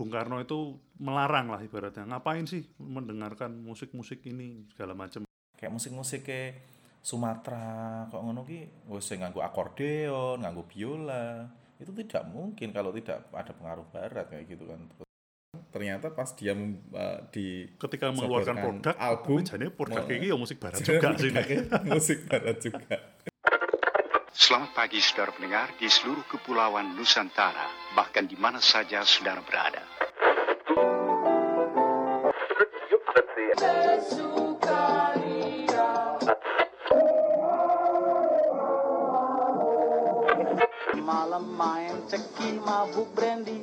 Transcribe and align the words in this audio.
Bung 0.00 0.08
Karno 0.08 0.40
itu 0.40 0.80
melarang 0.96 1.52
lah 1.52 1.60
ibaratnya 1.60 2.08
ngapain 2.08 2.48
sih 2.48 2.64
mendengarkan 2.80 3.52
musik-musik 3.60 4.24
ini 4.24 4.64
segala 4.72 4.96
macam 4.96 5.28
kayak 5.60 5.76
musik-musik 5.76 6.24
kayak 6.24 6.64
Sumatera 7.04 8.08
kok 8.08 8.20
ngono 8.20 8.48
ki 8.48 8.88
wis 8.92 9.08
sing 9.08 9.24
nganggo 9.24 9.44
akordeon, 9.44 10.40
nganggo 10.40 10.68
biola. 10.68 11.48
Itu 11.80 11.96
tidak 11.96 12.28
mungkin 12.28 12.76
kalau 12.76 12.92
tidak 12.92 13.28
ada 13.32 13.52
pengaruh 13.56 13.88
barat 13.88 14.28
kayak 14.28 14.44
gitu 14.52 14.68
kan. 14.68 14.84
Ternyata 15.72 16.12
pas 16.12 16.28
dia 16.36 16.52
uh, 16.52 17.18
di 17.32 17.72
ketika 17.80 18.12
mengeluarkan 18.12 18.56
produk 18.56 18.96
album 19.00 19.44
jadinya 19.44 19.72
produk 19.72 20.04
ini 20.12 20.28
ya 20.28 20.36
musik 20.36 20.60
barat 20.60 20.80
juga 20.88 21.12
sih 21.16 21.32
musik 21.88 22.18
barat 22.28 22.56
juga. 22.60 22.96
Selamat 24.30 24.70
pagi 24.76 25.00
saudara 25.00 25.32
pendengar 25.36 25.68
di 25.76 25.88
seluruh 25.88 26.24
kepulauan 26.24 26.96
Nusantara, 26.96 27.92
bahkan 27.96 28.24
di 28.24 28.36
mana 28.36 28.60
saja 28.60 29.04
saudara 29.04 29.40
berada. 29.40 29.89
Malam 33.50 33.66
main 41.58 41.98
ceki 42.06 42.62
mabuk 42.62 43.10
brandy 43.10 43.58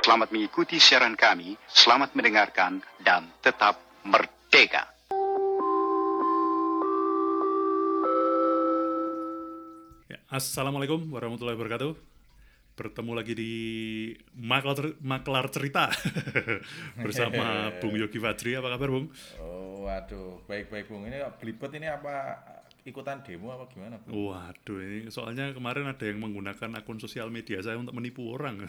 Selamat 0.00 0.32
mengikuti 0.32 0.80
siaran 0.80 1.20
kami, 1.20 1.60
selamat 1.68 2.16
mendengarkan, 2.16 2.80
dan 3.04 3.28
tetap 3.44 3.76
merdeka. 4.08 4.88
Ya, 10.08 10.16
Assalamualaikum 10.32 11.12
warahmatullahi 11.12 11.60
wabarakatuh. 11.60 12.13
Bertemu 12.74 13.12
lagi 13.14 13.38
di 13.38 13.52
Maklar, 14.34 14.98
Maklar 14.98 15.46
Cerita 15.54 15.86
bersama 17.04 17.70
Bung 17.80 17.94
Yogi 17.94 18.18
Fajri. 18.18 18.58
Apa 18.58 18.74
kabar 18.74 18.90
Bung? 18.90 19.06
Oh, 19.38 19.86
waduh, 19.86 20.42
baik-baik 20.50 20.90
Bung. 20.90 21.06
Ini 21.06 21.22
belibet 21.38 21.70
ini 21.78 21.86
apa 21.86 22.34
ikutan 22.82 23.22
demo 23.22 23.54
apa 23.54 23.70
gimana, 23.70 24.02
Bung? 24.02 24.26
Waduh, 24.26 24.78
ini 24.82 25.06
soalnya 25.06 25.54
kemarin 25.54 25.86
ada 25.86 26.02
yang 26.02 26.18
menggunakan 26.18 26.82
akun 26.82 26.98
sosial 26.98 27.30
media 27.30 27.62
saya 27.62 27.78
untuk 27.78 27.94
menipu 27.94 28.26
orang. 28.34 28.66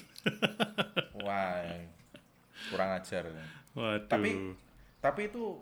Wah, 1.25 1.65
kurang 2.69 2.89
ajar. 3.01 3.25
Waduh. 3.73 4.05
Tapi 4.05 4.29
tapi 5.01 5.33
itu 5.33 5.57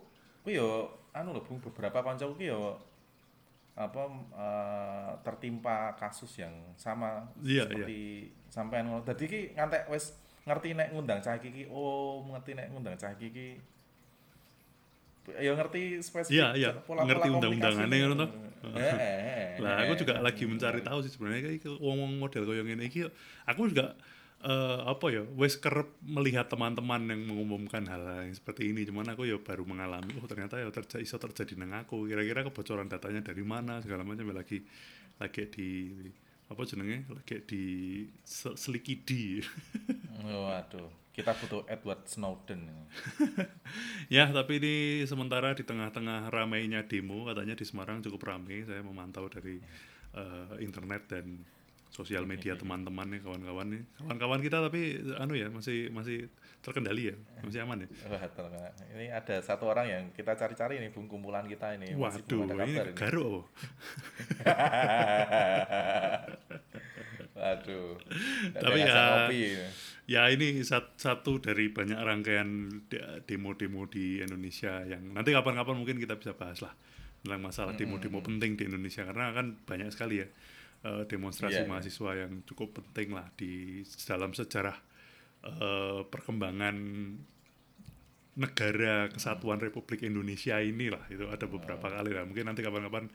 yo 0.52 0.92
anu 1.16 1.32
loh 1.32 1.48
Bung, 1.48 1.64
beberapa 1.64 2.04
kancaku 2.04 2.44
yo 2.44 2.76
apa 3.74 4.04
eh, 4.38 5.12
tertimpa 5.26 5.98
kasus 5.98 6.38
yang 6.38 6.54
sama 6.78 7.26
Iya, 7.42 7.66
seperti 7.66 8.30
sampean 8.54 8.86
ngono. 8.86 9.02
Dadi 9.02 9.26
ki 9.26 9.42
ngantek 9.58 9.90
wis 9.90 10.14
ngerti 10.46 10.78
nek 10.78 10.94
ngundang 10.94 11.24
cah 11.24 11.40
iki 11.40 11.50
ki, 11.50 11.64
oh 11.74 12.22
ngerti 12.30 12.54
nek 12.54 12.70
ngundang 12.70 12.94
cah 13.00 13.10
iki 13.18 13.28
ki 13.34 13.48
ya 15.40 15.56
ngerti 15.56 16.04
spesifik 16.04 16.36
Iya, 16.36 16.48
iya. 16.60 16.70
pola-pola 16.84 17.08
Ngerti 17.08 17.28
undang-undangannya 17.32 17.96
ngono 18.04 18.16
toh. 18.20 18.30
Eh, 18.76 18.96
eh, 18.96 19.48
Lah 19.60 19.84
aku 19.88 20.00
juga 20.00 20.20
lagi 20.24 20.44
mencari 20.48 20.80
tahu 20.84 21.00
sih 21.04 21.12
sebenarnya 21.12 21.52
kayak 21.52 21.80
wong-wong 21.80 22.20
model 22.20 22.44
koyo 22.48 22.64
ngene 22.64 22.88
iki 22.88 23.08
aku 23.48 23.72
juga 23.72 23.96
eh, 24.44 24.80
apa 24.84 25.06
ya 25.08 25.24
wes 25.40 25.56
kerep 25.56 25.88
melihat 26.04 26.52
teman-teman 26.52 27.08
yang 27.08 27.22
mengumumkan 27.32 27.88
hal, 27.88 28.04
hal 28.04 28.28
yang 28.28 28.36
seperti 28.36 28.76
ini. 28.76 28.84
Cuman 28.84 29.08
aku 29.16 29.24
ya 29.24 29.40
baru 29.40 29.64
mengalami 29.64 30.12
oh 30.20 30.28
ternyata 30.28 30.60
ya 30.60 30.68
terjadi 30.70 31.00
iso 31.00 31.16
terjadi 31.16 31.56
nang 31.56 31.72
aku. 31.88 32.06
Kira-kira 32.12 32.44
kebocoran 32.44 32.92
datanya 32.92 33.24
dari 33.24 33.44
mana 33.48 33.80
segala 33.80 34.04
macam 34.04 34.28
ya 34.28 34.36
lagi 34.36 34.60
lagi 35.18 35.42
di 35.48 35.70
apa 36.52 36.62
jenenge? 36.68 37.08
Lagi 37.08 37.36
di 37.48 37.64
se- 38.28 38.60
selikidi. 38.60 39.40
Oh, 40.24 40.52
Waduh, 40.52 40.92
kita 41.16 41.32
butuh 41.36 41.64
Edward 41.72 42.04
Snowden. 42.04 42.68
ya 44.16 44.28
tapi 44.30 44.60
ini 44.60 44.76
sementara 45.08 45.56
di 45.56 45.64
tengah-tengah 45.64 46.28
ramainya 46.30 46.84
demo 46.84 47.26
katanya 47.26 47.56
di 47.56 47.66
Semarang 47.66 48.04
cukup 48.04 48.28
ramai 48.28 48.68
saya 48.68 48.84
memantau 48.84 49.32
dari 49.32 49.58
eh, 50.14 50.54
internet 50.60 51.08
dan 51.10 51.44
sosial 51.94 52.26
media 52.26 52.58
teman-teman 52.58 53.06
nih 53.08 53.22
kawan-kawan 53.22 53.70
nih 53.70 53.82
kawan-kawan 53.96 54.42
kita 54.42 54.58
tapi 54.60 54.82
anu 55.16 55.34
ya 55.34 55.46
masih 55.48 55.88
masih 55.90 56.26
terkendali 56.60 57.04
ya 57.06 57.16
masih 57.40 57.62
aman 57.62 57.78
ya 57.80 57.88
Wah, 58.08 58.24
ini 58.92 59.06
ada 59.08 59.36
satu 59.40 59.68
orang 59.68 59.86
yang 59.86 60.04
kita 60.10 60.34
cari-cari 60.34 60.80
nih 60.80 60.90
bung 60.90 61.06
kumpulan 61.06 61.46
kita 61.46 61.76
ini. 61.76 61.94
Waduh 61.94 62.18
ini 62.66 62.74
ini. 62.82 62.96
garuk? 62.96 63.46
Waduh. 67.34 67.98
Tapi 68.56 68.80
ya- 68.80 68.94
ya 70.06 70.22
ini 70.30 70.62
sat- 70.62 70.96
satu 70.96 71.38
dari 71.38 71.70
banyak 71.70 71.98
rangkaian 71.98 72.50
de- 72.88 73.04
demo-demo 73.24 73.86
di 73.86 74.18
Indonesia 74.20 74.82
yang 74.84 75.12
nanti 75.12 75.30
kapan-kapan 75.30 75.76
mungkin 75.76 75.98
kita 75.98 76.16
bisa 76.16 76.34
bahas 76.34 76.58
lah 76.60 76.74
tentang 77.20 77.42
masalah 77.42 77.74
demo-demo 77.76 78.20
penting 78.22 78.56
di 78.56 78.64
Indonesia 78.66 79.04
karena 79.04 79.32
kan 79.32 79.58
banyak 79.60 79.90
sekali 79.90 80.20
ya 80.20 80.28
eh, 80.84 81.04
demonstrasi 81.08 81.64
Iya, 81.64 81.66
iya. 81.66 81.72
mahasiswa 81.72 82.12
yang 82.16 82.44
cukup 82.44 82.84
penting 82.84 83.16
lah 83.16 83.28
di 83.36 83.82
dalam 84.06 84.32
sejarah 84.36 84.78
eh, 85.48 86.02
perkembangan 86.08 86.76
negara 88.34 89.14
kesatuan 89.14 89.62
Republik 89.62 90.02
Indonesia 90.02 90.58
inilah 90.58 91.06
itu 91.14 91.30
ada 91.30 91.46
beberapa 91.46 91.86
kali 91.86 92.12
lah. 92.18 92.26
Mungkin 92.26 92.50
nanti 92.50 92.66
kapan-kapan 92.66 93.06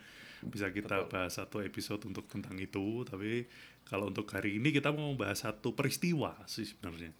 bisa 0.46 0.70
kita 0.70 1.10
bahas 1.10 1.34
satu 1.34 1.58
episode 1.58 2.06
untuk 2.06 2.30
tentang 2.30 2.54
itu. 2.62 3.02
Tapi 3.02 3.50
kalau 3.82 4.14
untuk 4.14 4.30
hari 4.30 4.62
ini 4.62 4.70
kita 4.70 4.94
mau 4.94 5.10
membahas 5.10 5.50
satu 5.50 5.74
peristiwa 5.74 6.38
sih 6.46 6.66
sebenarnya. 6.66 7.10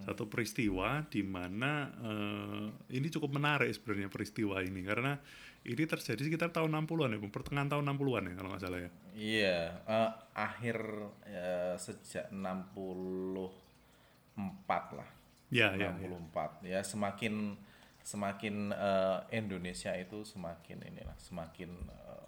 Satu 0.00 0.24
peristiwa 0.32 1.04
di 1.12 1.20
mana 1.20 1.92
eh, 2.00 2.96
ini 2.96 3.06
cukup 3.12 3.36
menarik 3.36 3.70
sebenarnya 3.70 4.08
peristiwa 4.10 4.58
ini. 4.64 4.80
Karena 4.82 5.14
ini 5.64 5.82
terjadi 5.82 6.20
sekitar 6.20 6.50
tahun 6.50 6.70
60-an 6.76 7.12
ya 7.12 7.18
pertengahan 7.24 7.68
tahun 7.68 7.84
60-an 7.90 8.24
ya 8.28 8.34
kalau 8.34 8.48
nggak 8.52 8.62
salah 8.62 8.78
ya 8.78 8.88
Iya, 9.14 9.80
eh, 9.86 10.10
akhir 10.34 10.78
eh, 11.24 11.74
sejak 11.78 12.28
64 12.28 14.92
lah. 14.92 15.08
ya 15.52 15.70
ya, 15.72 15.94
ya. 15.94 15.96
64 16.10 16.66
ya 16.66 16.82
semakin 16.82 17.56
semakin 18.02 18.70
eh, 18.70 19.18
Indonesia 19.32 19.94
itu 19.94 20.22
semakin 20.22 20.82
inilah 20.82 21.16
semakin 21.16 21.70
eh, 21.88 22.24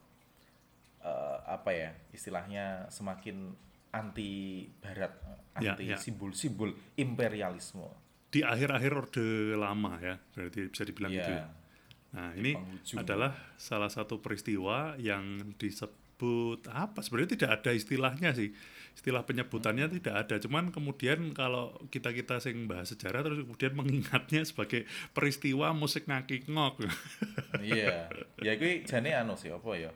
eh, 1.03 1.39
apa 1.45 1.71
ya 1.73 1.91
istilahnya 2.11 2.87
semakin 2.89 3.55
anti 3.93 4.65
barat 4.79 5.13
Ya, 5.57 5.73
anti 5.73 5.89
ya. 5.89 5.97
simbol-simbol 5.97 6.77
imperialisme 6.95 7.89
di 8.29 8.45
akhir-akhir 8.45 8.93
orde 8.93 9.57
lama 9.57 9.97
ya 9.99 10.21
berarti 10.37 10.69
bisa 10.69 10.85
dibilang 10.85 11.09
Iya. 11.09 11.17
gitu 11.19 11.33
ya 11.33 11.49
Nah, 12.15 12.33
ini 12.39 12.55
adalah 12.95 13.35
salah 13.59 13.91
satu 13.91 14.23
peristiwa 14.23 14.95
yang 14.97 15.53
disebut 15.59 16.65
apa? 16.71 17.03
Sebenarnya 17.03 17.37
tidak 17.37 17.51
ada 17.61 17.71
istilahnya 17.75 18.31
sih. 18.33 18.55
Istilah 18.97 19.29
penyebutannya 19.29 19.93
Hmm. 19.93 19.97
tidak 20.01 20.15
ada. 20.25 20.35
Cuman 20.41 20.73
kemudian 20.73 21.37
kalau 21.37 21.77
kita-kita 21.93 22.41
sing 22.41 22.65
bahas 22.65 22.89
sejarah 22.89 23.21
terus 23.21 23.45
kemudian 23.45 23.77
mengingatnya 23.77 24.41
sebagai 24.49 24.89
peristiwa 25.13 25.77
musik 25.77 26.09
ngaki 26.09 26.49
ngok. 26.49 26.89
iya 27.61 28.09
ya 28.47 28.57
itu 28.57 28.89
jane 28.89 29.13
anu 29.13 29.37
sih 29.37 29.53
apa 29.53 29.71
ya 29.77 29.93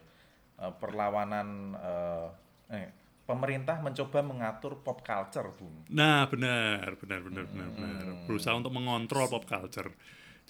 eh, 0.61 0.73
perlawanan 0.77 1.73
eh, 1.81 2.29
eh, 2.77 2.89
pemerintah 3.25 3.81
mencoba 3.81 4.21
mengatur 4.21 4.83
pop 4.85 5.01
culture 5.01 5.55
bung 5.57 5.87
nah, 5.89 6.27
benar, 6.29 6.99
benar, 7.01 7.21
benar, 7.25 7.45
benar, 7.49 7.69
benar. 7.73 7.97
Hmm. 8.05 8.27
Berusaha 8.29 8.53
untuk 8.59 8.75
mengontrol 8.77 9.25
pop 9.31 9.49
culture. 9.49 9.89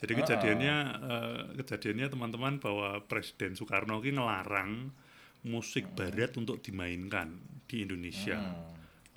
Jadi 0.00 0.12
kejadiannya 0.16 0.76
eh, 1.02 1.40
kejadiannya 1.56 2.08
teman-teman 2.08 2.56
bahwa 2.56 3.04
Presiden 3.04 3.52
Soekarno 3.52 4.00
ini 4.00 4.16
ngelarang 4.16 4.88
musik 5.42 5.92
barat 5.92 6.32
untuk 6.34 6.60
dimainkan 6.60 7.36
di 7.64 7.84
Indonesia. 7.84 8.40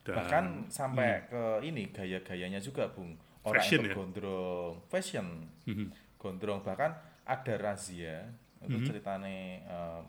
Dan- 0.03 0.15
bahkan 0.17 0.45
sampai 0.67 1.23
ke 1.25 1.43
ini 1.63 1.87
gaya-gayanya 1.87 2.59
juga 2.59 2.91
bung. 2.91 3.15
Orang 3.43 3.59
Fashion 3.59 3.79
itu 3.81 3.89
ya? 3.89 3.95
gondrong 3.95 4.73
fashion. 4.87 5.27
Mhm. 5.63 5.87
gondrong 6.15 6.59
bahkan 6.59 6.95
ada 7.23 7.53
razia. 7.55 8.27
Itu 8.59 8.79
ceritane 8.83 9.35
eh, 9.61 10.01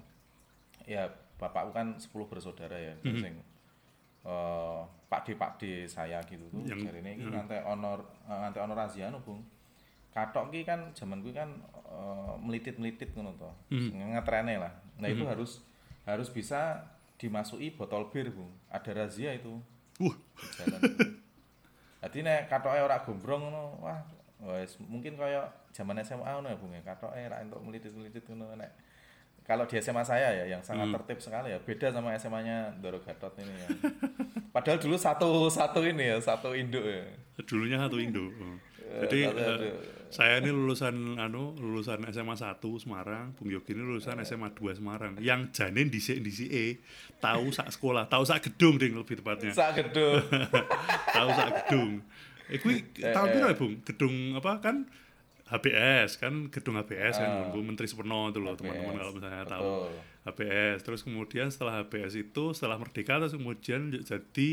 ya 0.86 1.06
bapakku 1.34 1.70
kan 1.70 1.94
10 1.94 2.10
bersaudara 2.24 2.74
ya 2.74 2.94
terus 2.96 3.18
sing 3.20 3.34
eh, 4.24 4.80
Pak 5.04 5.20
D 5.22 5.34
Pak 5.34 5.58
D 5.58 5.62
saya 5.86 6.18
gitu 6.24 6.46
tuh. 6.48 6.62
Yang- 6.62 6.94
ini 6.96 7.22
ngantek 7.24 7.62
honor 7.62 8.02
ngantek 8.24 8.60
honor 8.60 8.76
razia 8.76 9.06
no 9.08 9.18
bung 9.18 9.42
katok 10.14 10.48
ki 10.48 10.62
kan 10.62 10.94
zaman 10.94 11.20
gue 11.20 11.30
kan 11.30 11.50
eh, 11.74 12.34
melitit-melitit 12.38 13.10
ngono 13.12 13.34
to 13.34 13.50
ngetrene 13.92 14.56
lah 14.56 14.70
nah 14.96 15.10
itu 15.10 15.26
harus 15.26 15.58
harus 16.04 16.28
bisa 16.28 16.86
dimasuki 17.14 17.70
botol 17.70 18.06
bir 18.08 18.30
bung 18.30 18.50
ada 18.68 18.90
razia 18.94 19.30
itu 19.30 19.58
di 19.96 20.06
jalan 20.54 20.80
jadi 22.00 22.18
nek 22.20 22.40
katoke 22.46 22.78
ora 22.78 23.00
gombrong 23.00 23.42
ngono 23.44 23.64
wah 23.80 23.98
wes 24.44 24.76
mungkin 24.78 25.14
kaya 25.14 25.44
zaman 25.70 25.98
SMA 26.00 26.26
ngono 26.28 26.46
ya 26.46 26.56
bung 26.56 26.70
ya 26.70 26.82
katoke 26.84 27.18
ra 27.18 27.40
entuk 27.40 27.58
melitit-melitit 27.60 28.22
ngono 28.26 28.54
nek 28.54 28.70
kalau 29.42 29.64
di 29.64 29.76
SMA 29.76 30.00
saya 30.00 30.32
ya 30.32 30.44
yang 30.48 30.60
sangat 30.60 30.88
Hmm. 30.88 30.96
tertib 30.96 31.20
sekali 31.20 31.50
ya 31.50 31.58
beda 31.58 31.90
sama 31.90 32.14
SMA-nya 32.14 32.80
Doro 32.80 32.96
Gatot 32.96 33.36
ini 33.36 33.52
ya. 33.54 33.68
Padahal 34.48 34.80
dulu 34.80 34.96
satu 34.96 35.28
satu 35.48 35.84
ini 35.84 36.00
ya 36.06 36.16
satu 36.16 36.56
induk 36.56 36.80
ya. 36.80 37.04
Dulunya 37.44 37.76
satu 37.76 38.00
Indo. 38.00 38.24
Oh. 38.24 38.56
Jadi 39.04 39.28
satu- 39.28 39.36
eh, 39.36 39.44
satu. 39.44 39.66
Saya 40.14 40.38
ini 40.38 40.54
lulusan 40.54 41.18
anu 41.18 41.58
lulusan 41.58 41.98
SMA 42.14 42.38
1 42.38 42.62
Semarang, 42.78 43.34
Bung 43.34 43.50
Yogi 43.50 43.74
ini 43.74 43.82
lulusan 43.82 44.14
SMA 44.22 44.54
2 44.54 44.78
Semarang. 44.78 45.18
Yang 45.18 45.58
janin 45.58 45.90
di 45.90 45.98
di 45.98 46.32
E 46.54 46.78
tahu 47.18 47.50
sak 47.50 47.74
sekolah, 47.74 48.06
tahu 48.06 48.22
sak 48.22 48.46
gedung 48.46 48.78
ding 48.78 48.94
lebih 48.94 49.18
tepatnya. 49.18 49.50
Sak 49.50 49.74
gedung. 49.74 50.22
tahu 51.18 51.28
sak 51.34 51.50
gedung. 51.66 51.98
Eh 52.46 52.62
kuwi 52.62 52.86
tahun 52.94 53.26
piro 53.34 53.46
ya, 53.50 53.56
Bung? 53.58 53.82
Gedung 53.82 54.14
apa 54.38 54.62
kan 54.62 54.86
HBS 55.50 56.22
kan 56.22 56.46
gedung 56.46 56.78
HBS 56.78 57.18
kan 57.18 57.50
Bu 57.50 57.66
Menteri 57.66 57.90
Suparno 57.90 58.30
itu 58.30 58.38
loh 58.38 58.54
teman-teman 58.54 58.94
kalau 58.94 59.12
misalnya 59.18 59.42
tahu. 59.50 59.66
betul. 59.66 59.90
HBS 60.30 60.78
terus 60.86 61.00
kemudian 61.02 61.50
setelah 61.50 61.82
HBS 61.82 62.14
itu 62.22 62.44
setelah 62.54 62.78
merdeka 62.78 63.18
terus 63.18 63.34
kemudian 63.34 63.90
jadi 63.90 64.50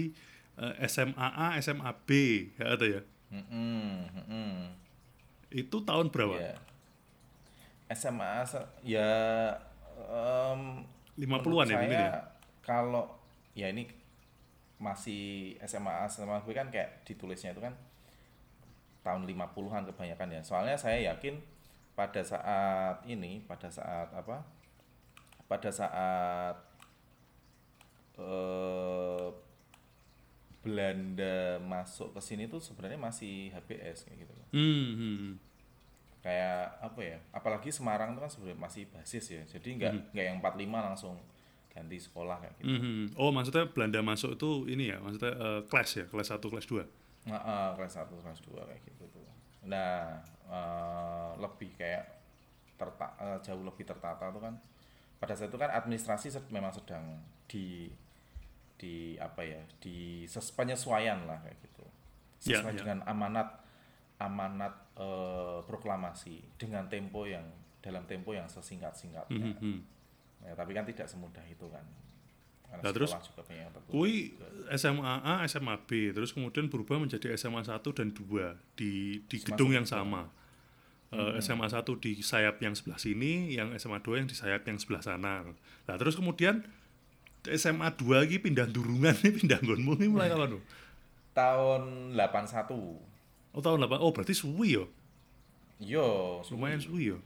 eh, 0.58 0.76
SMAA 0.90 1.62
SMAB 1.62 2.10
ya 2.58 2.66
ada 2.66 2.86
ya. 2.90 3.02
Mm-mm, 3.30 4.10
mm-mm. 4.10 4.82
Itu 5.52 5.84
tahun 5.84 6.10
berapa? 6.10 6.40
Ya. 6.40 6.56
SMA 7.92 8.48
ya 8.88 9.12
em, 10.00 10.88
50-an 11.20 11.68
ya 11.68 11.76
saya 11.76 11.92
ya? 11.92 12.12
Kalau 12.64 13.20
ya 13.52 13.68
ini 13.68 13.84
masih 14.80 15.60
SMA 15.68 16.08
SMA 16.08 16.40
gue 16.48 16.56
kan 16.56 16.72
kayak 16.72 17.04
ditulisnya 17.04 17.52
itu 17.52 17.60
kan 17.60 17.76
tahun 19.04 19.28
50-an 19.28 19.84
kebanyakan 19.92 20.40
ya. 20.40 20.42
Soalnya 20.42 20.80
saya 20.80 21.04
yakin 21.12 21.36
pada 21.94 22.24
saat 22.24 23.04
ini, 23.04 23.44
pada 23.44 23.68
saat 23.68 24.08
apa? 24.16 24.40
Pada 25.52 25.68
saat 25.68 26.56
eh 28.16 29.51
Belanda 30.62 31.58
masuk 31.66 32.14
ke 32.14 32.22
sini 32.22 32.46
tuh 32.46 32.62
sebenarnya 32.62 33.02
masih 33.02 33.50
HBS 33.50 34.06
kayak 34.06 34.18
gitu 34.26 34.34
loh. 34.38 34.48
Hmm, 34.54 34.90
hmm. 34.94 35.34
kayak 36.22 36.78
apa 36.86 37.02
ya 37.02 37.18
apalagi 37.34 37.74
Semarang 37.74 38.14
itu 38.14 38.22
kan 38.22 38.30
sebenarnya 38.30 38.62
masih 38.62 38.86
basis 38.94 39.26
ya 39.26 39.42
jadi 39.42 39.70
nggak 39.74 39.94
nggak 40.14 40.26
yang 40.30 40.38
45 40.38 40.70
langsung 40.70 41.18
ganti 41.74 41.98
sekolah 41.98 42.38
kayak 42.38 42.54
gitu. 42.62 42.70
Hmm, 42.70 42.82
hmm. 42.82 43.06
Oh 43.18 43.34
maksudnya 43.34 43.66
Belanda 43.74 44.06
masuk 44.06 44.38
itu 44.38 44.70
ini 44.70 44.94
ya 44.94 45.02
maksudnya 45.02 45.34
eh, 45.34 45.62
kelas 45.66 45.90
ya 45.98 46.06
kelas 46.06 46.30
1 46.38 46.46
kelas 46.46 46.66
2 46.70 46.86
nah, 47.26 47.42
eh, 47.42 47.70
kelas 47.74 47.94
1 48.06 48.22
kelas 48.22 48.40
2 48.46 48.70
kayak 48.70 48.82
gitu 48.86 49.04
tuh. 49.10 49.26
Nah 49.66 50.22
eh, 50.46 51.32
lebih 51.42 51.74
kayak 51.74 52.06
terta 52.78 53.08
eh, 53.18 53.38
jauh 53.42 53.64
lebih 53.66 53.86
tertata 53.90 54.30
tuh 54.30 54.42
kan. 54.46 54.54
Pada 55.18 55.34
saat 55.34 55.50
itu 55.50 55.58
kan 55.58 55.74
administrasi 55.74 56.34
memang 56.54 56.74
sedang 56.74 57.18
di 57.50 57.90
di 58.82 59.14
apa 59.22 59.46
ya 59.46 59.62
di 59.78 60.26
penyesuaian 60.58 61.30
lah 61.30 61.38
kayak 61.46 61.58
gitu 61.62 61.86
Ya, 62.42 62.58
sesuai 62.58 62.74
ya. 62.74 62.80
dengan 62.82 63.00
amanat 63.06 63.62
amanat 64.18 64.74
eh, 64.98 65.60
proklamasi 65.70 66.42
dengan 66.58 66.90
tempo 66.90 67.30
yang 67.30 67.46
dalam 67.86 68.02
tempo 68.10 68.34
yang 68.34 68.50
sesingkat 68.50 68.98
singkatnya 68.98 69.54
Hmm, 69.54 69.58
hmm. 69.62 69.80
Ya, 70.42 70.58
tapi 70.58 70.74
kan 70.74 70.90
tidak 70.90 71.06
semudah 71.06 71.46
itu 71.46 71.70
kan. 71.70 71.86
Karena 72.66 72.82
Nah, 72.82 72.92
terus. 72.98 73.14
Kui 73.94 74.34
SMA 74.74 75.22
A, 75.22 75.46
SMA 75.46 75.78
B, 75.86 76.10
terus 76.10 76.34
kemudian 76.34 76.66
berubah 76.66 76.98
menjadi 76.98 77.38
SMA 77.38 77.62
1 77.62 77.94
dan 77.94 78.10
2 78.10 78.58
di 78.74 79.22
di 79.30 79.38
SMA 79.38 79.48
gedung 79.54 79.70
yang 79.70 79.86
sama. 79.86 80.34
Eh, 81.14 81.38
SMA 81.44 81.68
1 81.70 82.00
di 82.00 82.24
sayap 82.24 82.58
yang 82.64 82.74
sebelah 82.74 82.98
sini, 82.98 83.54
yang 83.54 83.70
SMA 83.78 84.02
2 84.02 84.24
yang 84.24 84.26
di 84.26 84.34
sayap 84.34 84.66
yang 84.66 84.82
sebelah 84.82 85.04
sana. 85.06 85.46
Nah, 85.86 85.96
terus 86.00 86.16
kemudian 86.18 86.64
SMA 87.50 87.90
2 87.98 88.22
lagi 88.22 88.38
pindah 88.38 88.70
durungan 88.70 89.18
nih, 89.22 89.34
pindah 89.42 89.60
nggonmu 89.62 89.98
ini 89.98 90.08
mulai 90.10 90.30
kapan 90.30 90.58
tuh? 90.58 90.64
Tahun 91.34 92.14
81. 92.14 93.58
Oh, 93.58 93.62
tahun 93.62 93.78
8. 93.88 93.98
Oh, 93.98 94.12
berarti 94.14 94.38
suwi 94.38 94.78
ya. 94.78 94.86
Yo, 95.82 96.40
suwi. 96.46 96.56
Lumayan 96.60 96.82
suwi 96.82 97.04
ya. 97.16 97.20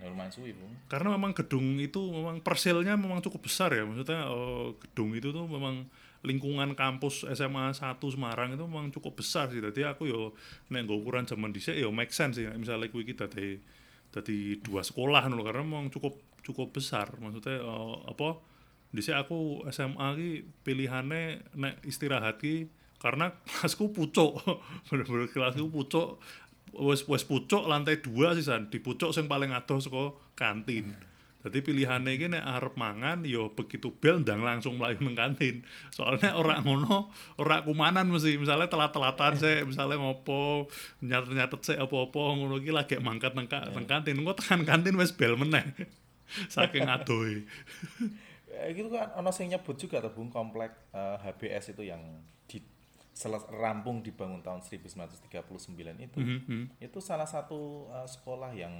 Ya, 0.00 0.08
lumayan 0.08 0.32
suwi, 0.32 0.56
Bung. 0.56 0.72
Karena 0.88 1.12
memang 1.12 1.36
gedung 1.36 1.76
itu 1.76 2.00
memang 2.08 2.40
persilnya 2.40 2.96
memang 2.96 3.20
cukup 3.20 3.44
besar 3.44 3.68
ya. 3.76 3.84
Maksudnya 3.84 4.32
eh, 4.32 4.68
gedung 4.80 5.12
itu 5.12 5.28
tuh 5.28 5.44
memang 5.44 5.84
lingkungan 6.24 6.72
kampus 6.72 7.28
SMA 7.36 7.76
1 7.76 8.00
Semarang 8.00 8.56
itu 8.56 8.64
memang 8.64 8.88
cukup 8.88 9.20
besar 9.20 9.52
sih. 9.52 9.60
Jadi 9.60 9.84
aku 9.84 10.08
yo 10.08 10.32
nek 10.72 10.88
nggo 10.88 11.04
ukuran 11.04 11.28
zaman 11.28 11.52
dhisik 11.52 11.76
yo 11.76 11.92
make 11.92 12.16
sense 12.16 12.40
sih. 12.40 12.48
Nek 12.48 12.56
Misalnya 12.64 12.88
kuwi 12.88 13.04
kita 13.04 13.28
dari 13.28 13.60
dari 14.08 14.56
dua 14.64 14.80
sekolah 14.80 15.28
lho 15.28 15.44
karena 15.44 15.62
memang 15.68 15.92
cukup 15.92 16.16
cukup 16.40 16.72
besar. 16.72 17.12
Maksudnya 17.20 17.60
eh, 17.60 17.96
apa 18.08 18.40
dhisik 18.90 19.14
aku 19.14 19.62
SMA 19.70 20.18
ki 20.18 20.30
pilihane 20.66 21.46
nek 21.54 21.78
istirahat 21.86 22.42
ki 22.42 22.70
karena 23.00 23.32
kelasku 23.46 23.94
pucuk. 23.94 24.42
Bener-bener 24.90 25.30
kelasku 25.30 25.70
pucuk. 25.70 26.20
Wes 26.70 27.02
wes 27.10 27.26
pucuk 27.26 27.66
lantai 27.66 27.98
dua 27.98 28.34
sih 28.38 28.46
san 28.46 28.70
di 28.70 28.78
pucuk 28.78 29.10
sing 29.10 29.26
paling 29.26 29.50
adoh 29.50 29.82
saka 29.82 30.14
kantin. 30.38 30.94
Jadi 31.40 31.64
pilihannya 31.64 32.12
ini 32.20 32.26
nek 32.36 32.44
arep 32.44 32.74
mangan 32.76 33.24
yo 33.24 33.56
begitu 33.56 33.88
bel 33.96 34.20
ndang 34.20 34.44
langsung 34.44 34.76
mlayu 34.76 35.00
nang 35.00 35.16
kantin. 35.16 35.64
Soalnya 35.88 36.36
orang 36.36 36.60
ngono 36.62 37.08
ora 37.40 37.64
kumanan 37.64 38.12
mesti. 38.12 38.36
Misalnya 38.36 38.68
telat-telatan 38.68 39.40
sih 39.40 39.64
misalnya 39.64 39.96
ngopo 39.96 40.68
nyatet-nyatet 41.00 41.60
sih 41.64 41.76
apa-apa 41.80 42.36
ngono 42.36 42.60
iki 42.60 42.70
lagi 42.70 43.00
mangkat 43.00 43.32
nang 43.32 43.48
ka- 43.48 43.72
nang 43.72 43.88
kantin. 43.88 44.20
Tekan 44.20 44.68
kantin 44.68 44.94
wes 45.00 45.16
bel 45.16 45.40
meneh. 45.40 45.64
Saking 46.54 46.86
adohe 46.86 47.42
Ya, 48.50 48.66
gitu 48.70 48.90
kan 48.90 49.14
ono 49.14 49.30
sing 49.30 49.46
nyebut 49.46 49.74
juga 49.74 50.02
tuh 50.02 50.10
Bung 50.10 50.28
komplek 50.28 50.74
eh, 50.90 51.16
HBS 51.22 51.72
itu 51.72 51.86
yang 51.86 52.02
di 52.44 52.58
seles- 53.12 53.46
rampung 53.48 54.02
dibangun 54.02 54.42
tahun 54.42 54.60
1939 54.60 55.30
itu. 55.96 56.18
Mhm. 56.18 56.82
Itu 56.82 56.98
salah 56.98 57.26
satu 57.26 57.86
eh, 57.88 58.06
sekolah 58.06 58.50
yang 58.52 58.74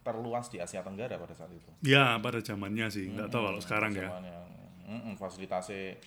terluas 0.00 0.48
di 0.48 0.56
Asia 0.56 0.80
Tenggara 0.80 1.20
pada 1.20 1.36
saat 1.36 1.52
itu. 1.52 1.68
ya 1.84 2.16
pada 2.16 2.40
zamannya 2.40 2.88
sih 2.88 3.12
nggak 3.12 3.28
tahu 3.28 3.42
kalau 3.44 3.60
sekarang 3.60 3.92
ya 3.92 4.08
mm, 4.88 5.14
fasilitasnya 5.14 6.00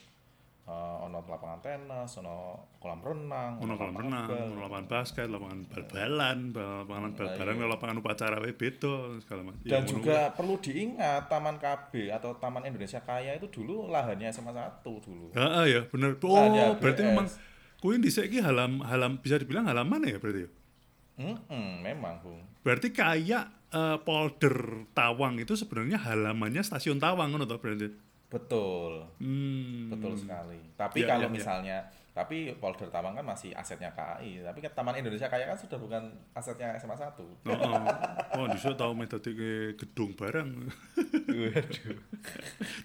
eh, 0.63 0.71
ono 1.04 1.19
lapangan 1.19 1.60
tenis, 1.60 2.12
ono 2.18 2.36
kolam 2.77 3.00
renang, 3.00 3.60
ono 3.60 3.74
kolam 3.74 3.95
renang, 3.95 4.27
ono 4.27 4.62
lapangan 4.62 4.88
basket, 4.88 5.27
lapangan 5.27 5.60
bal-balan, 5.65 6.38
bal- 6.50 6.83
lapangan 6.83 7.12
bal-balan, 7.13 7.56
lapangan 7.65 7.95
upacara 8.00 8.36
wae 8.39 8.51
beda 8.51 8.95
segala 9.19 9.42
macam. 9.44 9.63
Dan 9.63 9.83
juga 9.83 10.31
perlu 10.31 10.56
diingat 10.57 11.27
Taman 11.27 11.60
KB 11.60 11.92
atau 12.12 12.36
Taman 12.36 12.63
Indonesia 12.63 13.00
Kaya 13.00 13.36
itu 13.36 13.48
dulu 13.48 13.88
lahannya 13.88 14.27
SMA 14.30 14.51
1 14.51 14.83
dulu. 14.83 15.31
Heeh 15.31 15.65
ya, 15.69 15.81
bener. 15.88 16.15
Oh, 16.21 16.36
Ada 16.36 16.75
berarti 16.75 17.01
BS. 17.01 17.10
memang 17.10 17.27
kuwi 17.77 18.00
dhisik 18.00 18.32
iki 18.32 18.39
halam 18.39 18.79
halam 18.79 19.20
bisa 19.20 19.36
dibilang 19.36 19.67
halaman 19.67 20.03
ya 20.03 20.15
berarti 20.15 20.48
ya. 20.48 20.50
Mm-mm, 21.13 21.84
memang, 21.84 22.17
Bung. 22.20 22.41
Berarti 22.63 22.89
kayak 22.89 23.46
eh, 23.70 23.98
polder 24.01 24.88
Tawang 24.91 25.38
itu 25.38 25.53
sebenarnya 25.53 26.00
halamannya 26.00 26.63
stasiun 26.63 26.98
Tawang 26.98 27.29
ngono 27.29 27.43
toh 27.43 27.60
berarti. 27.60 27.91
Betul. 28.34 28.94
Hmm. 29.22 29.94
Betul 29.94 30.18
sekali. 30.18 30.58
Tapi 30.74 31.06
Ya, 31.06 31.08
kalau 31.13 31.30
ya, 31.30 31.46
ya. 31.62 31.82
Tapi 32.13 32.53
Polder 32.62 32.93
Tawang 32.93 33.17
kan 33.17 33.25
masih 33.25 33.58
asetnya 33.58 33.89
KAI, 33.98 34.46
tapi 34.46 34.62
kan 34.62 34.72
Taman 34.77 35.01
Indonesia 35.01 35.25
Kaya 35.25 35.50
kan 35.50 35.58
sudah 35.58 35.82
bukan 35.82 36.13
asetnya 36.38 36.77
SMA 36.77 36.93
1. 36.93 37.10
Heeh. 37.50 37.82
Oh, 38.38 38.46
dhisik 38.46 38.77
tau 38.77 38.93
metode 38.93 39.34
gedung 39.74 40.13
barang. 40.13 40.50
Waduh. 41.34 41.98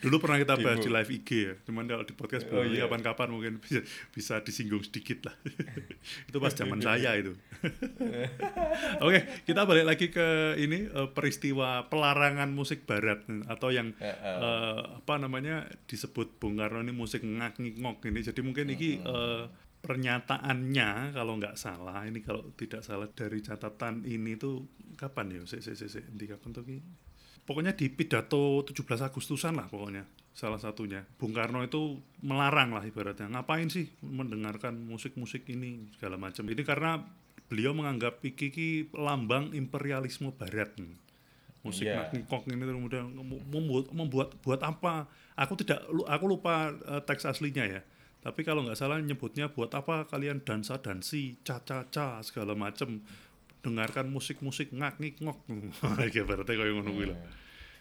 Dulu 0.00 0.16
pernah 0.16 0.40
kita 0.40 0.56
bahas 0.56 0.80
di 0.80 0.88
live 0.88 1.11
IG 1.12 1.28
ya. 1.44 1.54
Cuman 1.68 1.85
kalau 1.85 2.08
di 2.08 2.16
podcast 2.16 2.49
Oh, 2.49 2.64
belum 2.64 2.73
iya. 2.73 2.88
kapan-kapan 2.88 3.28
mungkin 3.28 3.52
bisa, 3.61 3.85
bisa 4.16 4.40
disinggung 4.40 4.80
sedikit 4.80 5.28
lah. 5.28 5.37
itu 6.32 6.37
pas 6.40 6.52
zaman 6.56 6.80
saya 6.80 7.12
itu. 7.20 7.37
Oke, 9.04 9.18
kita 9.44 9.68
balik 9.68 9.85
lagi 9.85 10.08
ke 10.08 10.56
ini 10.56 10.88
eh, 10.88 11.08
peristiwa 11.12 11.85
pelarangan 11.92 12.49
musik 12.49 12.88
barat 12.88 13.28
atau 13.44 13.68
yang 13.68 13.92
eh, 14.00 14.80
apa 15.04 15.14
namanya 15.20 15.68
disebut 15.85 16.40
Bung 16.40 16.56
Karno 16.56 16.80
ini 16.80 16.97
musik 16.97 17.20
ngak 17.20 17.61
ngok 17.61 18.08
ini. 18.08 18.20
Jadi 18.25 18.40
mungkin 18.40 18.73
ini 18.73 19.04
eh, 19.18 19.44
pernyataannya 19.78 21.14
kalau 21.14 21.38
nggak 21.38 21.54
salah 21.54 22.02
ini 22.06 22.22
kalau 22.22 22.50
tidak 22.58 22.82
salah 22.82 23.06
dari 23.10 23.38
catatan 23.42 24.02
ini 24.06 24.38
tuh 24.38 24.66
kapan 24.94 25.38
ya? 25.38 25.42
Sik 25.46 25.62
sik 25.62 25.76
sik. 25.76 26.04
Di 26.14 26.26
kapan 26.30 26.50
tuh? 26.54 26.64
Pokoknya 27.48 27.72
di 27.72 27.88
pidato 27.88 28.60
17 28.60 29.08
Agustusan 29.08 29.56
lah 29.56 29.66
pokoknya 29.72 30.04
salah 30.38 30.62
satunya. 30.62 31.02
Bung 31.18 31.34
Karno 31.34 31.66
itu 31.66 31.98
melarang 32.22 32.70
lah 32.70 32.87
ibaratnya. 32.87 33.26
Ngapain 33.26 33.66
sih 33.66 33.90
mendengarkan 34.04 34.78
musik-musik 34.87 35.48
ini 35.50 35.90
segala 35.98 36.14
macam. 36.14 36.46
Ini 36.46 36.62
karena 36.62 37.02
beliau 37.50 37.75
menganggap 37.75 38.22
iki 38.22 38.52
ki 38.54 38.68
lambang 38.94 39.50
imperialisme 39.56 40.30
barat. 40.37 40.76
Musik 41.66 41.90
Iya. 41.90 42.06
Kok 42.30 42.46
ini 42.46 42.62
kemudian 42.62 43.10
membuat 43.50 43.90
membuat 43.90 44.28
buat 44.44 44.60
apa? 44.62 45.10
Aku 45.34 45.58
tidak 45.58 45.82
aku 46.06 46.25
lupa 46.30 46.70
eh, 46.70 47.02
teks 47.02 47.26
aslinya 47.26 47.66
ya. 47.66 47.80
Tapi 48.18 48.40
kalau 48.42 48.66
nggak 48.66 48.78
salah 48.78 48.98
nyebutnya 48.98 49.50
buat 49.54 49.70
apa 49.78 50.10
kalian 50.10 50.42
dansa 50.42 50.82
dansi, 50.82 51.38
ca-ca-ca 51.46 52.18
segala 52.26 52.58
macem 52.58 53.02
dengarkan 53.62 54.10
musik-musik 54.10 54.75
ngak 54.75 54.98
ngik 54.98 55.16
ngok. 55.22 55.38
Kayak 56.12 56.26
berarti 56.26 56.52
kayak 56.58 56.75
ngono 56.75 56.90
kuwi 56.94 57.06
lah. 57.14 57.18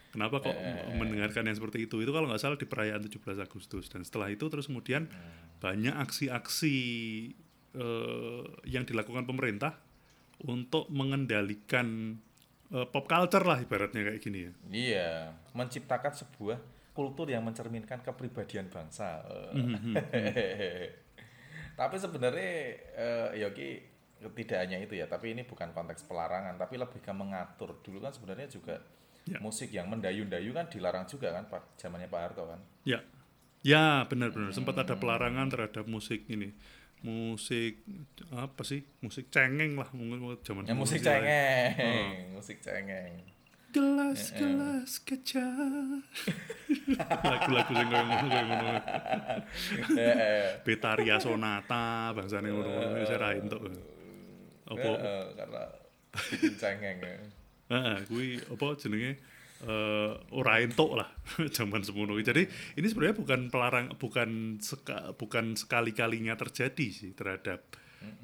Kenapa 0.08 0.42
kok 0.42 0.56
mendengarkan 0.98 1.46
yang 1.46 1.58
seperti 1.58 1.86
itu? 1.86 2.02
Itu 2.02 2.10
kalau 2.16 2.26
nggak 2.26 2.42
salah 2.42 2.58
di 2.58 2.66
perayaan 2.66 3.06
17 3.06 3.38
Agustus 3.38 3.86
dan 3.92 4.02
setelah 4.02 4.32
itu 4.34 4.50
terus 4.50 4.66
kemudian 4.66 5.06
banyak 5.62 5.94
aksi-aksi 5.94 6.76
eh, 7.78 8.44
yang 8.66 8.88
dilakukan 8.88 9.30
pemerintah 9.30 9.78
untuk 10.42 10.90
mengendalikan 10.90 12.18
eh, 12.74 12.88
pop 12.90 13.06
culture 13.06 13.46
lah 13.46 13.62
ibaratnya 13.62 14.02
kayak 14.10 14.22
gini 14.24 14.40
ya. 14.48 14.52
Iya, 14.74 15.12
menciptakan 15.54 16.14
sebuah 16.14 16.58
kultur 16.98 17.30
yang 17.30 17.46
mencerminkan 17.46 18.02
kepribadian 18.02 18.74
bangsa. 18.74 19.22
Mhm, 19.54 19.94
tapi 21.80 21.96
sebenarnya 22.02 22.50
eh, 22.98 23.30
ya 23.46 23.54
ki 23.54 23.70
tidak 24.34 24.66
hanya 24.66 24.82
itu 24.82 24.98
ya, 24.98 25.06
tapi 25.06 25.38
ini 25.38 25.46
bukan 25.46 25.70
konteks 25.78 26.10
pelarangan, 26.10 26.58
tapi 26.58 26.82
lebih 26.82 26.98
ke 27.06 27.14
mengatur. 27.14 27.78
Dulu 27.86 28.02
kan 28.02 28.10
sebenarnya 28.10 28.50
juga 28.50 28.82
Ya. 29.28 29.44
musik 29.44 29.76
yang 29.76 29.92
mendayu-dayu 29.92 30.56
kan 30.56 30.72
dilarang 30.72 31.04
juga 31.04 31.36
kan, 31.36 31.44
Pak 31.52 31.76
zamannya 31.76 32.08
Pak 32.08 32.22
Harto 32.32 32.48
kan. 32.48 32.64
Ya, 32.88 33.04
ya 33.60 34.08
benar-benar 34.08 34.56
sempat 34.56 34.80
ada 34.80 34.96
pelarangan 34.96 35.52
terhadap 35.52 35.84
musik 35.84 36.24
ini, 36.32 36.56
musik 37.04 37.84
apa 38.32 38.64
sih? 38.64 38.88
Musik 39.04 39.28
cengeng 39.28 39.76
lah 39.76 39.92
mungkin 39.92 40.32
zaman 40.48 40.64
Ya 40.64 40.72
musik 40.72 41.04
cengeng, 41.04 42.32
musik 42.32 42.64
cengeng. 42.64 43.20
Gelas 43.76 44.32
gelas 44.32 44.96
kaca. 45.04 45.44
Lagu-lagu 46.96 47.72
sing 47.76 47.88
koyo 47.92 48.04
ngono 48.08 48.26
koyo 48.32 48.46
ngono. 48.48 48.72
Betaria 50.64 51.16
Sonata 51.20 52.16
bangsane 52.16 52.48
ngono-ngono 52.48 52.96
wis 52.96 53.12
ora 53.12 53.30
entuk. 53.36 53.62
Apa 54.68 54.92
karena 55.36 55.64
cengeng 56.56 56.98
ya. 57.04 57.16
Heeh, 57.68 57.98
kuwi 58.08 58.40
apa 58.40 58.68
jenenge 58.80 59.12
eh 59.58 60.12
ora 60.32 60.62
entuk 60.62 60.96
lah 60.96 61.10
zaman 61.58 61.84
semono. 61.84 62.16
Jadi 62.22 62.48
ini 62.80 62.86
sebenarnya 62.88 63.18
bukan 63.18 63.42
pelarang 63.52 63.86
bukan 64.00 64.62
seka, 64.64 65.18
bukan 65.18 65.60
sekali-kalinya 65.60 66.40
terjadi 66.40 66.88
sih 66.94 67.12
terhadap 67.18 67.68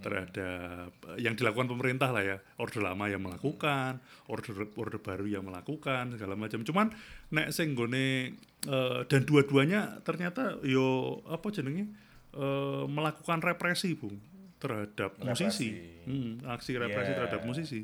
terhadap 0.03 0.91
eh, 1.15 1.17
yang 1.23 1.33
dilakukan 1.33 1.67
pemerintah 1.71 2.11
lah 2.11 2.23
ya. 2.23 2.37
Orde 2.59 2.79
lama 2.83 3.05
yang 3.07 3.23
melakukan, 3.23 4.03
orde 4.27 4.51
orde 4.75 4.99
baru 4.99 5.25
yang 5.25 5.47
melakukan 5.47 6.13
segala 6.13 6.35
macam. 6.35 6.61
Cuman 6.61 6.91
nek 7.31 7.49
sing 7.55 7.73
nggone 7.73 8.35
eh, 8.67 8.99
dan 9.07 9.21
dua-duanya 9.23 10.03
ternyata 10.03 10.59
yo 10.63 11.19
apa 11.27 11.47
jenenge 11.49 11.87
eh, 12.35 12.83
melakukan 12.85 13.39
represi, 13.41 13.95
Bung, 13.95 14.19
terhadap 14.59 15.17
musisi. 15.23 15.71
Represi. 15.71 16.09
Hmm, 16.09 16.31
aksi 16.43 16.71
represi 16.75 17.11
Yeah. 17.13 17.17
terhadap 17.23 17.41
musisi. 17.47 17.81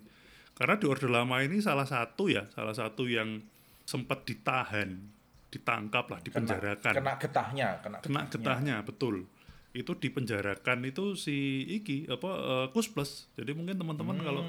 Karena 0.60 0.76
di 0.76 0.86
Orde 0.92 1.08
Lama 1.08 1.40
ini 1.40 1.64
salah 1.64 1.88
satu 1.88 2.28
ya, 2.28 2.44
salah 2.52 2.76
satu 2.76 3.08
yang 3.08 3.40
sempat 3.88 4.28
ditahan, 4.28 4.92
ditangkap 5.48 6.06
lah, 6.12 6.20
dipenjarakan. 6.20 6.94
Kena 7.00 7.16
getahnya, 7.16 7.68
kena, 7.80 7.98
Kena 8.04 8.22
getahnya, 8.28 8.76
betul. 8.84 9.24
Itu 9.80 9.96
dipenjarakan 9.96 10.84
itu 10.84 11.16
si 11.16 11.64
iki 11.64 12.04
apa 12.12 12.30
eh, 12.36 12.68
Kus 12.76 12.92
Plus. 12.92 13.32
Jadi 13.40 13.56
mungkin 13.56 13.80
teman-teman 13.80 14.20
kalau 14.20 14.44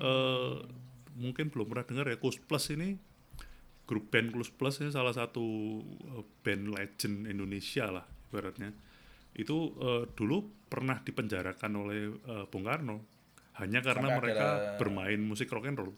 eh, 0.00 0.54
mungkin 1.20 1.52
belum 1.52 1.68
pernah 1.68 1.84
dengar 1.84 2.08
ya 2.08 2.16
Kus 2.16 2.40
Plus 2.40 2.72
ini 2.72 2.96
grup 3.84 4.08
band 4.08 4.32
Kus 4.32 4.48
Plus 4.48 4.80
ini 4.80 4.88
salah 4.88 5.12
satu 5.12 5.44
eh, 6.16 6.24
band 6.40 6.72
legend 6.72 7.28
Indonesia 7.28 7.92
lah 7.92 8.08
ibaratnya. 8.32 8.72
Itu 9.36 9.76
eh, 9.76 10.04
dulu 10.16 10.48
pernah 10.72 10.96
dipenjarakan 10.96 11.70
oleh 11.76 12.00
eh, 12.08 12.44
Bung 12.48 12.64
Karno 12.64 13.04
hanya 13.60 13.84
karena 13.84 14.16
Sampai 14.16 14.20
mereka 14.24 14.46
ada- 14.48 14.78
bermain 14.80 15.20
musik 15.20 15.52
rock 15.52 15.68
and 15.68 15.76
roll. 15.76 15.92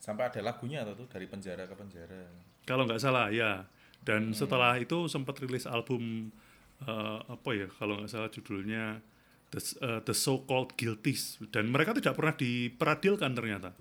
Sampai 0.00 0.30
ada 0.30 0.40
lagunya 0.40 0.86
tuh, 0.88 1.04
tuh 1.04 1.06
dari 1.10 1.28
penjara 1.28 1.68
ke 1.68 1.74
penjara. 1.76 2.24
Kalau 2.64 2.88
nggak 2.88 3.02
salah 3.02 3.28
ya. 3.28 3.68
Dan 3.98 4.30
setelah 4.32 4.78
itu 4.78 5.04
sempat 5.10 5.36
rilis 5.42 5.66
album 5.68 6.30
eh, 6.82 7.18
apa 7.24 7.48
ya? 7.52 7.66
Kalau 7.70 7.98
nggak 7.98 8.10
salah 8.10 8.30
judulnya 8.30 9.00
The, 9.48 9.60
eh, 9.80 10.00
The 10.04 10.12
So 10.12 10.44
Called 10.44 10.76
Guilties. 10.76 11.40
Dan 11.48 11.72
mereka 11.72 11.96
tidak 11.96 12.14
pernah 12.14 12.36
diperadilkan 12.36 13.32
ternyata. 13.32 13.72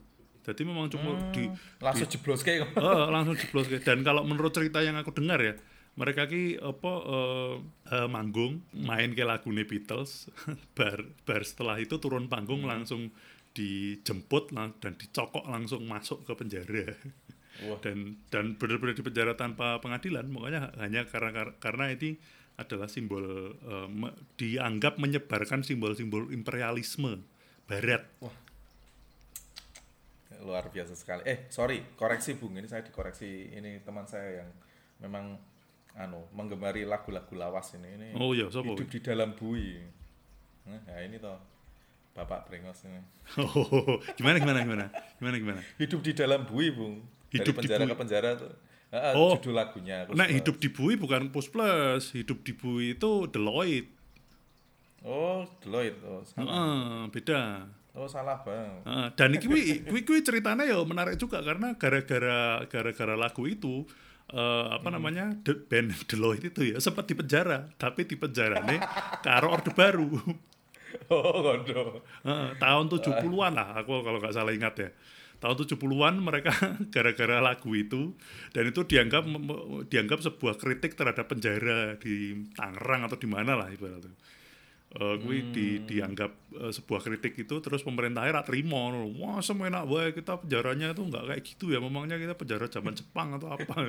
Jadi 0.47 0.63
memang 0.63 0.87
cuma 0.87 1.11
di 1.35 1.51
Langsung 1.83 2.07
jeblos 2.07 2.39
kayak 2.39 2.71
Eh, 2.79 3.05
langsung 3.11 3.35
jeblos 3.35 3.67
ke- 3.67 3.83
dan 3.83 3.99
kalau 3.99 4.23
menurut 4.23 4.55
cerita 4.55 4.79
yang 4.79 4.95
aku 4.95 5.11
dengar 5.11 5.43
ya 5.43 5.59
mereka 5.97 6.23
ki 6.23 6.55
apa 6.61 6.91
eh, 7.03 7.55
eh, 7.91 8.07
manggung 8.07 8.63
main 8.71 9.11
ke 9.11 9.27
lagu 9.27 9.51
Beatles 9.51 10.31
bar 10.77 11.03
bar 11.27 11.43
setelah 11.43 11.75
itu 11.81 11.99
turun 11.99 12.31
panggung 12.31 12.63
langsung 12.63 13.11
dijemput 13.51 14.53
lang- 14.53 14.77
dan 14.79 14.95
dicokok 14.95 15.49
langsung 15.49 15.83
masuk 15.83 16.23
ke 16.23 16.31
penjara 16.31 16.95
Wah. 17.65 17.81
dan 17.81 18.15
dan 18.29 18.53
benar-benar 18.55 18.93
di 18.93 19.03
penjara 19.03 19.33
tanpa 19.33 19.81
pengadilan 19.81 20.29
makanya 20.29 20.69
hanya 20.77 21.03
karena 21.09 21.49
karena 21.57 21.91
ini 21.91 22.21
adalah 22.57 22.89
simbol 22.89 23.23
eh, 23.53 23.87
me- 23.87 24.17
dianggap 24.35 24.97
menyebarkan 24.97 25.61
simbol-simbol 25.61 26.33
imperialisme 26.33 27.21
barat 27.69 28.01
luar 30.37 30.69
biasa 30.69 30.93
sekali. 30.93 31.25
Eh, 31.25 31.49
sorry, 31.49 31.81
koreksi 31.97 32.37
Bung. 32.37 32.53
Ini 32.53 32.69
saya 32.69 32.85
dikoreksi 32.85 33.57
ini 33.57 33.81
teman 33.81 34.05
saya 34.05 34.45
yang 34.45 34.49
memang 35.01 35.33
anu 35.97 36.29
menggemari 36.29 36.85
lagu-lagu 36.85 37.33
lawas 37.33 37.73
ini. 37.73 37.89
Ini 37.97 38.07
Oh 38.13 38.37
iya, 38.37 38.45
siapa? 38.53 38.69
hidup 38.69 38.85
di 38.85 38.99
dalam 39.01 39.33
bui. 39.33 39.81
Nah, 40.69 40.77
ya 40.93 41.09
ini 41.09 41.17
toh 41.17 41.41
Bapak 42.13 42.45
Brengos 42.49 42.85
ini. 42.85 43.01
oh, 43.41 43.97
gimana 44.17 44.37
gimana 44.37 44.61
gimana 44.61 44.85
gimana 45.17 45.35
gimana 45.41 45.61
Hidup 45.81 46.05
di 46.05 46.13
dalam 46.13 46.45
bui, 46.45 46.69
Bung. 46.69 47.01
Dari 47.33 47.41
Hidup 47.41 47.53
di 47.57 47.59
penjara 47.65 47.83
ke 47.89 47.95
penjara 47.97 48.29
tuh. 48.37 48.53
Ah, 48.87 49.11
Oh. 49.13 49.35
judul 49.35 49.51
lagunya. 49.53 50.07
Nah, 50.07 50.25
hidup 50.25 50.57
di 50.57 50.71
bui 50.71 50.95
bukan 50.95 51.27
Pus 51.27 51.47
Plus, 51.47 52.15
hidup 52.15 52.39
di 52.41 52.55
bui 52.55 52.95
itu 52.95 53.27
Deloitte. 53.27 53.91
Oh, 55.03 55.43
Deloitte. 55.59 55.99
Oh, 56.03 56.23
salah. 56.23 56.47
Heeh, 56.47 57.01
beda. 57.11 57.41
Oh, 57.91 58.07
salah, 58.07 58.37
Bang. 58.45 58.85
Heeh, 58.85 59.07
dan 59.13 59.29
iki 59.33 59.45
kuwi 59.45 59.61
kuwi 59.89 60.01
kuwi 60.03 60.19
ceritanya 60.21 60.63
ya 60.63 60.77
menarik 60.81 61.17
juga 61.17 61.41
karena 61.41 61.73
gara-gara 61.75 62.61
gara-gara 62.65 63.15
lagu 63.17 63.43
itu 63.43 63.83
eh, 64.29 64.65
apa 64.69 64.87
namanya 64.87 65.33
The 65.41 65.57
band 65.57 65.91
Deloitte 66.09 66.47
itu 66.47 66.61
ya 66.71 66.77
sempat 66.77 67.09
dipenjara 67.09 67.73
tapi 67.75 68.05
dipenjarane 68.05 68.77
karo 69.25 69.51
Orde 69.51 69.73
Baru 69.73 70.07
Oh, 71.11 71.43
kondo. 71.43 71.99
Heeh, 72.23 72.49
tahun 72.57 72.85
70-an 72.87 73.51
lah 73.53 73.75
aku 73.75 74.01
kalau 74.01 74.17
nggak 74.17 74.33
salah 74.33 74.55
ingat 74.55 74.73
ya 74.77 74.89
tahun 75.37 75.55
70-an 75.69 76.15
mereka 76.21 76.53
gara-gara 76.93 77.37
lagu 77.41 77.71
itu. 77.73 78.13
Dan 78.51 78.69
itu 78.69 78.81
dianggap 78.83 79.23
dianggap 79.87 80.19
sebuah 80.25 80.55
kritik 80.57 80.97
terhadap 80.97 81.29
penjara 81.29 81.95
di 81.97 82.47
Tangerang 82.53 83.05
atau 83.05 83.17
di 83.17 83.27
mana 83.29 83.53
lah 83.57 83.69
ibaratnya. 83.69 84.13
Eh, 84.87 85.15
kuwi 85.19 85.51
di, 85.51 85.67
dianggap 85.83 86.31
eh, 86.63 86.71
sebuah 86.71 87.03
kritik 87.03 87.35
itu 87.35 87.59
terus 87.59 87.83
pemerintahnya 87.83 88.39
rak 88.39 88.47
terima. 88.47 88.95
Wah 89.19 89.43
semenak 89.43 89.83
wae 89.83 90.15
kita 90.15 90.39
penjaranya 90.39 90.95
itu 90.95 91.03
nggak 91.03 91.23
kayak 91.27 91.41
gitu 91.43 91.75
ya. 91.75 91.83
Memangnya 91.83 92.15
kita 92.15 92.33
penjara 92.39 92.65
zaman 92.71 92.95
Jepang 92.95 93.35
atau 93.35 93.51
apa? 93.51 93.75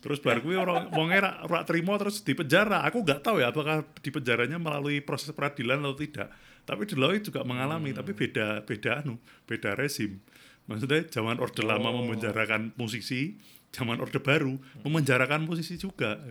Terus 0.00 0.16
baru 0.24 0.40
kuwi 0.40 0.56
orang 0.56 0.88
wonge 0.96 1.20
rak 1.20 1.44
rak 1.44 1.64
terima 1.68 2.00
terus 2.00 2.24
di 2.24 2.32
penjara 2.32 2.80
aku 2.88 3.04
nggak 3.04 3.20
tahu 3.20 3.44
ya 3.44 3.52
apakah 3.52 3.84
di 4.00 4.08
penjaranya 4.08 4.56
melalui 4.56 5.04
proses 5.04 5.28
peradilan 5.36 5.76
atau 5.84 5.92
tidak 5.92 6.32
tapi 6.70 6.86
Deloitte 6.86 7.34
juga 7.34 7.42
mengalami 7.42 7.90
tapi 7.90 8.14
beda 8.14 8.62
beda 8.62 9.02
anu 9.02 9.18
beda 9.50 9.74
rezim. 9.74 10.22
Maksudnya 10.70 11.02
zaman 11.10 11.42
orde 11.42 11.66
lama 11.66 11.90
memenjarakan 11.90 12.78
musisi 12.78 13.34
zaman 13.74 13.98
orde 13.98 14.22
baru 14.22 14.54
memenjarakan 14.86 15.42
musisi 15.42 15.74
juga. 15.74 16.22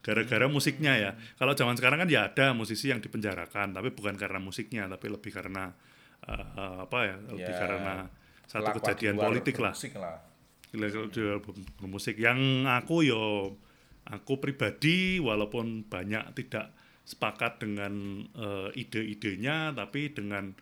Gara-gara 0.00 0.46
musiknya 0.46 0.94
ya. 0.94 1.10
Kalau 1.34 1.58
zaman 1.58 1.74
sekarang 1.74 2.06
kan 2.06 2.08
ya 2.08 2.30
ada 2.30 2.54
musisi 2.54 2.94
yang 2.94 3.02
dipenjarakan 3.02 3.74
tapi 3.74 3.90
bukan 3.90 4.14
karena 4.14 4.38
musiknya 4.38 4.86
tapi 4.86 5.10
lebih 5.10 5.34
karena 5.34 5.74
eh, 6.22 6.86
apa 6.86 6.98
ya 7.02 7.16
lebih 7.34 7.50
Ya, 7.50 7.58
karena 7.58 7.94
satu 8.46 8.70
kejadian 8.78 9.14
di 9.14 9.18
luar 9.18 9.28
politik 9.34 9.56
lah. 9.58 9.74
lah. 9.74 10.16
Gila 10.70 10.86
di 11.10 11.20
album 11.26 11.56
musik. 11.90 12.14
Yang 12.14 12.38
aku 12.70 12.96
yo 13.02 13.22
aku 14.06 14.38
pribadi 14.38 15.18
walaupun 15.18 15.82
banyak 15.90 16.30
tidak 16.38 16.78
sepakat 17.10 17.58
dengan 17.58 17.92
eh, 18.30 18.70
ide-idenya 18.76 19.74
tapi 19.74 20.14
dengan 20.14 20.54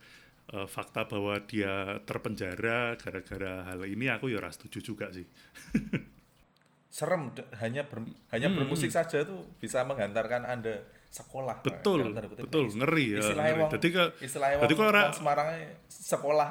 eh, 0.49 0.65
fakta 0.65 1.05
bahwa 1.05 1.37
dia 1.45 2.01
terpenjara 2.03 2.97
gara-gara 2.97 3.69
hal 3.69 3.85
ini 3.85 4.09
aku 4.09 4.27
ya 4.27 4.41
ora 4.41 4.49
setuju 4.49 4.81
juga 4.83 5.13
sih 5.13 5.29
serem 6.89 7.29
hanya 7.61 7.85
ber- 7.85 8.01
Hmm, 8.01 8.17
hanya 8.33 8.49
bermusik 8.49 8.89
saja 8.89 9.21
tuh 9.21 9.45
bisa 9.61 9.85
menghantarkan 9.85 10.41
anda 10.41 10.81
sekolah 11.09 11.61
betul 11.61 12.13
kutip. 12.13 12.43
betul 12.45 12.65
ngeri 12.69 13.05
ya 13.13 13.19
istilahnya 13.19 13.49
ngeri. 13.49 13.61
wong 13.61 13.71
jadi 13.77 13.87
ke 13.89 14.03
istilahnya 14.19 14.55
jadi 14.59 14.73
wong 14.73 14.89
Semarang 15.13 15.47
sekolah 15.87 16.49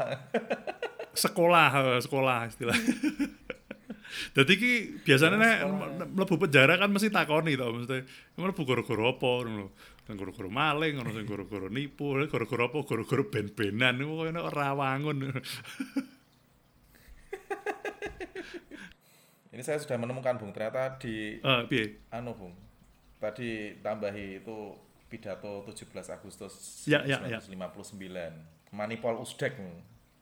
sekolah 1.12 1.68
eh, 1.74 1.98
sekolah 1.98 2.38
istilah 2.46 2.78
jadi 4.32 4.52
ki 4.54 4.72
biasanya 5.02 5.36
nek 5.36 5.58
mlebu 6.08 6.34
penjara 6.38 6.76
kan 6.76 6.88
mesti 6.88 7.08
takoni 7.08 7.54
to 7.54 7.66
mesti 7.68 8.02
mlebu 8.34 8.62
gara-gara 8.64 9.04
apa 9.08 9.30
ngono 9.42 9.66
Sing 10.04 10.16
gara-gara 10.16 10.48
maling 10.48 10.92
ngono 10.96 11.10
sing 11.12 11.24
gara-gara 11.24 11.68
nipu 11.68 12.16
gara-gara 12.24 12.64
apa 12.64 12.78
gara-gara 12.82 13.22
ben-benan 13.24 13.94
niku 13.96 14.12
koyo 14.16 14.30
nek 14.30 14.44
ora 14.46 14.72
wangun 14.72 15.16
Ini 19.48 19.62
saya 19.64 19.80
sudah 19.80 19.98
menemukan 19.98 20.38
Bung 20.38 20.52
ternyata 20.52 20.96
di 20.96 21.40
Eh, 21.40 21.62
piye? 21.66 21.98
anu 22.08 22.30
Bung. 22.32 22.54
Tadi 23.18 23.74
tambahi 23.80 24.38
itu 24.38 24.56
pidato 25.08 25.64
17 25.66 25.88
Agustus 26.14 26.84
Ya, 26.86 27.02
ya, 27.02 27.18
ya. 27.26 27.40
1959. 27.42 28.70
Manipol 28.70 29.18
Usdek. 29.18 29.56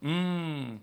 Hmm. 0.00 0.78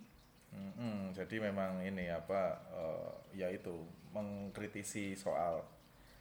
Mm-mm, 0.53 1.17
jadi 1.17 1.35
memang 1.49 1.81
ini 1.81 2.09
apa 2.13 2.61
eh, 2.73 3.11
ya 3.41 3.47
itu 3.49 3.73
mengkritisi 4.13 5.17
soal 5.17 5.65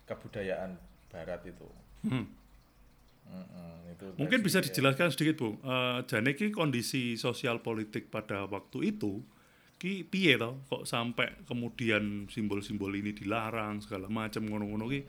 kebudayaan 0.08 0.76
barat 1.12 1.44
itu. 1.44 1.68
Hmm. 2.08 2.26
Mm-mm, 3.28 3.92
itu 3.92 4.04
Mungkin 4.18 4.40
bisa 4.42 4.58
dijelaskan 4.64 5.12
sedikit, 5.12 5.44
Bu. 5.44 5.48
Eh 5.62 5.98
jane 6.08 6.32
ki 6.34 6.50
kondisi 6.50 7.14
sosial 7.20 7.60
politik 7.60 8.08
pada 8.08 8.48
waktu 8.48 8.96
itu 8.96 9.22
ki 9.78 10.06
piye 10.08 10.38
to 10.38 10.62
kok 10.70 10.86
sampai 10.86 11.42
kemudian 11.44 12.30
simbol-simbol 12.30 12.94
ini 12.94 13.12
dilarang 13.12 13.82
segala 13.84 14.08
macam 14.08 14.42
ngono-ngono 14.48 14.86
ki. 14.90 15.00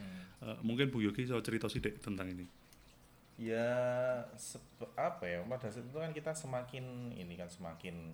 Eh, 0.43 0.57
mungkin 0.61 0.91
Bu 0.91 0.99
Yogi 0.99 1.23
bisa 1.25 1.39
cerita 1.39 1.71
sedikit 1.71 2.03
tentang 2.03 2.29
ini. 2.29 2.45
ya 3.33 3.65
apa 4.93 5.25
ya 5.25 5.41
pada 5.49 5.65
saat 5.73 5.89
itu 5.89 5.97
kan 5.97 6.13
kita 6.13 6.37
semakin 6.37 7.17
ini 7.17 7.33
kan 7.33 7.49
semakin 7.49 8.13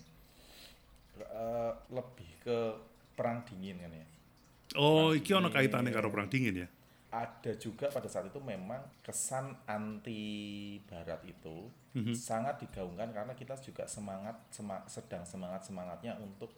eh, 1.21 1.71
lebih 1.89 2.29
ke 2.39 2.57
perang 3.13 3.43
dingin 3.43 3.77
kan 3.77 3.91
ya. 3.91 4.05
Oh, 4.75 5.11
iki 5.11 5.33
ono 5.33 5.49
kaitannya 5.49 5.89
karo 5.89 6.09
perang 6.09 6.27
dingin 6.27 6.55
ya. 6.57 6.69
ada 7.09 7.57
juga 7.57 7.89
pada 7.89 8.05
saat 8.05 8.29
itu 8.29 8.37
memang 8.37 8.77
kesan 9.01 9.57
anti 9.65 10.21
barat 10.85 11.17
itu 11.25 11.65
Mhm. 11.91 12.13
sangat 12.13 12.61
digaungkan 12.61 13.09
karena 13.09 13.33
kita 13.33 13.57
juga 13.57 13.89
semangat 13.89 14.37
sema- 14.49 14.85
sedang 14.85 15.25
semangat 15.25 15.65
semangatnya 15.65 16.13
untuk 16.17 16.53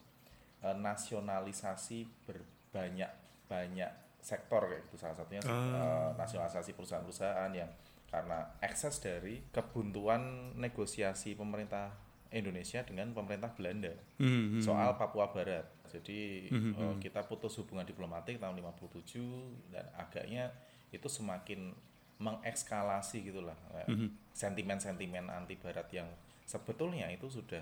eh, 0.59 0.75
nasionalisasi 0.75 2.03
berbanyak 2.21 3.07
banyak 3.47 3.89
sektor 4.19 4.61
kayak 4.61 4.85
itu 4.85 4.95
salah 4.95 5.15
satunya 5.15 5.41
Ah. 5.41 5.55
eh, 5.55 6.09
nasionalisasi 6.15 6.75
perusahaan-perusahaan 6.75 7.51
yang 7.51 7.71
karena 8.05 8.43
ekses 8.59 8.99
dari 8.99 9.39
kebuntuan 9.49 10.21
negosiasi 10.55 11.33
pemerintah 11.33 11.95
Indonesia 12.31 12.79
dengan 12.81 13.11
pemerintah 13.11 13.51
Belanda 13.51 13.91
Hmm, 14.17 14.57
hmm. 14.57 14.61
soal 14.63 14.95
Papua 14.95 15.27
Barat. 15.29 15.67
Jadi 15.91 16.47
Mhm, 16.47 16.71
eh, 16.73 16.95
kita 17.03 17.27
putus 17.27 17.59
hubungan 17.59 17.83
diplomatik 17.83 18.39
tahun 18.39 18.55
57 18.55 19.59
dan 19.69 19.83
agaknya 19.93 20.47
itu 20.89 21.07
semakin 21.07 21.75
mengekskalasi 22.17 23.27
gitulah 23.27 23.57
eh, 23.75 23.87
Mhm. 23.91 24.31
sentimen-sentimen 24.31 25.27
anti 25.27 25.59
Barat 25.59 25.91
yang 25.91 26.07
sebetulnya 26.45 27.11
itu 27.11 27.27
sudah 27.27 27.59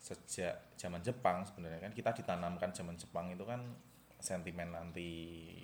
sejak 0.00 0.76
zaman 0.76 1.00
Jepang 1.00 1.46
sebenarnya 1.46 1.80
kan 1.80 1.92
kita 1.92 2.12
ditanamkan 2.12 2.74
zaman 2.74 2.98
Jepang 2.98 3.30
itu 3.30 3.44
kan 3.44 3.60
sentimen 4.18 4.72
anti 4.72 5.08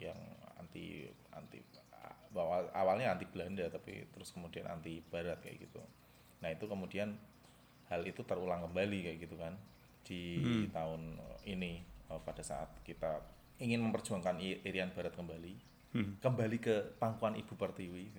yang 0.01 0.17
anti 0.57 1.05
anti 1.33 1.61
bahwa 2.31 2.63
awalnya 2.71 3.11
anti 3.11 3.27
Belanda 3.27 3.67
tapi 3.67 4.07
terus 4.15 4.31
kemudian 4.31 4.65
anti 4.65 5.03
Barat 5.03 5.43
kayak 5.43 5.67
gitu. 5.67 5.83
Nah 6.41 6.49
itu 6.49 6.65
kemudian 6.65 7.19
hal 7.91 8.07
itu 8.07 8.23
terulang 8.23 8.63
kembali 8.65 8.99
kayak 9.05 9.19
gitu 9.21 9.37
kan 9.37 9.55
di 10.01 10.67
tahun 10.71 11.19
ini 11.45 11.73
eh, 12.09 12.21
pada 12.25 12.41
saat 12.41 12.71
kita 12.83 13.21
ingin 13.61 13.83
memperjuangkan 13.83 14.41
I- 14.41 14.63
Irian 14.65 14.95
Barat 14.95 15.13
kembali 15.13 15.69
Hmm. 15.91 16.15
kembali 16.23 16.63
ke 16.63 16.95
pangkuan 17.03 17.35
Ibu 17.35 17.59
Pertiwi 17.59 18.15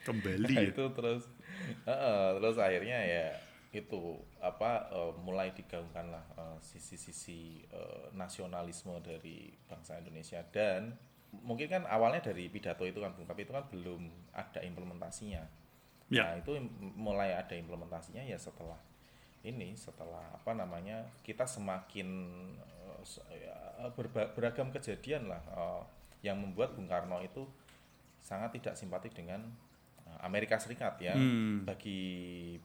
Kembali 0.00 0.48
Nah, 0.48 0.64
ya. 0.64 0.72
itu 0.72 0.84
terus 0.96 1.28
Heeh, 1.84 2.26
terus 2.40 2.56
akhirnya 2.56 2.98
ya 3.04 3.26
itu 3.68 4.16
apa 4.40 4.88
eh, 4.88 5.12
mulai 5.20 5.52
digaungkan 5.52 6.08
lah 6.08 6.24
eh, 6.36 6.56
sisi-sisi 6.60 7.68
eh, 7.68 8.04
nasionalisme 8.12 8.96
dari 9.00 9.52
bangsa 9.68 10.00
Indonesia 10.00 10.40
dan 10.52 10.96
mungkin 11.44 11.66
kan 11.66 11.82
awalnya 11.84 12.22
dari 12.22 12.46
pidato 12.46 12.86
itu 12.86 13.02
kan 13.02 13.10
Bung, 13.12 13.26
tapi 13.26 13.42
itu 13.42 13.52
kan 13.52 13.66
belum 13.66 14.06
ada 14.32 14.62
implementasinya. 14.62 15.42
Ya. 16.14 16.24
Nah, 16.24 16.38
itu 16.38 16.52
mulai 16.94 17.32
ada 17.32 17.52
implementasinya 17.52 18.22
ya 18.22 18.38
setelah 18.38 18.78
ini 19.42 19.74
setelah 19.74 20.24
apa 20.30 20.54
namanya 20.54 21.04
kita 21.20 21.44
semakin 21.44 22.08
se- 23.02 23.20
berba- 23.92 24.32
beragam 24.32 24.70
kejadian 24.70 25.26
lah 25.26 25.42
eh, 25.50 25.82
yang 26.24 26.40
membuat 26.40 26.72
Bung 26.72 26.86
Karno 26.86 27.20
itu 27.20 27.44
sangat 28.16 28.56
tidak 28.56 28.72
simpatik 28.74 29.12
dengan 29.12 29.44
Amerika 30.20 30.56
Serikat 30.56 30.96
ya 30.96 31.12
Hmm. 31.12 31.68
bagi 31.68 32.00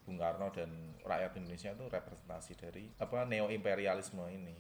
Bung 0.06 0.16
Karno 0.16 0.48
dan 0.50 0.72
rakyat 1.04 1.36
Indonesia 1.36 1.76
itu 1.76 1.84
representasi 1.84 2.56
dari 2.56 2.88
apa 2.96 3.28
neo 3.28 3.52
imperialisme 3.52 4.24
ini 4.30 4.56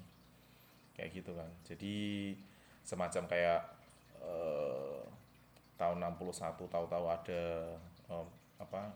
kayak 0.92 1.16
gitu 1.16 1.32
kan 1.32 1.48
jadi 1.64 1.96
semacam 2.84 3.24
kayak 3.26 3.62
eh, 4.20 5.00
tahun 5.76 6.04
61 6.04 6.36
tahu-tahu 6.68 7.06
ada 7.08 7.42
eh, 8.12 8.28
apa 8.60 8.94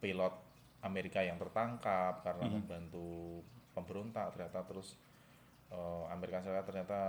pilot 0.00 0.34
Amerika 0.80 1.20
yang 1.20 1.36
tertangkap 1.36 2.24
karena 2.24 2.48
membantu 2.48 3.44
pemberontak 3.76 4.32
ternyata 4.32 4.64
terus 4.64 4.96
eh, 5.70 6.04
Amerika 6.10 6.40
Serikat 6.40 6.66
ternyata 6.66 7.00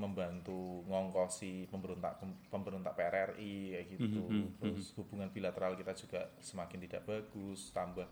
membantu 0.00 0.80
ngongkosi 0.88 1.68
pemberontak 1.68 2.24
pemberontak 2.48 2.96
PRRI 2.96 3.76
kayak 3.76 3.86
gitu. 4.00 4.32
Mhm, 4.32 4.56
mhm, 4.56 4.56
terus 4.56 4.96
hubungan 4.96 5.28
bilateral 5.28 5.76
kita 5.76 5.92
juga 5.92 6.20
semakin 6.40 6.78
tidak 6.88 7.04
bagus 7.04 7.68
tambah 7.76 8.08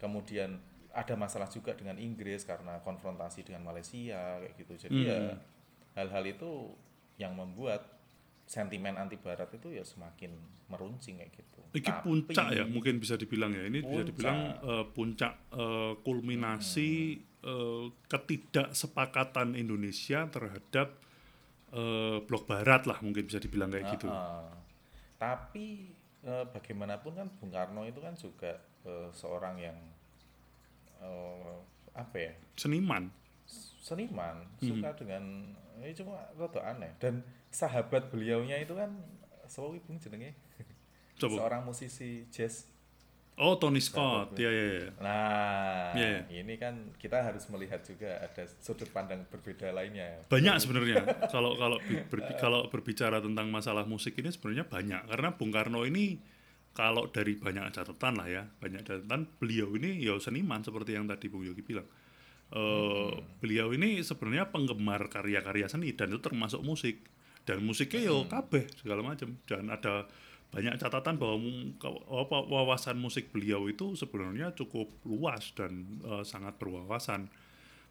kemudian 0.00 0.56
ada 0.96 1.12
masalah 1.12 1.48
juga 1.52 1.76
dengan 1.76 2.00
Inggris 2.00 2.48
karena 2.48 2.80
konfrontasi 2.80 3.44
dengan 3.44 3.68
Malaysia 3.68 4.40
kayak 4.40 4.54
gitu. 4.56 4.88
Jadi 4.88 5.00
ya 5.12 5.36
Mhm. 5.36 5.40
hal-hal 5.96 6.24
itu 6.24 6.72
yang 7.20 7.36
membuat 7.36 7.84
sentimen 8.46 8.94
anti 8.94 9.14
Barat 9.16 9.50
itu 9.50 9.68
ya 9.68 9.82
semakin 9.82 10.30
meruncing 10.66 11.18
kayak 11.18 11.34
gitu 11.34 11.60
Iki 11.74 11.90
Tapi- 11.90 12.06
puncak 12.24 12.46
ya, 12.52 12.64
mungkin 12.64 12.96
bisa 12.96 13.14
dibilang 13.14 13.52
ya. 13.52 13.66
Ini 13.66 13.78
bisa 13.78 13.90
Puncak. 13.92 14.06
dibilang 14.08 14.38
eh, 14.62 14.84
puncak 14.88 15.32
eh, 15.52 15.92
kulminasi 16.00 16.90
eh, 17.42 17.84
ketidaksepakatan 18.06 19.52
Indonesia 19.52 20.24
terhadap 20.26 20.88
eh, 21.70 22.18
blok 22.22 22.46
barat 22.46 22.86
lah, 22.86 22.96
mungkin 22.98 23.26
bisa 23.26 23.36
dibilang 23.36 23.68
kayak 23.68 23.92
gitu. 23.92 24.08
Heeh. 24.08 24.48
Tapi 25.16 25.66
eh, 26.22 26.44
bagaimanapun 26.46 27.12
kan 27.14 27.28
Bung 27.30 27.50
Karno 27.50 27.84
itu 27.84 28.00
kan 28.00 28.14
juga 28.14 28.56
eh, 28.82 29.10
seorang 29.12 29.58
yang 29.58 29.76
eh, 30.98 31.56
apa 31.92 32.16
ya 32.16 32.32
Seniman. 32.54 33.08
seniman 33.78 34.42
Hmm. 34.58 34.66
suka 34.66 34.90
dengan 34.96 35.22
ini 35.76 35.94
cuma 35.94 36.18
rada 36.34 36.58
aneh 36.66 36.90
dan 36.98 37.22
sahabat 37.56 38.12
beliaunya 38.12 38.60
itu 38.60 38.76
kan 38.76 38.92
sewu 39.48 39.80
Bung 39.80 39.96
jenenge 39.96 40.36
Coba. 41.16 41.40
seorang 41.40 41.62
musisi 41.64 42.28
jazz. 42.28 42.68
Oh, 43.36 43.60
Tony 43.60 43.84
Scott. 43.84 44.32
Ya, 44.40 44.48
ya, 44.48 44.64
ya. 44.80 44.88
Nah, 44.96 45.92
Iya, 45.92 46.24
ini 46.40 46.56
kan 46.56 46.88
kita 46.96 47.20
harus 47.20 47.44
melihat 47.52 47.84
juga 47.84 48.16
ada 48.16 48.48
sudut 48.64 48.88
pandang 48.88 49.28
berbeda 49.28 49.76
lainnya. 49.76 50.24
Banyak 50.28 50.56
sebenarnya. 50.56 51.04
kalau 51.32 51.52
kalau 51.52 51.76
berbi- 52.08 52.36
kalau 52.40 52.60
berbicara 52.72 53.20
tentang 53.20 53.52
masalah 53.52 53.84
musik 53.84 54.16
ini 54.16 54.32
sebenarnya 54.32 54.64
banyak 54.64 55.02
karena 55.08 55.28
Bung 55.36 55.52
Karno 55.52 55.84
ini 55.84 56.16
kalau 56.72 57.12
dari 57.12 57.36
banyak 57.36 57.76
catatan 57.76 58.16
lah 58.16 58.28
ya, 58.28 58.42
banyak 58.56 58.84
catatan 58.84 59.28
beliau 59.36 59.68
ini 59.76 60.00
ya 60.00 60.16
seniman 60.16 60.64
seperti 60.64 60.96
yang 60.96 61.04
tadi 61.04 61.28
Bung 61.28 61.44
Yogi 61.44 61.60
bilang. 61.60 61.84
Eh, 62.46 63.10
Beliau 63.36 63.68
ini 63.76 64.00
sebenarnya 64.00 64.48
penggemar 64.48 65.12
karya-karya 65.12 65.68
seni 65.68 65.92
dan 65.92 66.08
itu 66.08 66.24
termasuk 66.24 66.64
musik 66.64 67.04
dan 67.46 67.62
musiknya 67.62 68.10
yo 68.10 68.26
kabeh 68.26 68.66
segala 68.82 69.06
macam 69.06 69.38
dan 69.46 69.70
ada 69.70 70.10
banyak 70.50 70.78
catatan 70.78 71.18
bahwa 71.18 71.36
wawasan 72.48 72.98
musik 72.98 73.30
beliau 73.30 73.66
itu 73.70 73.94
sebenarnya 73.98 74.54
cukup 74.54 74.90
luas 75.06 75.54
dan 75.54 76.00
eh, 76.02 76.24
sangat 76.26 76.58
berwawasan. 76.58 77.30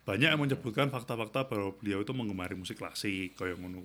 Banyak 0.05 0.37
yang 0.37 0.41
menyebutkan 0.41 0.93
fakta-fakta 0.93 1.49
bahwa 1.49 1.73
beliau 1.81 2.05
itu 2.05 2.13
menggemari 2.13 2.53
musik 2.53 2.77
klasik 2.77 3.33
kayak 3.41 3.57
ngono. 3.57 3.81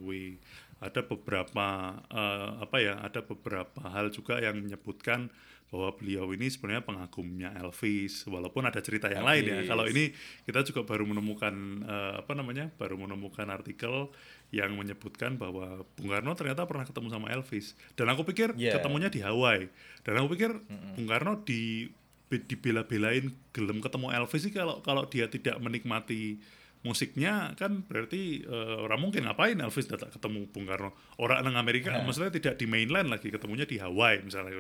Ada 0.80 1.04
beberapa 1.04 1.66
eh, 2.08 2.48
apa 2.64 2.76
ya, 2.80 2.96
ada 3.04 3.20
beberapa 3.20 3.80
hal 3.92 4.08
juga 4.08 4.40
yang 4.40 4.56
menyebutkan 4.58 5.28
bahwa 5.70 5.94
beliau 5.94 6.26
ini 6.34 6.50
sebenarnya 6.50 6.82
pengagumnya 6.82 7.54
Elvis 7.54 8.26
walaupun 8.26 8.66
ada 8.66 8.82
cerita 8.82 9.06
yang 9.06 9.22
lain 9.22 9.44
ya. 9.46 9.54
Elvis. 9.62 9.70
Kalau 9.70 9.84
ini 9.86 10.10
kita 10.42 10.66
juga 10.66 10.82
baru 10.82 11.06
menemukan 11.06 11.54
eh, 11.86 12.14
apa 12.24 12.32
namanya? 12.34 12.72
baru 12.74 12.98
menemukan 12.98 13.46
artikel 13.46 14.10
yang 14.50 14.74
menyebutkan 14.74 15.38
bahwa 15.38 15.86
Bung 15.94 16.10
Karno 16.10 16.34
ternyata 16.34 16.66
pernah 16.66 16.82
ketemu 16.82 17.06
sama 17.14 17.30
Elvis 17.30 17.78
dan 17.94 18.10
aku 18.10 18.26
pikir 18.26 18.50
Yeah. 18.58 18.74
ketemunya 18.74 19.06
di 19.06 19.22
Hawaii 19.22 19.70
dan 20.02 20.18
aku 20.18 20.34
pikir 20.34 20.58
Bung 20.98 21.06
Karno 21.06 21.38
di 21.46 21.86
be- 22.26 22.42
dibela-belain 22.42 23.30
gelem 23.54 23.78
ketemu 23.78 24.10
Elvis 24.10 24.42
sih 24.42 24.50
kalau 24.50 24.82
kalau 24.82 25.06
dia 25.06 25.30
tidak 25.30 25.54
menikmati 25.62 26.42
musiknya 26.80 27.52
kan 27.60 27.84
berarti 27.84 28.40
eh, 28.40 28.76
orang 28.80 29.00
mungkin 29.04 29.28
ngapain 29.28 29.60
Elvis 29.60 29.84
datang 29.84 30.08
ketemu 30.08 30.48
Bung 30.48 30.64
Karno? 30.64 30.96
Orang 31.20 31.44
nang 31.44 31.60
Amerika 31.60 31.92
maksudnya 32.00 32.32
tidak 32.32 32.56
di 32.56 32.64
mainland 32.64 33.12
lagi 33.12 33.28
ketemunya 33.28 33.68
di 33.68 33.76
Hawaii 33.76 34.24
misalnya. 34.24 34.56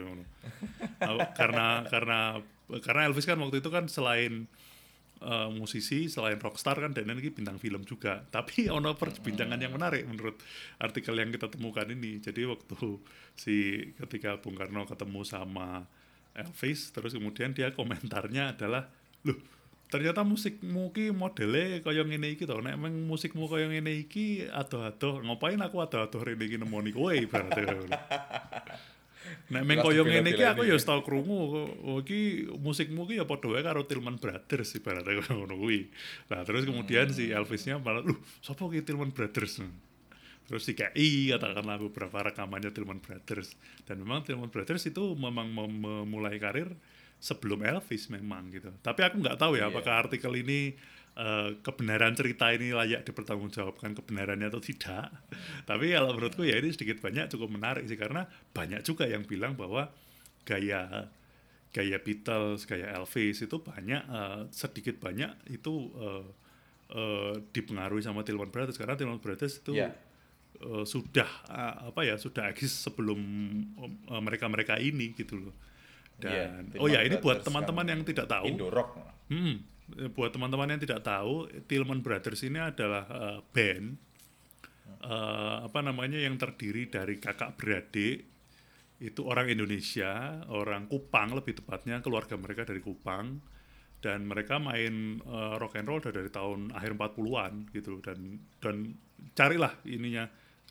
Uh, 1.00 1.24
karena 1.32 1.88
karena 1.88 2.44
karena 2.84 3.02
Elvis 3.08 3.24
kan 3.24 3.40
waktu 3.40 3.64
itu 3.64 3.72
kan 3.72 3.88
selain 3.88 4.44
eh, 5.24 5.48
musisi 5.48 6.12
selain 6.12 6.36
rockstar 6.36 6.76
kan 6.76 6.92
dan 6.92 7.08
ini 7.08 7.32
bintang 7.32 7.56
film 7.56 7.88
juga. 7.88 8.20
Tapi 8.28 8.68
ono 8.76 8.92
perbincangan 8.92 9.56
yang 9.56 9.72
menarik 9.72 10.04
menurut 10.04 10.36
artikel 10.76 11.16
yang 11.16 11.32
kita 11.32 11.48
temukan 11.48 11.88
ini. 11.88 12.20
Jadi 12.20 12.44
waktu 12.44 12.76
si 13.32 13.56
ketika 13.96 14.36
Bung 14.44 14.60
Karno 14.60 14.84
ketemu 14.84 15.24
sama 15.24 15.88
Elvis 16.36 16.92
terus 16.92 17.16
kemudian 17.16 17.56
dia 17.56 17.72
komentarnya 17.72 18.54
adalah 18.54 18.86
loh 19.24 19.59
ternyata 19.90 20.22
musikmu 20.22 20.94
ki 20.94 21.10
modele 21.10 21.82
kaya 21.82 22.06
ngene 22.06 22.38
iki 22.38 22.46
to 22.46 22.54
nek 22.62 22.78
emang 22.78 22.94
musikmu 23.10 23.50
kaya 23.50 23.66
ngene 23.66 24.06
iki 24.06 24.46
adoh-adoh 24.46 25.18
ngapain 25.26 25.58
aku 25.58 25.82
adoh-adoh 25.82 26.22
rene 26.22 26.46
iki 26.46 26.56
nemoni 26.56 26.94
kowe 26.94 27.10
ngono. 27.10 27.90
Nek 29.50 29.62
meng 29.66 29.82
kaya 29.82 30.02
ngene 30.06 30.30
iki 30.30 30.46
aku 30.46 30.62
ya 30.62 30.78
wis 30.78 30.86
tau 30.86 31.02
krungu 31.02 31.66
oh 31.82 31.98
iki 32.06 32.46
musikmu 32.62 33.04
ki 33.10 33.18
ya 33.18 33.26
padha 33.26 33.50
wae 33.50 33.66
karo 33.66 33.82
Tillman 33.82 34.22
Brothers 34.22 34.78
ibaratnya 34.78 35.26
ngono 35.26 35.58
kuwi. 35.58 35.90
Nah, 36.30 36.46
terus 36.46 36.62
kemudian 36.62 37.10
si 37.10 37.34
Elvisnya 37.34 37.82
malah 37.82 38.06
lu 38.06 38.14
sapa 38.40 38.62
ki 38.70 38.86
Tillman 38.86 39.10
Brothers? 39.10 39.58
Terus 40.50 40.66
DKI 40.66 41.34
katakanlah 41.34 41.78
beberapa 41.78 42.26
rekamannya 42.26 42.74
Tillman 42.74 42.98
Brothers 42.98 43.54
dan 43.86 44.02
memang 44.02 44.22
Tillman 44.26 44.50
Brothers 44.50 44.86
itu 44.86 45.14
memang 45.14 45.46
mem- 45.46 45.78
memulai 45.82 46.38
karir 46.42 46.74
sebelum 47.20 47.60
Elvis 47.62 48.08
memang 48.08 48.48
gitu. 48.48 48.72
Tapi 48.80 49.00
aku 49.04 49.20
nggak 49.20 49.36
tahu 49.36 49.54
ya 49.54 49.68
Iya. 49.68 49.70
apakah 49.70 49.94
artikel 50.00 50.32
ini 50.34 50.72
eh, 51.10 51.50
kebenaran 51.60 52.16
cerita 52.16 52.48
ini 52.48 52.72
layak 52.72 53.04
dipertanggungjawabkan 53.04 53.92
kebenarannya 53.92 54.48
atau 54.48 54.58
tidak. 54.58 55.12
Tapi 55.68 55.92
kalau 55.92 56.16
menurutku 56.16 56.42
ya 56.42 56.56
ini 56.56 56.72
sedikit 56.72 56.98
banyak 56.98 57.28
cukup 57.28 57.52
menarik 57.52 57.84
sih 57.84 57.94
karena 57.94 58.24
banyak 58.50 58.80
juga 58.80 59.04
yang 59.04 59.22
bilang 59.22 59.52
bahwa 59.52 59.92
gaya 60.42 61.12
gaya 61.70 61.98
Beatles, 62.02 62.64
gaya 62.64 62.90
Elvis 62.96 63.44
itu 63.44 63.56
banyak 63.60 64.02
eh, 64.02 64.40
sedikit 64.50 64.96
banyak 64.98 65.30
itu 65.52 65.92
eh, 65.94 66.26
eh, 66.90 67.34
dipengaruhi 67.52 68.00
sama 68.00 68.24
Tillman 68.24 68.48
Brothers 68.48 68.74
karena 68.74 68.96
Tillman 68.96 69.20
Brothers 69.20 69.60
itu 69.60 69.76
Iya. 69.76 69.92
eh, 70.58 70.84
sudah 70.84 71.28
eh, 71.46 71.74
apa 71.90 72.00
ya 72.02 72.16
sudah 72.16 72.48
eksis 72.48 72.72
sebelum 72.72 73.18
mereka-mereka 74.08 74.78
ini 74.78 75.12
gitu 75.14 75.36
loh. 75.38 75.54
Dan 76.20 76.68
Iya, 76.76 76.78
oh 76.78 76.88
ya 76.88 77.00
ini 77.00 77.16
buat 77.16 77.40
teman-teman 77.40 77.88
yang 77.88 78.00
tidak 78.04 78.28
tahu. 78.28 78.44
Indo 78.46 78.68
rock 78.68 79.00
Hmm, 79.30 79.62
buat 80.10 80.34
teman-teman 80.34 80.74
yang 80.74 80.80
tidak 80.82 81.06
tahu, 81.06 81.46
Tillman 81.70 82.02
Brothers 82.02 82.42
ini 82.42 82.58
adalah 82.58 83.06
eh, 83.06 83.38
band 83.54 83.86
eh, 85.00 85.56
apa 85.66 85.80
namanya 85.80 86.18
yang 86.18 86.36
terdiri 86.36 86.90
dari 86.90 87.18
kakak 87.22 87.54
beradik. 87.56 88.26
Itu 89.00 89.24
orang 89.24 89.48
Indonesia, 89.48 90.44
orang 90.52 90.84
Kupang 90.84 91.32
lebih 91.32 91.56
tepatnya 91.62 92.04
keluarga 92.04 92.36
mereka 92.36 92.68
dari 92.68 92.84
Kupang. 92.84 93.40
Dan 94.00 94.24
mereka 94.26 94.56
main 94.56 95.20
eh, 95.20 95.54
rock 95.60 95.78
and 95.78 95.88
roll 95.88 96.00
dari 96.02 96.28
tahun 96.28 96.72
akhir 96.74 96.96
40-an 96.96 97.70
gitu 97.72 98.00
dan 98.00 98.40
dan 98.58 98.96
carilah 99.36 99.76
ininya 99.84 100.24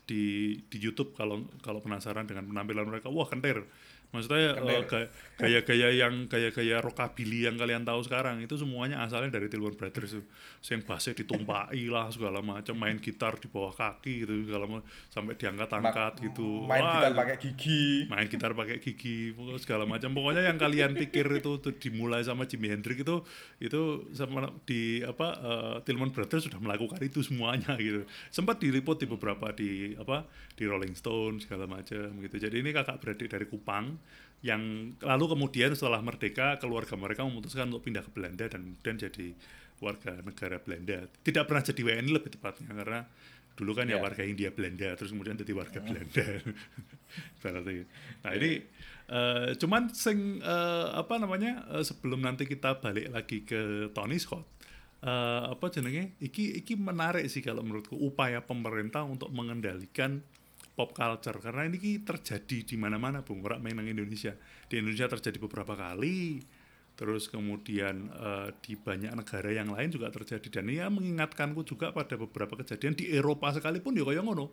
di 0.10 0.58
di 0.66 0.78
YouTube 0.82 1.14
kalau 1.14 1.46
kalau 1.62 1.80
penasaran 1.80 2.26
dengan 2.26 2.50
penampilan 2.50 2.90
mereka. 2.90 3.08
Wah 3.14 3.30
kentir 3.30 3.64
maksudnya 4.10 4.58
eh, 4.58 4.82
Kentir. 4.82 4.84
ga- 4.90 5.10
gaya-gaya 5.40 5.90
yang 5.94 6.26
gaya-gaya 6.26 6.82
rockabilly 6.82 7.46
yang 7.46 7.56
kalian 7.56 7.86
tahu 7.86 8.02
sekarang 8.04 8.42
itu 8.42 8.58
semuanya 8.58 9.06
asalnya 9.06 9.38
dari 9.38 9.48
Tillman 9.48 9.78
Brothers 9.78 10.18
tuh. 10.18 10.26
Yang 10.66 10.82
bassnya 10.90 11.14
ditumpai 11.16 11.80
lah 11.88 12.10
segala 12.12 12.44
macam 12.44 12.76
main 12.76 12.98
gitar 13.00 13.38
di 13.40 13.48
bawah 13.48 13.72
kaki 13.72 14.26
gitu 14.26 14.50
segala 14.50 14.66
macam 14.68 14.84
sampai 15.14 15.34
diangkat-angkat 15.38 16.14
gitu. 16.26 16.66
main 16.68 16.84
Wah, 16.84 16.94
gitar 17.00 17.14
pakai 17.16 17.36
gigi. 17.38 17.84
Main 18.10 18.28
gitar 18.28 18.52
pakai 18.58 18.78
gigi 18.82 19.32
segala 19.62 19.86
macam. 19.86 20.10
Pokoknya 20.12 20.44
yang 20.50 20.58
kalian 20.58 20.92
pikir 20.98 21.30
itu 21.40 21.62
tuh 21.62 21.74
dimulai 21.78 22.26
sama 22.26 22.50
Jimi 22.50 22.68
Hendrix 22.74 23.06
itu 23.06 23.24
itu 23.62 23.82
sama 24.18 24.50
di 24.66 25.06
apa 25.06 25.28
eh, 25.38 25.76
Tillman 25.86 26.10
Brothers 26.12 26.50
sudah 26.50 26.60
melakukan 26.60 27.00
itu 27.06 27.22
semuanya 27.22 27.78
gitu. 27.78 28.04
Sempat 28.34 28.58
diliput 28.60 29.00
di 29.00 29.06
beberapa 29.06 29.54
di 29.54 29.94
apa 29.96 30.26
di 30.58 30.68
Rolling 30.68 30.98
Stone 30.98 31.40
segala 31.40 31.70
macam 31.70 32.12
gitu. 32.20 32.36
Jadi 32.36 32.60
ini 32.60 32.76
kakak 32.76 33.00
beradik 33.00 33.32
dari 33.32 33.48
Kupang 33.48 33.99
yang 34.40 34.96
lalu 35.04 35.36
kemudian 35.36 35.76
setelah 35.76 36.00
merdeka 36.00 36.56
keluarga 36.64 36.96
mereka 36.96 37.28
memutuskan 37.28 37.68
untuk 37.72 37.84
pindah 37.84 38.04
ke 38.08 38.12
Belanda 38.16 38.48
dan 38.48 38.80
kemudian 38.80 38.98
jadi 39.10 39.28
warga 39.84 40.12
negara 40.24 40.60
Belanda 40.64 41.08
tidak 41.24 41.44
pernah 41.48 41.64
jadi 41.64 41.82
WNI 41.84 42.12
lebih 42.12 42.32
tepatnya 42.36 42.72
karena 42.72 43.00
dulu 43.56 43.76
kan 43.76 43.92
ya 43.92 44.00
Ya. 44.00 44.04
warga 44.04 44.24
India 44.24 44.56
Belanda 44.56 44.96
terus 44.96 45.12
kemudian 45.12 45.36
jadi 45.36 45.52
warga 45.52 45.84
Belanda 45.84 46.24
Berarti. 47.44 47.84
nah 48.24 48.32
ini 48.36 48.52
eh, 49.08 49.48
cuman 49.60 49.92
sing 49.92 50.40
eh, 50.40 50.88
apa 50.96 51.20
namanya 51.20 51.68
eh, 51.76 51.84
sebelum 51.84 52.24
nanti 52.24 52.48
kita 52.48 52.80
balik 52.80 53.12
lagi 53.12 53.44
ke 53.44 53.92
Tony 53.92 54.16
Scott 54.16 54.48
eh, 55.04 55.44
apa 55.52 55.68
jenenge 55.68 56.16
iki 56.24 56.60
iki 56.60 56.80
menarik 56.80 57.28
sih 57.28 57.44
kalau 57.44 57.60
menurutku 57.60 58.00
upaya 58.00 58.40
pemerintah 58.40 59.04
untuk 59.04 59.28
mengendalikan 59.36 60.24
pop 60.80 60.96
culture. 60.96 61.36
Karena 61.44 61.68
ini 61.68 61.76
ki 61.76 62.08
terjadi 62.08 62.64
di 62.64 62.76
mana-mana 62.80 63.20
bung. 63.20 63.44
Ora 63.44 63.60
main 63.60 63.76
nang 63.76 63.84
Indonesia. 63.84 64.32
Di 64.72 64.80
Indonesia 64.80 65.12
terjadi 65.12 65.36
beberapa 65.44 65.76
kali. 65.76 66.40
Terus 66.96 67.28
kemudian 67.28 68.08
eh, 68.08 68.50
di 68.64 68.80
banyak 68.80 69.12
negara 69.12 69.52
yang 69.52 69.76
lain 69.76 69.92
juga 69.92 70.08
terjadi. 70.08 70.48
Dan 70.48 70.72
ya 70.72 70.88
mengingatkanku 70.88 71.68
juga 71.68 71.92
pada 71.92 72.16
beberapa 72.16 72.56
kejadian 72.64 72.96
di 72.96 73.12
Eropa 73.12 73.52
sekalipun 73.52 74.00
ya 74.00 74.08
kayak 74.08 74.24
ngono. 74.24 74.48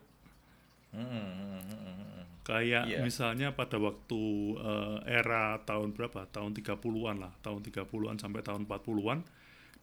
Kayak 2.47 2.85
Iya. 2.87 3.03
misalnya 3.03 3.55
pada 3.55 3.79
waktu 3.79 4.23
eh, 4.59 4.99
era 5.23 5.63
tahun 5.63 5.95
berapa? 5.95 6.27
Tahun 6.31 6.51
30-an 6.51 7.17
lah. 7.23 7.33
Tahun 7.43 7.63
30-an 7.63 8.19
sampai 8.19 8.43
tahun 8.43 8.67
40-an 8.67 9.23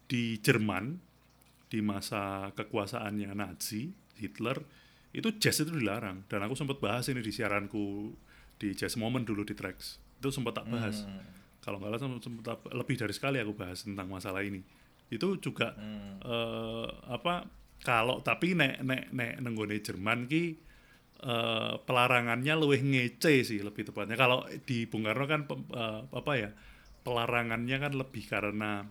di 0.04 0.36
Jerman 0.44 1.00
di 1.72 1.80
masa 1.80 2.52
kekuasaannya 2.52 3.32
Nazi 3.32 3.88
Hitler 4.20 4.83
itu 5.14 5.30
jazz 5.38 5.62
itu 5.62 5.70
dilarang. 5.70 6.26
Dan 6.26 6.42
aku 6.42 6.58
sempat 6.58 6.82
bahas 6.82 7.06
ini 7.06 7.22
di 7.22 7.30
siaranku 7.30 8.12
di 8.58 8.74
Jazz 8.74 8.98
Moment 8.98 9.22
dulu 9.22 9.46
di 9.46 9.54
Trax 9.54 10.02
itu 10.24 10.32
sempat 10.32 10.56
tak 10.56 10.66
bahas. 10.72 11.04
Kalau 11.60 11.76
nggak 11.80 12.00
salah 12.00 12.20
sempat 12.20 12.60
lebih 12.72 12.96
dari 12.96 13.12
sekali 13.12 13.36
aku 13.36 13.52
bahas 13.52 13.84
tentang 13.84 14.08
masalah 14.08 14.40
ini. 14.40 14.64
Itu 15.12 15.36
juga 15.36 15.76
eh, 16.24 16.88
apa 17.12 17.44
kalau 17.84 18.24
tapi 18.24 18.56
nek 18.56 18.80
nek 18.80 19.12
nek 19.12 19.32
nenggone 19.44 19.76
Jerman 19.84 20.24
ki 20.24 20.44
eh, 21.24 21.74
pelarangannya 21.84 22.54
lebih 22.56 22.80
ngece 22.88 23.44
sih 23.44 23.60
lebih 23.60 23.92
tepatnya. 23.92 24.16
Kalau 24.16 24.48
di 24.64 24.88
Bung 24.88 25.04
Karno 25.04 25.24
kan 25.28 25.44
eh, 25.50 26.00
apa 26.08 26.32
ya 26.40 26.50
pelarangannya 27.04 27.76
kan 27.76 27.92
lebih 27.92 28.24
karena 28.24 28.88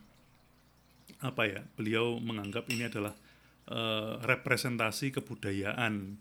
apa 1.24 1.44
ya 1.50 1.66
beliau 1.74 2.22
menganggap 2.22 2.70
ini 2.70 2.86
adalah 2.86 3.18
eh, 3.70 4.14
representasi 4.24 5.14
kebudayaan 5.16 6.18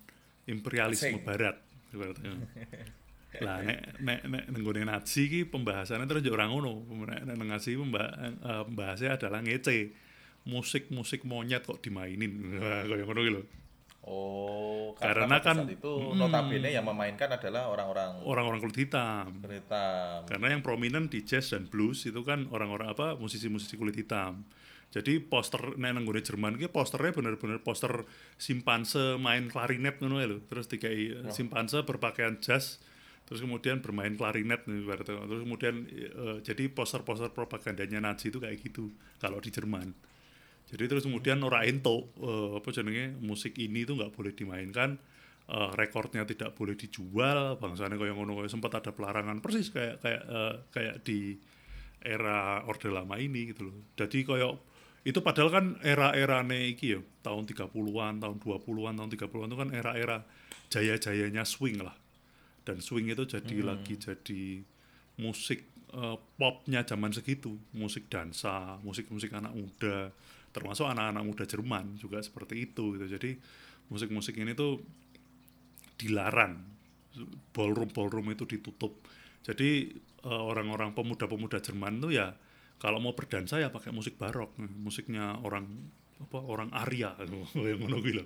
imperialisme 0.46 1.18
Asing. 1.18 1.26
barat 1.26 1.56
lah 3.44 3.64
nek 3.64 4.00
nek 4.04 4.20
nek 4.28 4.44
nenggone 4.52 4.84
Nazi 4.84 5.24
ki 5.24 5.48
pembahasannya 5.48 6.04
terus 6.04 6.20
yo 6.20 6.36
ora 6.36 6.48
ngono. 6.48 6.84
Nek 7.08 7.36
Nazi 7.40 7.72
eh, 7.72 7.80
pembahasnya 8.68 9.16
adalah 9.16 9.40
ngece. 9.40 9.92
Musik-musik 10.42 11.22
monyet 11.22 11.62
kok 11.64 11.80
dimainin. 11.80 12.58
Wah, 12.58 12.82
kayak 12.84 13.06
ngono 13.08 13.20
gitu 13.24 13.42
oh 14.02 14.98
Karena 14.98 15.38
kan- 15.38 15.62
itu 15.66 15.92
notabene 16.18 16.74
yang 16.74 16.82
memainkan 16.82 17.30
adalah 17.30 17.70
orang-orang 17.70 18.18
orang-orang 18.26 18.58
kulit 18.58 18.78
hitam. 18.86 19.38
Karena 20.26 20.46
yang 20.50 20.62
prominent 20.62 21.06
di 21.10 21.22
jazz 21.22 21.54
dan 21.54 21.70
blues 21.70 22.02
itu 22.06 22.18
kan 22.26 22.50
orang-orang 22.50 22.90
apa 22.90 23.14
musisi-musisi 23.14 23.78
kulit 23.78 23.94
hitam 23.94 24.42
jadi 24.92 25.24
poster 25.24 25.80
nek 25.80 25.96
nang 25.96 26.04
nggone 26.04 26.20
Jerman 26.20 26.60
ki 26.60 26.68
posternya 26.68 27.16
bener-bener 27.16 27.64
poster 27.64 28.04
simpanse 28.36 29.16
main 29.16 29.48
klarinet 29.48 29.96
ngono 30.04 30.20
ya 30.20 30.28
lho. 30.28 30.44
Terus 30.44 30.68
dikai 30.68 31.32
simpanse 31.32 31.80
berpakaian 31.80 32.36
jazz 32.44 32.76
terus 33.24 33.40
kemudian 33.40 33.80
bermain 33.80 34.12
klarinet 34.12 34.68
nih 34.68 34.84
ibaratnya. 34.84 35.24
terus 35.24 35.48
kemudian 35.48 35.88
eh, 35.88 36.38
jadi 36.44 36.68
poster-poster 36.68 37.32
propagandanya 37.32 38.04
Nazi 38.04 38.28
itu 38.28 38.36
kayak 38.36 38.60
gitu 38.60 38.92
kalau 39.16 39.40
di 39.40 39.48
Jerman. 39.48 39.88
Jadi 40.68 40.84
terus 40.84 41.08
kemudian 41.08 41.40
ora 41.40 41.64
ento 41.64 42.12
eh, 42.20 42.60
apa 42.60 42.68
jenenge 42.68 43.16
musik 43.24 43.56
ini 43.56 43.88
tuh 43.88 43.96
nggak 43.96 44.12
boleh 44.12 44.36
dimainkan 44.36 45.00
eh, 45.48 45.70
rekornya 45.72 46.28
tidak 46.28 46.52
boleh 46.52 46.76
dijual 46.76 47.56
bangsanya 47.56 47.96
kayak 47.96 48.12
ngono 48.12 48.44
kayak 48.44 48.52
sempat 48.52 48.76
ada 48.76 48.92
pelarangan. 48.92 49.40
Persis 49.40 49.72
kayak 49.72 50.04
kayak 50.04 50.22
eh, 50.28 50.54
kayak 50.68 50.96
di 51.00 51.40
era 52.02 52.66
orde 52.66 52.90
lama 52.90 53.14
ini 53.16 53.54
gitu 53.54 53.70
loh 53.70 53.94
jadi 53.94 54.26
kayak 54.26 54.71
itu 55.02 55.18
padahal 55.18 55.50
kan 55.50 55.64
era-era 55.82 56.46
iki 56.46 56.94
ya 56.94 57.00
tahun 57.26 57.42
30-an 57.50 58.22
tahun 58.22 58.36
20-an 58.38 58.94
tahun 59.02 59.10
30-an 59.10 59.48
itu 59.50 59.58
kan 59.58 59.70
era-era 59.74 60.18
jaya-jayanya 60.70 61.42
swing 61.42 61.82
lah. 61.82 61.94
Dan 62.62 62.78
swing 62.78 63.10
itu 63.10 63.26
jadi 63.26 63.66
lagi 63.66 63.98
jadi 63.98 64.62
musik 65.18 65.66
eh, 65.90 66.16
popnya 66.38 66.86
zaman 66.86 67.10
segitu. 67.10 67.50
Musik 67.74 68.06
dansa 68.06 68.78
musik 68.86 69.10
musik 69.10 69.34
anak 69.34 69.50
muda 69.58 70.14
termasuk 70.54 70.86
anak-anak 70.86 71.24
muda 71.26 71.44
Jerman 71.50 71.98
juga 71.98 72.22
seperti 72.22 72.70
itu 72.70 72.94
gitu. 72.94 73.06
Jadi 73.10 73.30
musik-musik 73.90 74.38
ini 74.38 74.54
tuh 74.54 74.78
dilarang. 75.98 76.62
Ballroom 77.50 77.90
ballroom 77.90 78.30
itu 78.30 78.46
ditutup. 78.46 79.02
Jadi 79.42 79.90
eh, 80.22 80.42
orang-orang 80.46 80.94
pemuda-pemuda 80.94 81.58
Jerman 81.58 81.98
tuh 81.98 82.14
ya 82.14 82.30
kalau 82.82 82.98
mau 82.98 83.14
berdansa 83.14 83.62
ya 83.62 83.70
pakai 83.70 83.94
musik 83.94 84.18
barok. 84.18 84.58
Musiknya 84.58 85.38
orang 85.46 85.70
apa 86.18 86.38
orang 86.42 86.74
Arya. 86.74 87.14
Yang 87.54 87.78
ngono 87.78 87.96
kuwi 88.02 88.12
lho. 88.18 88.24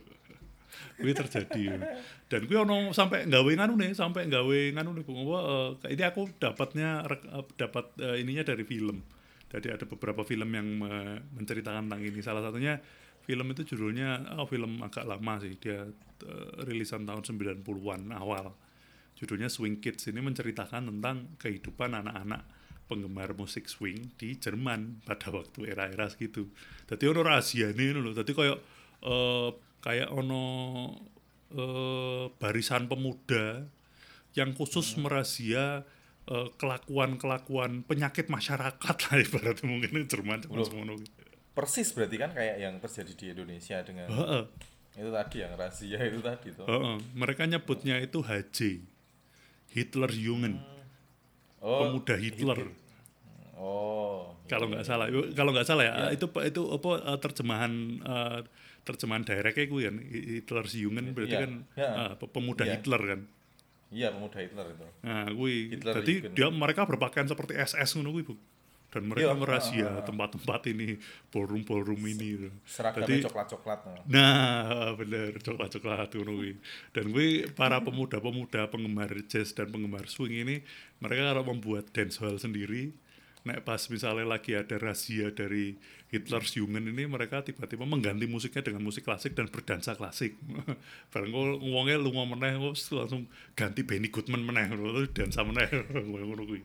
Kuwi 0.96 1.12
terjadi. 1.12 1.76
Dan 2.24 2.48
kuwi 2.48 2.56
ono 2.64 2.96
sampai 2.96 3.28
nggawe 3.28 3.52
nganu 3.52 3.76
nih 3.76 3.92
sampai 3.92 4.24
nggawe 4.32 4.72
nganu 4.72 4.96
nih 4.96 5.04
Bung. 5.04 5.28
apa 5.28 5.38
eh, 5.84 5.92
ini 5.92 6.02
aku 6.08 6.32
dapatnya 6.40 7.04
eh, 7.04 7.44
dapat 7.60 7.84
eh, 8.00 8.24
ininya 8.24 8.48
dari 8.48 8.64
film. 8.64 9.04
Jadi 9.52 9.68
ada 9.68 9.84
beberapa 9.84 10.24
film 10.24 10.48
yang 10.48 10.68
me- 10.80 11.20
menceritakan 11.36 11.92
tentang 11.92 12.00
ini. 12.00 12.20
Salah 12.24 12.40
satunya 12.40 12.80
film 13.28 13.52
itu 13.52 13.76
judulnya 13.76 14.40
oh 14.40 14.48
film 14.48 14.80
agak 14.80 15.04
lama 15.04 15.36
sih. 15.36 15.52
Dia 15.60 15.84
eh, 16.24 16.48
rilisan 16.64 17.04
tahun 17.04 17.28
90-an 17.28 18.08
awal. 18.16 18.56
Judulnya 19.20 19.52
Swing 19.52 19.84
Kids. 19.84 20.08
Ini 20.08 20.24
menceritakan 20.24 20.88
tentang 20.88 21.36
kehidupan 21.36 21.92
anak-anak 21.92 22.55
penggemar 22.86 23.34
musik 23.34 23.66
swing 23.66 24.14
di 24.14 24.38
Jerman 24.38 25.02
pada 25.02 25.30
waktu 25.34 25.66
era-era 25.70 26.06
segitu. 26.06 26.46
Jadi 26.86 27.04
ono 27.10 27.20
rahasia 27.26 27.74
nih 27.74 27.98
loh. 27.98 28.14
Jadi 28.14 28.30
kayak 28.30 28.58
eh, 29.02 29.50
kayak 29.82 30.08
ono 30.14 30.44
eh, 31.50 32.24
barisan 32.38 32.86
pemuda 32.86 33.66
yang 34.38 34.54
khusus 34.54 34.94
merahsia 34.98 35.82
eh, 36.26 36.48
kelakuan-kelakuan 36.58 37.82
penyakit 37.82 38.30
masyarakat 38.30 38.96
lah 39.10 39.16
ibaratnya 39.26 39.66
mungkin 39.66 39.90
di 39.94 40.06
Jerman 40.06 40.46
cuma 40.46 40.62
Loh. 40.62 40.66
semono. 40.66 40.94
Persis 41.56 41.90
berarti 41.96 42.16
kan 42.20 42.30
kayak 42.36 42.56
yang 42.60 42.74
terjadi 42.78 43.12
di 43.16 43.26
Indonesia 43.32 43.80
dengan 43.80 44.06
Heeh, 44.12 44.44
itu 45.00 45.08
tadi 45.08 45.36
yang 45.40 45.52
rahasia 45.56 45.98
itu 46.04 46.20
tadi 46.20 46.48
tuh. 46.52 46.68
heeh. 46.68 46.96
Mereka 47.16 47.48
nyebutnya 47.48 47.96
itu 47.96 48.20
HJ. 48.20 48.84
Hitler 49.72 50.08
Jungen, 50.08 50.56
Oh, 51.58 51.80
pemuda 51.82 52.14
Hitler. 52.14 52.58
oh. 53.56 54.36
kalau 54.46 54.70
nggak 54.70 54.84
salah 54.84 55.06
kalau 55.32 55.50
nggak 55.50 55.66
salah 55.66 55.84
ya 55.84 55.94
itu 56.12 56.26
itu 56.44 56.62
apa 56.70 56.90
eh, 57.02 57.18
terjemahan 57.18 57.72
eh, 57.98 58.38
terjemahan 58.86 59.22
directnya 59.22 59.66
gue 59.66 59.82
kan 59.82 59.96
Hitler 59.98 60.64
Jungen 60.68 61.06
berarti 61.10 61.34
Iya, 61.34 61.42
kan 61.42 61.52
eh, 61.74 62.12
pe- 62.14 62.30
pemuda 62.30 62.62
Iya. 62.62 62.72
Hitler 62.78 63.02
kan 63.02 63.20
Iya, 63.86 64.08
pemuda 64.12 64.38
Hitler 64.38 64.66
itu. 64.68 64.86
nah 65.02 65.26
gue 65.26 65.50
Hitler 65.72 65.94
jadi 66.00 66.14
dia 66.30 66.46
mereka 66.48 66.84
berpakaian 66.84 67.26
seperti 67.26 67.56
SS 67.56 67.96
ngono 67.96 68.12
gue 68.12 68.22
bu 68.22 68.34
dan 68.96 69.04
mereka 69.04 69.28
Iya, 69.28 69.36
merahasia 69.36 69.84
ah, 69.84 69.88
ah, 69.92 69.96
ah. 70.00 70.04
tempat-tempat 70.08 70.60
ini 70.72 70.96
ballroom 71.28 71.68
ballroom 71.68 72.00
ini 72.08 72.48
Jadi- 72.64 73.28
coklat-coklat. 73.28 73.78
no. 73.84 73.92
Nah, 74.08 74.96
bener 74.96 75.36
coklat-coklat 75.44 76.16
kuwi. 76.16 76.56
Dan 76.96 77.12
gue 77.12 77.44
para 77.52 77.76
pemuda-pemuda 77.84 78.72
penggemar 78.72 79.12
jazz 79.28 79.52
dan 79.52 79.68
penggemar 79.68 80.08
swing 80.08 80.32
ini 80.32 80.64
mereka 81.04 81.36
kalau 81.36 81.44
membuat 81.52 81.92
dancehall 81.92 82.40
sendiri 82.40 82.96
nek 83.46 83.62
pas 83.62 83.78
misalnya 83.78 84.26
lagi 84.26 84.58
ada 84.58 84.74
rahasia 84.74 85.30
dari 85.30 85.78
Hitler's 86.10 86.50
Jungen 86.58 86.82
ini 86.90 87.06
mereka 87.06 87.46
tiba-tiba 87.46 87.86
mengganti 87.86 88.26
musiknya 88.26 88.58
dengan 88.66 88.82
musik 88.82 89.06
klasik 89.06 89.38
dan 89.38 89.46
berdansa 89.46 89.94
klasik. 89.94 90.34
Bareng 91.14 91.30
kok 91.30 91.62
ngomongnya 91.62 91.94
lu 91.94 92.10
ngomong 92.10 92.34
meneh 92.34 92.58
langsung 92.74 93.30
ganti 93.54 93.86
Benny 93.86 94.10
Goodman 94.10 94.42
meneh 94.42 94.66
dansa 95.16 95.46
meneh 95.46 95.68
ngono 96.10 96.42
kuwi. 96.42 96.58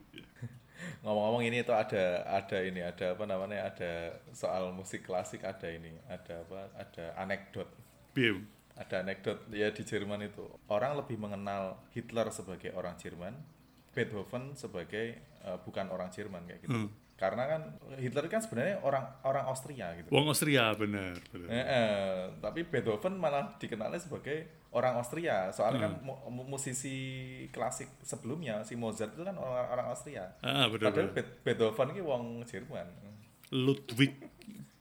Ngomong-ngomong 1.00 1.42
ini 1.42 1.64
itu 1.64 1.72
ada 1.72 2.20
ada 2.28 2.58
ini 2.60 2.84
ada 2.84 3.16
apa 3.16 3.24
namanya 3.24 3.72
ada 3.72 3.92
soal 4.30 4.70
musik 4.70 5.02
klasik 5.02 5.40
ada 5.42 5.66
ini 5.66 5.96
ada 6.06 6.44
apa 6.44 6.68
ada 6.76 7.04
anekdot 7.16 7.68
Piye? 8.12 8.36
ada 8.72 9.00
anekdot 9.00 9.48
ya 9.52 9.72
di 9.72 9.82
Jerman 9.82 10.24
itu 10.24 10.44
orang 10.68 10.96
lebih 10.96 11.16
mengenal 11.16 11.80
Hitler 11.92 12.28
sebagai 12.28 12.72
orang 12.72 12.96
Jerman 12.96 13.36
Beethoven 13.92 14.56
sebagai 14.56 15.06
eh, 15.20 15.58
bukan 15.64 15.92
orang 15.92 16.08
Jerman 16.08 16.48
kayak 16.48 16.64
gitu 16.64 16.72
Hmm. 16.72 16.88
karena 17.20 17.44
kan 17.46 17.60
Hitler 18.00 18.26
kan 18.26 18.40
sebenarnya 18.40 18.80
orang 18.82 19.04
orang 19.22 19.44
Austria 19.46 19.92
gitu 20.00 20.08
Wong 20.10 20.26
Austria 20.26 20.72
bener, 20.74 21.14
bener. 21.30 21.48
Eh, 21.52 21.64
eh, 21.64 22.16
tapi 22.40 22.64
Beethoven 22.64 23.14
malah 23.14 23.54
dikenalnya 23.60 24.00
sebagai 24.00 24.48
orang 24.72 24.96
Austria 24.96 25.48
soalnya 25.50 25.80
kan 25.82 25.92
Hmm. 25.94 26.06
mu- 26.06 26.22
mu- 26.32 26.48
musisi 26.50 26.96
klasik 27.48 27.92
sebelumnya 28.00 28.60
si 28.62 28.72
Mozart 28.72 29.12
itu 29.12 29.20
kan 29.20 29.34
orang 29.34 29.68
orang 29.68 29.86
Austria 29.86 30.32
Ah, 30.40 30.66
bener, 30.66 30.88
padahal 30.88 31.08
Beethoven 31.38 31.88
ini 31.90 32.00
wong 32.00 32.24
Jerman 32.42 32.88
Ludwig 33.50 34.16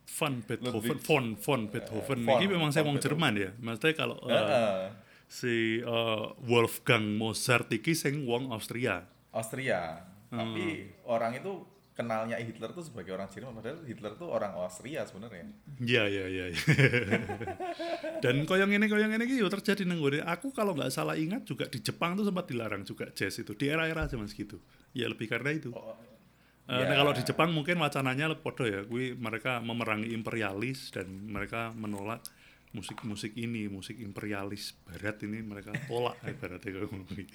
van 0.09 0.39
Beethoven, 0.41 0.79
Ludwig. 0.91 0.99
von 1.01 1.25
von 1.35 1.61
Beethoven. 1.67 2.19
Von, 2.21 2.35
Ini 2.37 2.47
memang 2.49 2.69
saya 2.69 2.83
wong 2.83 2.97
Jerman 2.97 3.33
ya. 3.33 3.51
Maksudnya 3.57 3.95
kalau 3.97 4.15
eh, 4.25 4.31
Heeh, 4.31 4.79
si 5.25 5.55
eh, 5.77 6.23
Wolfgang 6.41 7.15
Mozart 7.15 7.67
iki 7.69 7.91
sing 7.91 8.23
wong 8.23 8.47
Austria. 8.49 9.03
Austria 9.31 10.07
Hmm. 10.27 10.39
tapi 10.41 10.67
orang 11.05 11.35
itu 11.35 11.51
kenalnya 11.91 12.39
Hitler 12.39 12.71
tuh 12.71 12.81
sebagai 12.81 13.11
orang 13.11 13.27
Jerman 13.27 13.51
padahal 13.51 13.83
Hitler 13.83 14.15
tuh 14.15 14.31
orang 14.31 14.55
Austria 14.55 15.03
sebenarnya 15.03 15.51
Iya 15.77 16.03
iya 16.07 16.25
iya. 16.31 16.45
iya. 16.55 16.61
Dan 18.23 18.47
koyong 18.47 18.71
ini 18.71 18.87
koyong 18.87 19.11
ini 19.11 19.25
yo 19.37 19.49
terjadi 19.51 19.83
nang 19.83 19.99
ngene. 19.99 20.23
Aku 20.23 20.53
kalau 20.55 20.71
nggak 20.77 20.89
salah 20.93 21.17
ingat 21.17 21.43
juga 21.43 21.67
di 21.67 21.81
Jepang 21.81 22.15
tuh 22.15 22.23
sempat 22.23 22.47
dilarang 22.47 22.87
juga 22.87 23.09
jazz 23.11 23.35
itu 23.37 23.51
di 23.57 23.67
era-era 23.67 24.07
zaman 24.07 24.29
segitu. 24.29 24.61
Ya 24.95 25.09
lebih 25.11 25.27
karena 25.27 25.51
itu. 25.51 25.71
Oh, 25.75 25.97
Eh, 26.69 26.77
ya. 26.77 26.87
nah, 26.87 27.03
kalau 27.03 27.11
di 27.11 27.25
Jepang 27.25 27.49
mungkin 27.51 27.81
wacananya 27.83 28.31
lebih 28.31 28.45
podo 28.45 28.63
ya. 28.63 28.85
Kui 28.87 29.11
mereka 29.17 29.59
memerangi 29.59 30.13
imperialis 30.13 30.93
dan 30.93 31.09
mereka 31.27 31.73
menolak 31.75 32.21
musik-musik 32.71 33.35
ini, 33.35 33.67
musik 33.67 33.99
imperialis 33.99 34.71
barat 34.87 35.19
ini 35.27 35.43
mereka 35.43 35.75
tolak 35.89 36.15
ibaratnya 36.31 36.87
kuwi. 36.87 37.25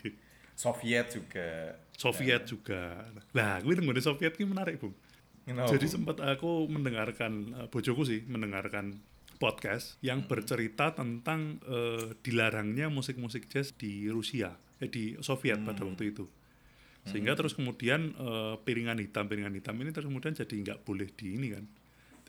Soviet 0.57 1.12
juga 1.12 1.77
Soviet 1.97 2.45
juga. 2.45 3.09
Nah, 3.33 3.57
gue 3.64 3.73
nunggu 3.73 3.97
Soviet 4.05 4.37
ini 4.37 4.53
menarik, 4.53 4.77
Bung. 4.77 4.92
Kenapa? 5.49 5.73
Jadi 5.73 5.87
sempat 5.88 6.21
aku 6.21 6.69
mendengarkan 6.69 7.33
eh, 7.64 7.69
bojoku 7.73 8.05
sih 8.05 8.21
mendengarkan 8.29 9.01
podcast 9.40 9.97
yang 10.05 10.29
bercerita 10.29 10.92
tentang 10.92 11.62
eh, 11.64 12.12
dilarangnya 12.21 12.92
musik-musik 12.92 13.49
jazz 13.49 13.73
di 13.73 14.11
Rusia, 14.12 14.53
eh, 14.83 14.90
di 14.90 15.16
Soviet 15.25 15.62
pada 15.64 15.88
waktu 15.88 16.12
itu. 16.12 16.29
Sehingga 17.07 17.38
terus 17.38 17.55
kemudian 17.55 18.12
eh, 18.12 18.55
piringan 18.61 18.99
hitam 19.01 19.31
piringan 19.31 19.55
hitam 19.55 19.79
ini 19.81 19.95
terus 19.95 20.11
kemudian 20.11 20.35
jadi 20.35 20.51
nggak 20.53 20.79
boleh 20.83 21.09
di 21.14 21.27
ini 21.38 21.49
kan, 21.55 21.64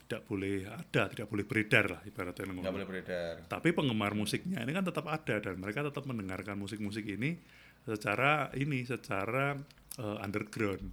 tidak 0.06 0.22
boleh 0.30 0.70
ada, 0.70 1.04
tidak 1.10 1.28
boleh 1.28 1.44
beredar 1.44 1.86
lah 1.90 2.02
ibaratnya. 2.06 2.54
nggak 2.54 2.76
boleh 2.76 2.88
beredar 2.88 3.34
Tapi 3.50 3.74
penggemar 3.74 4.13
musiknya 4.13 4.62
ini 4.62 4.72
kan 4.78 4.86
tetap 4.86 5.10
ada 5.10 5.42
dan 5.42 5.58
mereka 5.58 5.82
tetap 5.82 6.06
mendengarkan 6.06 6.56
musik-musik 6.62 7.04
ini 7.10 7.42
secara 7.88 8.52
ini 8.60 8.84
secara 8.84 9.56
eh, 9.95 10.17
underground. 10.19 10.91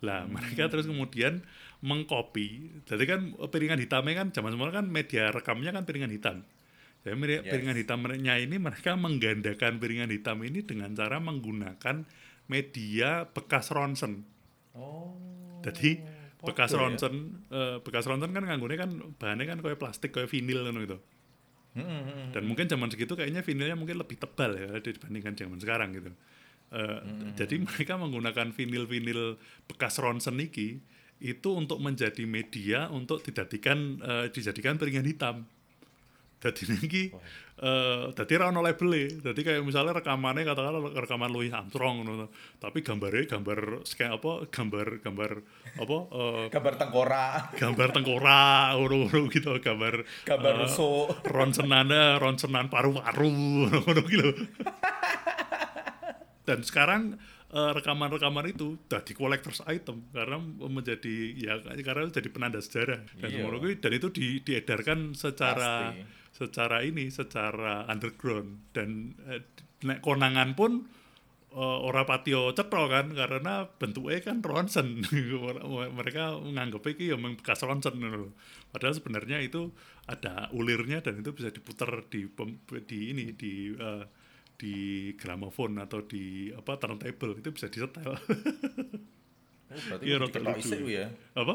Lah 0.00 0.24
mereka 0.28 0.72
terus 0.72 0.88
kemudian 0.88 1.44
mengcopy. 1.84 2.80
Jadi 2.88 3.04
kan 3.04 3.20
eh, 3.36 3.50
piringan 3.52 3.76
hitamnya 3.76 4.24
kan 4.24 4.28
zaman 4.32 4.56
semula 4.56 4.72
kan 4.72 4.88
media 4.88 5.28
rekamnya 5.28 5.76
kan 5.76 5.84
piringan 5.84 6.12
hitam. 6.12 6.42
Jadi 7.06 7.38
Yes. 7.38 7.46
piringan 7.46 7.78
hitamnya 7.78 8.34
ini 8.42 8.56
mereka 8.58 8.98
menggandakan 8.98 9.78
piringan 9.78 10.10
hitam 10.10 10.42
ini 10.42 10.66
dengan 10.66 10.90
cara 10.90 11.22
menggunakan 11.22 12.02
media 12.50 13.30
bekas 13.30 13.70
ronsen. 13.70 14.26
oh 14.74 15.14
Jadi 15.62 16.02
bekas 16.42 16.74
ya. 16.74 16.78
ronsen, 16.78 17.14
eh, 17.50 17.78
bekas 17.82 18.10
ronsen 18.10 18.30
kan 18.34 18.42
nganggune 18.42 18.74
kan 18.74 18.90
bahannya 19.18 19.46
kan 19.46 19.58
kayak 19.62 19.78
plastik 19.78 20.14
kayak 20.14 20.30
vinil 20.30 20.66
gitu. 20.66 20.98
Hmm, 21.76 21.84
hmm, 21.84 22.02
hmm. 22.08 22.28
Dan 22.32 22.42
mungkin 22.48 22.66
zaman 22.72 22.88
segitu 22.88 23.12
kayaknya 23.12 23.44
vinilnya 23.44 23.76
mungkin 23.76 24.00
lebih 24.00 24.16
tebal 24.16 24.56
ya 24.56 24.80
dibandingkan 24.80 25.36
zaman 25.36 25.60
sekarang 25.60 25.92
gitu. 25.92 26.10
Eh, 26.72 27.00
Jadi 27.38 27.62
mereka 27.62 27.94
menggunakan 28.00 28.50
vinil-vinil 28.50 29.38
bekas 29.68 30.00
ronsen 30.02 30.40
iki 30.40 30.80
itu 31.20 31.48
untuk 31.52 31.80
menjadi 31.80 32.24
media 32.24 32.88
untuk 32.92 33.20
dijadikan 33.22 34.00
eh, 34.00 34.26
dijadikan 34.32 34.80
piringan 34.80 35.06
hitam. 35.06 35.44
Jadi 36.46 36.62
niki 36.78 37.02
eh 37.56 38.12
dadi 38.12 38.34
ra 38.36 38.52
ono 38.52 38.60
label 38.60 38.92
Jadi 39.24 39.40
kayak 39.40 39.64
misalnya 39.64 39.96
rekamannya 39.96 40.44
katakanlah 40.44 40.92
rekaman 40.92 41.32
Louis 41.32 41.48
Armstrong 41.48 42.04
ngono. 42.04 42.28
Tapi 42.60 42.84
gambarnya 42.84 43.24
gambar 43.26 43.58
scan 43.88 44.12
apa 44.12 44.44
gambar 44.52 44.86
gambar 45.00 45.30
apa 45.80 45.96
eh, 46.12 46.44
gambar 46.52 46.74
tengkorak. 46.76 47.42
gambar 47.56 47.88
tengkorak 47.96 48.66
ngono-ngono 48.76 49.20
gitu. 49.32 49.50
Gambar 49.56 49.94
gambar 50.28 50.52
eh, 50.52 50.60
rusuk. 50.68 51.06
ronsenannya 51.34 52.20
ronsenan 52.20 52.68
paru-paru 52.68 53.28
ngono 53.72 54.02
gitu. 54.04 54.30
Dan 56.46 56.62
sekarang 56.62 57.16
eh, 57.50 57.70
rekaman-rekaman 57.72 58.52
itu 58.52 58.78
jadi 58.86 59.12
collector's 59.16 59.64
item 59.66 60.06
karena 60.12 60.38
menjadi 60.68 61.14
ya 61.34 61.58
karena 61.82 62.06
jadi 62.12 62.28
penanda 62.30 62.60
sejarah. 62.60 63.00
Dan 63.18 63.28
Iya. 63.32 63.48
kuwi, 63.58 63.80
dan 63.80 63.92
itu 63.96 64.08
di, 64.12 64.44
diedarkan 64.44 65.16
secara 65.16 65.90
Pasti. 65.96 66.15
Secara 66.36 66.84
ini 66.84 67.08
secara 67.08 67.88
underground. 67.88 68.76
Dan 68.76 69.16
eh, 69.24 69.40
nek 69.88 70.04
konangan 70.04 70.52
pun 70.52 70.84
eh, 71.56 71.78
ora 71.88 72.04
patio 72.04 72.52
cetro 72.52 72.92
kan 72.92 73.16
karena 73.16 73.64
bentuknya 73.64 74.20
kan 74.20 74.44
ronsen. 74.44 75.00
Mereka 75.98 76.44
menganggap 76.44 76.84
iki 76.92 77.08
ya 77.08 77.16
memang 77.16 77.40
bekas 77.40 77.64
ronsen 77.64 77.96
padahal 78.68 78.92
sebenarnya 78.92 79.40
itu 79.40 79.72
ada 80.04 80.52
ulirnya 80.52 81.00
dan 81.00 81.24
itu 81.24 81.32
bisa 81.32 81.48
diputar 81.48 81.88
di 82.12 82.28
di 82.84 82.98
ini 83.16 83.32
di 83.32 83.72
eh, 83.72 84.04
di 84.56 84.74
gramofon 85.16 85.80
atau 85.80 86.04
di 86.04 86.52
apa 86.52 86.76
turntable. 86.76 87.40
Itu 87.40 87.48
bisa 87.56 87.72
disetel. 87.72 88.12
Oh, 89.66 89.80
berarti 89.90 90.04
Iya, 90.06 90.16
kudu 90.22 90.30
diketok 90.30 90.56
isik 90.62 90.80
ya. 90.86 91.06
apa? 91.34 91.54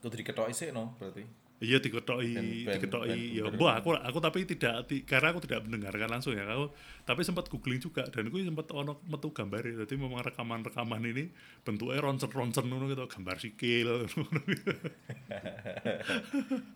Kudu 0.00 0.14
diketok 0.14 0.46
isik 0.48 0.70
no 0.70 0.94
berarti. 0.96 1.26
Iya 1.56 1.80
diketoki, 1.80 2.36
diketoki. 2.68 3.40
Ya, 3.40 3.48
mbah 3.48 3.80
aku 3.80 3.96
aku 3.96 4.18
tapi 4.20 4.44
tidak 4.44 4.84
ti- 4.92 5.08
karena 5.08 5.32
aku 5.32 5.40
tidak 5.40 5.64
mendengarkan 5.64 6.12
langsung 6.12 6.36
ya. 6.36 6.44
Aku 6.44 6.68
tapi 7.08 7.24
sempat 7.24 7.48
googling 7.48 7.80
juga 7.80 8.04
dan 8.12 8.28
aku 8.28 8.44
sempat 8.44 8.68
ono 8.76 9.00
metu 9.08 9.32
gambar 9.32 9.64
Jadi 9.64 9.94
memang 9.96 10.20
rekaman-rekaman 10.20 11.00
ini 11.08 11.32
bentuknya 11.64 12.04
ronsen-ronsen 12.04 12.68
ngono 12.68 12.92
gitu, 12.92 13.08
gambar 13.08 13.36
sikil. 13.40 14.04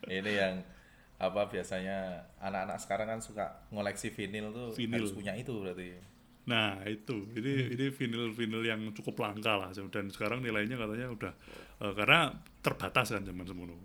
Ini 0.08 0.32
yang 0.32 0.54
apa 1.20 1.52
biasanya 1.52 2.24
anak-anak 2.40 2.80
sekarang 2.80 3.06
kan 3.12 3.20
suka 3.20 3.68
ngoleksi 3.68 4.08
vinil 4.08 4.48
tuh 4.56 4.72
Vinil. 4.72 5.04
harus 5.04 5.12
punya 5.12 5.36
itu 5.36 5.52
berarti. 5.52 5.92
Nah 6.48 6.80
itu, 6.88 7.28
ini 7.36 7.76
ini 7.76 7.92
vinil-vinil 7.92 8.64
yang 8.64 8.80
cukup 8.96 9.28
langka 9.28 9.60
lah 9.60 9.68
dan 9.92 10.08
sekarang 10.08 10.40
nilainya 10.40 10.80
katanya 10.80 11.12
udah 11.12 11.32
eh, 11.84 11.92
karena 11.92 12.32
terbatas 12.64 13.12
kan 13.12 13.22
zaman 13.28 13.44
semono. 13.44 13.76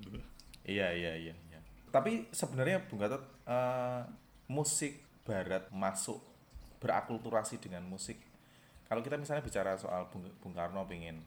Iya 0.66 0.92
iya 0.92 1.14
iya. 1.16 1.34
iya. 1.48 1.60
Tapi 1.90 2.28
sebenarnya 2.30 2.84
Bung 2.86 3.00
Gatot 3.00 3.24
eh, 3.46 4.02
musik 4.50 5.02
Barat 5.26 5.70
masuk 5.70 6.22
berakulturasi 6.78 7.58
dengan 7.58 7.82
musik. 7.82 8.18
Kalau 8.86 9.02
kita 9.02 9.18
misalnya 9.18 9.42
bicara 9.42 9.74
soal 9.74 10.06
Bung, 10.10 10.30
Bung 10.38 10.54
Karno 10.54 10.86
pengen 10.86 11.26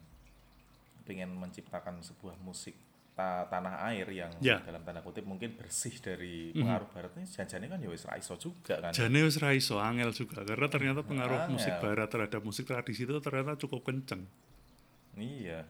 pengen 1.03 1.33
menciptakan 1.33 1.99
sebuah 1.99 2.37
musik 2.39 2.77
ta- 3.11 3.43
tanah 3.49 3.83
air 3.91 4.07
yang 4.07 4.31
Ya. 4.39 4.61
dalam 4.63 4.79
tanda 4.85 5.01
kutip 5.01 5.25
mungkin 5.25 5.57
bersih 5.57 5.91
dari 5.99 6.55
pengaruh 6.55 6.87
Barat 6.87 7.11
ini 7.17 7.27
janjane 7.27 7.67
kan 7.67 7.81
ya 7.81 7.89
wis 7.89 8.07
ra 8.07 8.15
iso 8.15 8.37
juga 8.37 8.79
kan. 8.79 8.95
Jane 8.95 9.19
wis 9.19 9.35
ra 9.35 9.51
iso 9.51 9.81
angel 9.81 10.13
juga 10.13 10.45
karena 10.45 10.69
ternyata 10.69 11.01
pengaruh 11.03 11.43
Angel. 11.43 11.59
musik 11.59 11.73
barat 11.81 12.07
terhadap 12.07 12.39
musik 12.39 12.63
tradisi 12.63 13.03
itu 13.03 13.17
ternyata 13.19 13.57
cukup 13.57 13.83
kenceng. 13.83 14.23
Iya. 15.17 15.65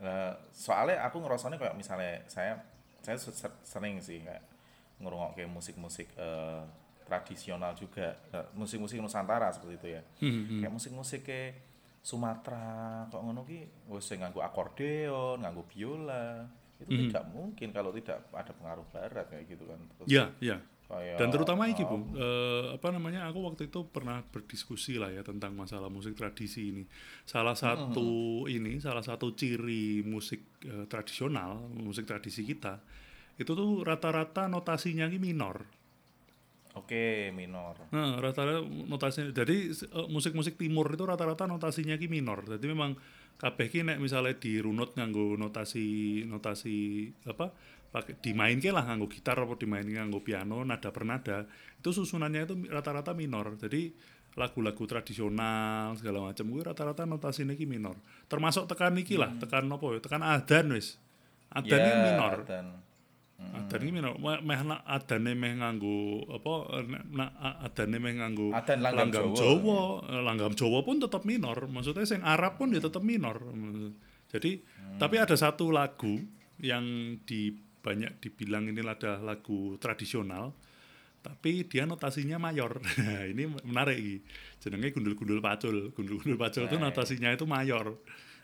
Lah, 0.00 0.32
soalnya 0.48 1.04
aku 1.04 1.20
ngerasanya 1.20 1.60
kayak 1.60 1.76
misalnya 1.76 2.24
saya 2.24 2.56
saya 3.00 3.16
se- 3.16 3.32
se- 3.32 3.60
sering 3.62 3.98
sih 3.98 4.20
kayak 4.20 4.42
ngerungok 4.98 5.30
kayak 5.34 5.48
musik-musik 5.48 6.08
eh, 6.14 6.62
tradisional 7.02 7.74
juga, 7.74 8.14
musik-musik 8.54 8.96
Nusantara 8.96 9.50
seperti 9.50 9.74
itu 9.76 9.88
ya. 9.90 10.02
Kayak 10.60 10.72
musik-musik 10.72 11.20
kayak 11.22 11.52
Sumatera, 12.00 13.04
kok 13.06 13.20
ngono 13.20 13.44
ki 13.44 13.60
wis 13.86 14.02
sing 14.02 14.20
nganggo 14.20 14.40
akordeon, 14.40 15.36
nganggo 15.38 15.68
biola. 15.68 16.48
Itu 16.78 16.88
tidak 17.06 17.28
mungkin 17.28 17.68
kalau 17.70 17.92
tidak 17.92 18.24
ada 18.32 18.48
pengaruh 18.50 18.86
barat 18.88 19.28
kayak 19.28 19.44
gitu 19.46 19.68
kan. 19.68 19.76
Terus 19.98 20.08
Iya, 20.08 20.24
iya. 20.40 20.56
Kayak, 20.90 21.16
Dan 21.22 21.30
terutama 21.30 21.70
iki, 21.70 21.86
eh, 21.86 21.88
Bung, 21.88 22.10
eh, 22.18 22.74
apa 22.74 22.90
namanya? 22.90 23.30
Aku 23.30 23.46
waktu 23.46 23.70
itu 23.70 23.86
pernah 23.86 24.18
berdiskusi 24.26 24.98
lah 24.98 25.14
ya 25.14 25.22
tentang 25.22 25.54
masalah 25.54 25.86
musik 25.86 26.18
tradisi 26.18 26.74
ini. 26.74 26.84
Salah 27.22 27.54
satu 27.54 28.44
ini, 28.50 28.82
salah 28.82 29.06
satu 29.06 29.38
ciri 29.38 30.02
musik 30.02 30.60
eh, 30.66 30.90
tradisional, 30.90 31.70
musik 31.78 32.10
tradisi 32.10 32.42
kita, 32.42 32.82
itu 33.38 33.54
tuh 33.54 33.86
rata-rata 33.86 34.50
notasinya 34.50 35.06
ini 35.06 35.22
minor. 35.22 35.80
Oke, 36.78 37.34
minor. 37.34 37.90
Nah, 37.90 38.22
rata-rata 38.22 38.62
notasinya 38.62 39.34
jadi 39.34 39.70
eh, 39.70 40.06
musik-musik 40.10 40.54
timur 40.54 40.86
itu 40.90 41.02
rata-rata 41.02 41.46
notasinya 41.46 41.98
ki 41.98 42.06
minor. 42.06 42.46
Jadi 42.46 42.66
memang 42.70 42.94
kabeh 43.40 43.72
ki 43.72 43.88
nek 43.88 43.98
misalnya 43.98 44.36
dirunut 44.36 44.92
nganggo 44.94 45.34
notasi 45.40 46.20
notasi 46.28 47.08
apa 47.24 47.56
pakai 47.90 48.22
dimainke 48.22 48.70
lah 48.70 48.86
nganggo 48.86 49.10
gitar 49.10 49.34
apa 49.34 49.58
dimainke 49.58 49.98
nganggo 49.98 50.22
piano 50.22 50.62
nada 50.62 50.94
per 50.94 51.02
nada 51.02 51.42
itu 51.78 51.90
susunannya 51.90 52.46
itu 52.46 52.54
rata-rata 52.70 53.12
minor. 53.16 53.58
Jadi 53.58 53.90
lagu-lagu 54.38 54.86
tradisional 54.86 55.98
segala 55.98 56.30
macam 56.30 56.46
gue 56.46 56.62
rata-rata 56.62 57.02
notasinya 57.02 57.56
ki 57.58 57.66
minor. 57.66 57.98
Termasuk 58.30 58.70
tekan 58.70 58.94
iki 58.94 59.18
lah, 59.18 59.34
tekan 59.42 59.66
apa 59.66 59.86
ya? 59.90 59.98
Tekan 59.98 60.22
adan 60.22 60.66
wis. 60.70 61.00
Adan 61.50 61.80
Ya, 61.82 61.94
minor. 62.14 62.46
Dan 62.46 62.66
Adan 63.40 63.80
iki 63.80 63.92
minor, 63.96 64.20
meh 64.20 64.60
nak 64.68 64.84
adane 64.84 65.32
meh 65.32 65.56
nganggo 65.56 66.28
apa 66.28 66.84
nak 67.08 67.30
adane 67.64 67.96
meh 67.96 68.12
nganggo 68.20 68.52
Adan 68.52 68.84
langgam 68.84 69.32
Jawa. 69.32 69.34
Jawa, 69.34 69.80
eh, 70.12 70.22
langgam 70.22 70.52
Jawa 70.52 70.78
pun 70.84 71.00
tetap 71.00 71.24
minor. 71.24 71.56
Maksudnya 71.66 72.04
sing 72.04 72.20
Arab 72.20 72.60
pun 72.60 72.70
ya 72.70 72.84
tetap 72.84 73.00
minor. 73.00 73.40
Jadi 74.28 74.60
tapi 75.00 75.16
ada 75.16 75.34
satu 75.34 75.72
lagu 75.72 76.20
yang 76.60 77.16
di 77.24 77.56
banyak 77.80 78.20
dibilang 78.20 78.68
ini 78.68 78.84
adalah 78.84 79.34
lagu 79.34 79.76
tradisional 79.80 80.52
tapi 81.20 81.68
dia 81.68 81.84
notasinya 81.84 82.40
mayor. 82.40 82.80
Nah, 83.00 83.24
ini 83.28 83.44
menarik. 83.64 84.24
Jenenge 84.60 84.92
gundul-gundul 84.92 85.40
pacul. 85.44 85.92
Gundul-gundul 85.92 86.40
pacul 86.40 86.64
itu 86.68 86.76
notasinya 86.80 87.32
itu 87.32 87.44
mayor. 87.44 88.00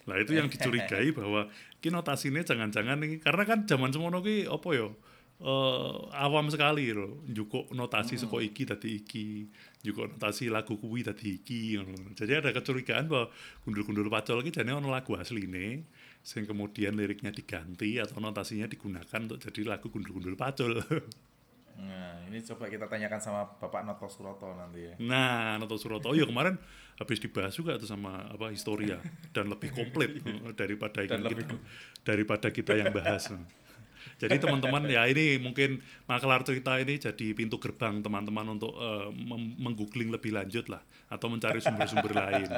Lah 0.07 0.17
itu 0.21 0.37
yang 0.37 0.49
dicurigai 0.53 1.13
bahwa 1.17 1.49
ki 1.81 1.89
notasinya 1.89 2.45
jangan-jangan 2.45 3.01
ini 3.03 3.17
karena 3.19 3.43
kan 3.49 3.59
zaman 3.65 3.91
semono 3.91 4.21
ki 4.21 4.47
apa 4.49 4.69
ya? 4.77 4.89
eh, 5.37 5.97
awam 6.17 6.49
sekali 6.53 6.93
loh. 6.93 7.25
Njukuk 7.29 7.73
notasi 7.73 8.21
saka 8.21 8.41
iki 8.45 8.69
tadi 8.69 9.01
iki. 9.01 9.49
Njukuk 9.85 10.17
notasi 10.17 10.53
lagu 10.53 10.77
kuwi 10.77 11.01
tadi 11.05 11.41
iki. 11.41 11.81
Jadi 12.13 12.33
ada 12.45 12.53
kecurigaan 12.53 13.09
bahwa 13.09 13.33
gundul-gundul 13.65 14.09
pacul 14.13 14.41
ki 14.45 14.53
jane 14.53 14.73
ono 14.73 14.93
lagu 14.93 15.17
asline 15.17 15.85
sing 16.27 16.43
kemudian 16.43 16.99
liriknya 16.99 17.31
diganti 17.31 18.03
atau 18.03 18.19
notasinya 18.19 18.67
digunakan 18.67 19.21
untuk 19.31 19.39
jadi 19.39 19.63
lagu 19.63 19.87
gundul-gundul 19.87 20.35
pacul. 20.35 20.83
Nah, 21.77 22.19
ini 22.27 22.43
coba 22.43 22.67
kita 22.67 22.91
tanyakan 22.91 23.21
sama 23.23 23.47
Bapak 23.47 23.87
Noto 23.87 24.11
Suroto 24.11 24.51
nanti 24.59 24.91
ya. 24.91 24.95
Nah, 25.07 25.55
Noto 25.61 25.79
Suroto 25.79 26.11
ya 26.19 26.27
kemarin 26.27 26.59
habis 26.99 27.23
dibahas 27.23 27.55
juga 27.55 27.79
tuh 27.79 27.87
sama 27.87 28.27
apa 28.27 28.51
Historia 28.51 28.99
dan 29.31 29.47
lebih 29.47 29.71
komplit 29.71 30.19
daripada 30.59 31.07
Dan 31.07 31.23
yang 31.23 31.31
lebih 31.31 31.47
kita, 31.47 31.57
daripada 32.03 32.49
kita 32.51 32.73
yang 32.75 32.91
bahas. 32.91 33.31
Jadi 34.17 34.41
teman-teman 34.41 34.89
ya 34.89 35.07
ini 35.07 35.39
mungkin 35.39 35.79
makalar 36.11 36.43
cerita 36.43 36.75
ini 36.81 36.97
jadi 36.97 37.27
pintu 37.37 37.61
gerbang 37.63 38.03
teman-teman 38.03 38.57
untuk 38.57 38.73
mem- 39.13 39.55
menggoogling 39.63 40.11
lebih 40.11 40.35
lanjut 40.35 40.67
lah 40.73 40.83
atau 41.07 41.31
mencari 41.31 41.63
sumber-sumber 41.63 42.17
lain. 42.17 42.51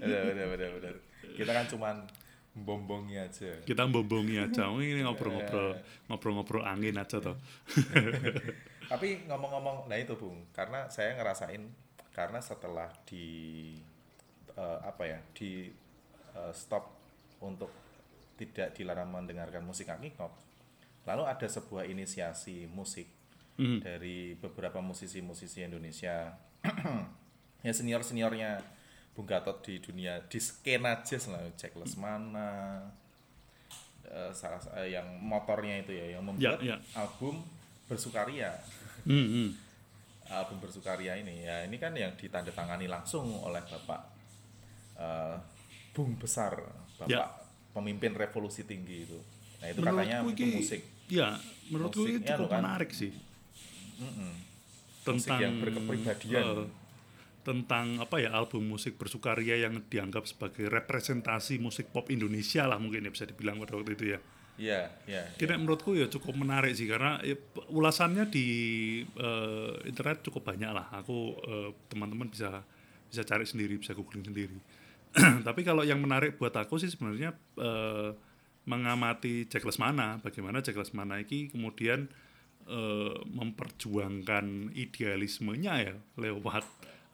benar, 0.00 0.22
benar, 0.32 0.46
benar, 0.56 0.70
benar. 0.80 0.94
Kita 1.36 1.50
kan 1.52 1.66
cuman 1.68 1.96
bombongi 2.54 3.18
aja. 3.18 3.60
Kita 3.66 3.84
bombongi 3.90 4.38
aja, 4.38 4.70
Oh, 4.70 4.78
ini 4.78 5.02
ngobrol-ngobrol 5.02 5.74
ngobrol-ngobrol 6.06 6.62
angin 6.62 6.94
aja 6.96 7.18
toh. 7.18 7.34
Tapi 8.90 9.26
ngomong-ngomong, 9.26 9.90
nah 9.90 9.98
itu 9.98 10.14
Bung, 10.14 10.46
karena 10.54 10.86
saya 10.86 11.18
ngerasain 11.18 11.66
karena 12.14 12.38
setelah 12.38 12.94
di 13.04 13.26
eh, 14.54 14.78
apa 14.86 15.02
ya, 15.02 15.18
di 15.34 15.66
eh, 16.34 16.52
stop 16.54 16.94
untuk 17.42 17.74
tidak 18.38 18.74
dilarang 18.78 19.10
mendengarkan 19.10 19.66
musik 19.66 19.90
akikop, 19.90 20.30
lalu 21.06 21.22
ada 21.26 21.46
sebuah 21.50 21.84
inisiasi 21.90 22.70
musik 22.70 23.10
Hmm. 23.54 23.78
dari 23.78 24.34
beberapa 24.34 24.82
musisi-musisi 24.82 25.62
Indonesia, 25.62 26.34
ya 27.62 27.70
senior-seniornya 27.70 28.58
Bung 29.14 29.24
Gatot 29.24 29.62
di 29.62 29.78
dunia 29.78 30.18
di 30.20 30.36
skena 30.36 30.98
jazz 31.00 31.26
lah, 31.26 31.38
Jack 31.54 31.72
Lesmana, 31.74 32.82
eh, 34.04 34.30
salah 34.30 34.58
eh, 34.76 34.90
yang 34.90 35.06
motornya 35.18 35.80
itu 35.80 35.92
ya, 35.92 36.18
yang 36.18 36.22
membuat 36.22 36.58
ya. 36.60 36.76
album 36.94 37.40
bersukaria 37.84 38.50
Hmm, 39.04 39.26
hmm. 39.28 39.48
album 40.26 40.56
bersukaria 40.58 41.14
ini 41.14 41.44
ya 41.44 41.62
ini 41.62 41.76
kan 41.76 41.92
yang 41.92 42.16
ditandatangani 42.16 42.88
langsung 42.88 43.28
oleh 43.38 43.60
bapak 43.60 44.00
eh, 44.96 45.36
Bung 45.92 46.16
besar 46.16 46.56
bapak 46.96 47.06
Ya. 47.06 47.28
pemimpin 47.70 48.12
revolusi 48.12 48.64
tinggi 48.64 49.04
itu 49.04 49.18
nah 49.60 49.68
itu 49.68 49.78
katanya 49.78 50.18
Menurutku 50.20 50.42
itu 50.42 50.56
musik 50.56 50.82
Ya, 51.04 51.36
menurutku 51.68 52.00
Musiknya 52.02 52.32
cukup 52.34 52.48
kan. 52.48 52.60
menarik 52.64 52.90
sih. 52.90 53.12
Mm-mm. 53.94 54.32
tentang 55.04 55.36
yang 55.38 55.54
berkepribadian. 55.60 56.42
eh, 56.42 56.64
tentang 57.44 58.00
apa 58.00 58.18
ya 58.18 58.32
album 58.32 58.72
musik 58.72 58.96
bersukaria 58.96 59.60
yang 59.60 59.84
dianggap 59.86 60.24
sebagai 60.24 60.66
representasi 60.72 61.60
musik 61.60 61.92
pop 61.92 62.08
Indonesia 62.08 62.64
lah 62.64 62.80
mungkin 62.80 63.04
ya 63.04 63.12
bisa 63.12 63.28
dibilang 63.28 63.60
pada 63.60 63.76
waktu 63.76 63.92
itu 63.94 64.06
ya. 64.16 64.20
Iya, 64.54 64.86
iya. 65.10 65.22
Kira 65.34 65.58
menurutku 65.58 65.98
ya 65.98 66.06
cukup 66.06 66.38
menarik 66.38 66.78
sih 66.78 66.86
karena 66.86 67.18
ya, 67.26 67.34
ulasannya 67.74 68.30
di 68.30 68.46
eh, 69.02 69.72
internet 69.84 70.22
cukup 70.22 70.46
banyak 70.46 70.70
lah. 70.70 70.88
Aku 71.02 71.34
eh, 71.42 71.70
teman-teman 71.90 72.30
bisa 72.30 72.62
bisa 73.10 73.22
cari 73.26 73.44
sendiri, 73.46 73.78
bisa 73.78 73.92
googling 73.98 74.22
sendiri. 74.22 74.58
Tapi 75.46 75.60
kalau 75.66 75.82
yang 75.82 75.98
menarik 75.98 76.38
buat 76.38 76.54
aku 76.54 76.78
sih 76.78 76.90
sebenarnya 76.90 77.34
eh, 77.58 78.10
mengamati 78.64 79.50
Jack 79.50 79.66
Lesmana, 79.66 80.22
bagaimana 80.22 80.62
Jack 80.62 80.78
Lesmana 80.78 81.18
ini 81.18 81.50
kemudian 81.50 82.06
eh, 82.70 83.16
memperjuangkan 83.26 84.70
idealismenya 84.70 85.74
ya 85.82 85.94
lewat 86.14 86.62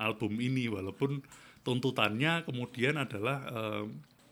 album 0.00 0.40
ini 0.40 0.66
walaupun 0.72 1.20
tuntutannya 1.60 2.48
kemudian 2.48 2.96
adalah 2.96 3.44
eh, 3.44 3.84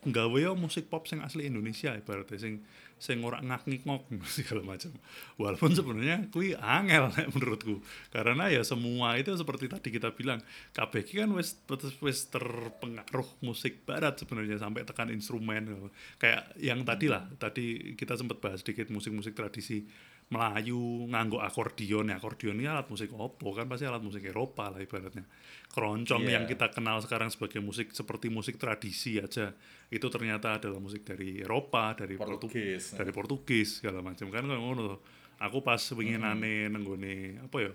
nggawe 0.09 0.57
musik 0.57 0.89
pop 0.89 1.05
sing 1.05 1.21
asli 1.21 1.51
Indonesia 1.51 1.93
ibaratnya 1.93 2.39
sing 2.41 2.65
sing 2.99 3.23
ora 3.23 3.39
ngak-ngikok 3.39 4.11
segala 4.37 4.63
macam. 4.67 4.91
Walaupun 5.39 5.71
sebenarnya 5.71 6.27
kui 6.35 6.53
angel 6.59 7.09
nek 7.15 7.31
menurutku. 7.31 7.79
Karena 8.11 8.51
ya 8.51 8.67
semua 8.67 9.15
itu 9.15 9.31
seperti 9.39 9.71
tadi 9.71 9.89
kita 9.95 10.13
bilang, 10.13 10.43
iki 10.75 11.15
kan 11.23 11.31
wis 11.33 11.55
wis 12.03 12.27
terpengaruh 12.27 13.39
musik 13.47 13.87
barat 13.87 14.19
sebenarnya 14.19 14.59
sampai 14.59 14.83
tekan 14.83 15.15
instrumen 15.15 15.91
kayak 16.19 16.59
yang 16.59 16.83
tadi 16.83 17.07
lah, 17.07 17.25
tadi 17.39 17.95
kita 17.95 18.19
sempat 18.19 18.43
bahas 18.43 18.67
sedikit 18.67 18.91
musik-musik 18.91 19.39
tradisi 19.39 19.87
Melayu 20.29 21.09
nganggo 21.09 21.41
akordion. 21.41 22.13
Ya 22.13 22.21
akordion 22.21 22.61
ini 22.61 22.69
alat 22.69 22.85
musik 22.93 23.09
opo 23.17 23.57
kan? 23.57 23.65
Pasti 23.65 23.89
alat 23.89 24.05
musik 24.05 24.21
Eropa 24.23 24.69
lah 24.69 24.77
ibaratnya. 24.77 25.25
Keroncong 25.73 26.25
Iya. 26.25 26.37
yang 26.37 26.45
kita 26.45 26.69
kenal 26.69 27.01
sekarang 27.01 27.33
sebagai 27.33 27.65
musik 27.65 27.97
seperti 27.97 28.29
musik 28.29 28.61
tradisi 28.61 29.17
aja 29.17 29.57
itu 29.89 30.07
ternyata 30.13 30.61
adalah 30.61 30.77
musik 30.77 31.01
dari 31.01 31.41
Eropa 31.41 31.97
dari 31.97 32.21
Portu- 32.21 32.45
Portugis. 32.53 32.93
dari 32.93 33.09
Portugis 33.09 33.81
segala 33.81 34.05
macam. 34.05 34.29
Kan 34.29 34.45
kayak 34.45 34.61
ngono 34.61 35.01
aku 35.41 35.65
pas 35.65 35.81
winginane 35.97 36.69
nenggone 36.69 37.41
apa 37.41 37.57
ya 37.65 37.73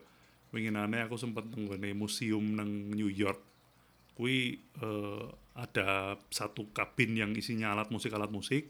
winginane 0.54 1.02
aku 1.02 1.18
sempat 1.18 1.50
nenggone 1.50 1.90
museum 1.98 2.54
nang 2.54 2.70
New 2.94 3.10
York. 3.10 3.42
Kui 4.14 4.54
eh, 4.78 5.26
ada 5.58 6.14
satu 6.30 6.70
kabin 6.70 7.18
yang 7.18 7.34
isinya 7.34 7.74
alat 7.74 7.90
musik 7.90 8.14
alat 8.14 8.30
musik 8.30 8.70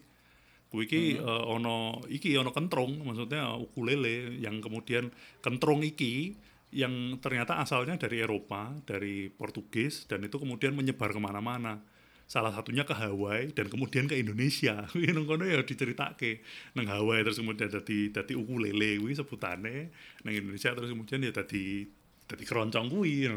Iki 0.73 1.21
eh, 1.21 1.43
ono 1.45 2.01
iki 2.09 2.33
ono 2.33 2.49
kentrong 2.49 3.05
maksudnya 3.05 3.53
ukulele 3.53 4.41
yang 4.41 4.57
kemudian 4.57 5.13
kentrong 5.37 5.85
iki 5.85 6.33
yang 6.73 7.21
ternyata 7.21 7.61
asalnya 7.61 8.01
dari 8.01 8.25
Eropa 8.25 8.73
dari 8.81 9.29
Portugis 9.29 10.09
dan 10.09 10.25
itu 10.25 10.41
kemudian 10.41 10.73
menyebar 10.73 11.13
ke 11.13 11.21
mana-mana. 11.21 11.77
Salah 12.25 12.49
satunya 12.49 12.81
ke 12.81 12.97
Hawaii 12.97 13.53
dan 13.53 13.69
kemudian 13.69 14.09
ke 14.09 14.17
Indonesia. 14.17 14.81
Kuwi 14.95 15.13
nang 15.13 15.29
kono 15.29 15.45
ya 15.45 15.61
diceritake 15.61 16.41
nang 16.73 16.89
Hawaii 16.89 17.21
terus 17.21 17.37
kemudian 17.37 17.69
dadi 17.69 18.09
dadi 18.09 18.33
ukulele 18.33 18.97
kuwi 18.97 19.13
sebutane. 19.13 19.93
Nang 20.25 20.33
Indonesia 20.33 20.73
terus 20.73 20.89
kemudian 20.89 21.21
ya 21.21 21.29
dadi 21.29 21.85
dadi 22.25 22.43
keroncong 22.47 22.89
kuwi 22.89 23.29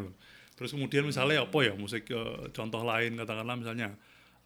terus 0.57 0.73
kemudian 0.73 1.05
misalnya 1.05 1.45
apa 1.45 1.59
ya 1.61 1.77
musik 1.77 2.09
eh, 2.09 2.49
contoh 2.57 2.81
lain 2.81 3.21
katakanlah 3.21 3.61
misalnya 3.61 3.93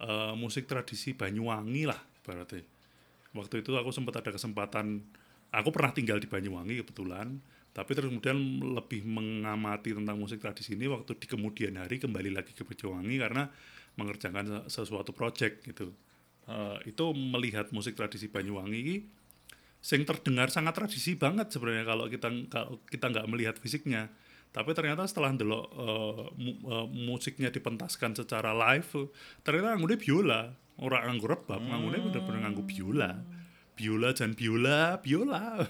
eh, 0.02 0.34
musik 0.34 0.66
tradisi 0.66 1.14
Banyuwangi 1.14 1.86
lah 1.86 2.00
berarti 2.26 2.79
waktu 3.36 3.62
itu 3.62 3.74
aku 3.76 3.90
sempat 3.94 4.22
ada 4.22 4.30
kesempatan 4.34 5.02
aku 5.50 5.68
pernah 5.70 5.90
tinggal 5.94 6.18
di 6.18 6.26
Banyuwangi 6.26 6.82
kebetulan 6.82 7.38
tapi 7.70 7.94
terus 7.94 8.10
kemudian 8.10 8.38
lebih 8.74 9.06
mengamati 9.06 9.94
tentang 9.94 10.18
musik 10.18 10.42
tradisi 10.42 10.74
ini 10.74 10.90
waktu 10.90 11.14
di 11.14 11.26
kemudian 11.30 11.78
hari 11.78 12.02
kembali 12.02 12.34
lagi 12.34 12.50
ke 12.50 12.66
Banyuwangi 12.66 13.14
karena 13.22 13.46
mengerjakan 13.94 14.66
se- 14.66 14.82
sesuatu 14.82 15.14
project 15.14 15.62
gitu. 15.66 15.94
Eh, 16.50 16.90
itu 16.90 17.04
melihat 17.14 17.70
musik 17.70 17.94
tradisi 17.94 18.26
Banyuwangi 18.26 19.06
sing 19.80 20.02
terdengar 20.04 20.50
sangat 20.52 20.76
tradisi 20.76 21.16
banget 21.16 21.48
sebenarnya 21.54 21.86
kalau 21.88 22.04
kita 22.10 22.28
kalau 22.52 22.82
kita 22.90 23.06
nggak 23.06 23.26
melihat 23.30 23.56
fisiknya 23.56 24.12
tapi 24.50 24.70
ternyata 24.72 25.02
setelah 25.04 25.30
ndelok 25.30 25.64
eh, 25.70 26.24
mu- 26.36 26.60
eh, 26.64 26.86
musiknya 27.06 27.48
dipentaskan 27.48 28.14
secara 28.14 28.50
live 28.50 29.08
ternyata 29.40 29.74
nganggune 29.74 29.96
biola. 29.96 30.42
Orang 30.80 31.02
nganggo 31.06 31.26
rebab 31.28 31.60
nganggune 31.60 31.96
bener-bener 32.00 32.38
nganggo 32.42 32.64
biola. 32.64 33.10
Biola 33.76 34.12
dan 34.12 34.32
biola 34.32 34.96
biola. 34.98 35.60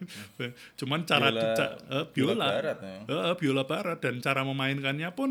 Cuman 0.78 1.04
cara 1.04 1.28
Biola- 1.28 1.54
ca- 1.54 1.76
eh, 1.90 2.04
biola 2.10 2.32
biola. 2.32 2.46
barat, 2.50 2.78
ya. 2.80 2.96
Eh, 3.04 3.34
biola 3.36 3.62
barat. 3.64 3.98
Dan 4.00 4.14
cara 4.18 4.40
memainkannya 4.42 5.10
pun 5.12 5.30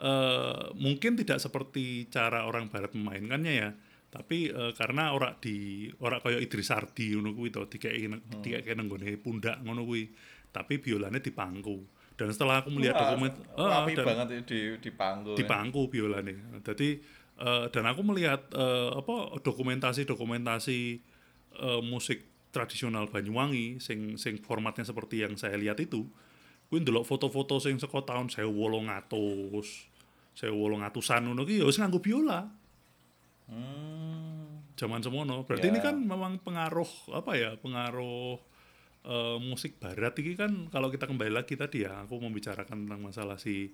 eh, 0.00 0.64
mungkin 0.76 1.12
tidak 1.14 1.38
seperti 1.38 2.08
cara 2.08 2.44
orang 2.44 2.68
barat 2.68 2.92
memainkannya 2.92 3.52
ya. 3.54 3.70
Tapi 4.10 4.50
eh, 4.50 4.72
karena 4.74 5.12
ora 5.12 5.36
di 5.36 5.86
ora 6.00 6.18
kaya 6.18 6.40
Idris 6.40 6.66
Sardi 6.68 7.14
ngono 7.14 7.30
kuwi 7.30 7.48
to 7.48 7.68
dikeki 7.68 8.08
Hmm. 8.08 8.42
dikeki 8.42 8.74
nggone 8.74 9.08
pundak 9.20 9.60
ngono 9.60 9.84
kuwi. 9.84 10.08
Tapi 10.50 10.80
biolane 10.80 11.22
dipangku 11.22 11.99
dan 12.20 12.28
setelah 12.28 12.60
aku 12.60 12.68
melihat 12.68 12.92
Wah, 12.92 13.02
dokumen 13.08 13.32
rapi 13.56 13.92
dan- 13.96 14.04
banget 14.04 14.26
di 14.44 14.60
di 14.76 14.90
panggung. 14.92 15.32
di 15.32 15.42
pangku 15.42 15.88
biolane. 15.88 16.60
Jadi 16.60 17.00
eh, 17.38 17.64
dan 17.68 17.84
aku 17.86 18.04
melihat 18.04 18.44
eh, 18.52 18.90
apa 18.92 19.40
dokumentasi-dokumentasi 19.40 20.78
eh, 21.56 21.80
musik 21.80 22.28
tradisional 22.52 23.08
Banyuwangi 23.08 23.80
sing 23.80 24.14
sing 24.14 24.36
formatnya 24.38 24.84
seperti 24.84 25.24
yang 25.24 25.32
saya 25.34 25.56
lihat 25.56 25.80
itu. 25.80 26.04
Kuwi 26.68 26.84
ndelok 26.84 27.02
foto-foto 27.02 27.56
sing 27.56 27.80
saka 27.80 28.04
tahun 28.04 28.28
1800 28.28 29.88
1800-an 30.36 31.22
ngono 31.26 31.42
ki 31.42 31.58
ya 31.58 31.66
wis 31.66 31.80
nganggo 31.80 31.98
biola. 31.98 32.46
Hmm. 33.48 34.62
Zaman 34.76 35.00
semono. 35.00 35.42
Berarti 35.44 35.66
Ya. 35.66 35.72
ini 35.72 35.80
kan 35.80 35.96
memang 35.98 36.38
pengaruh 36.38 36.88
apa 37.12 37.32
ya? 37.34 37.50
Pengaruh 37.56 38.38
eh, 39.06 39.38
musik 39.40 39.78
barat 39.80 40.16
ini 40.20 40.32
kan 40.36 40.52
kalau 40.68 40.88
kita 40.92 41.08
kembali 41.08 41.32
lagi 41.32 41.54
tadi 41.56 41.86
ya 41.86 42.04
aku 42.04 42.20
membicarakan 42.20 42.86
tentang 42.86 43.00
masalah 43.00 43.36
si 43.40 43.70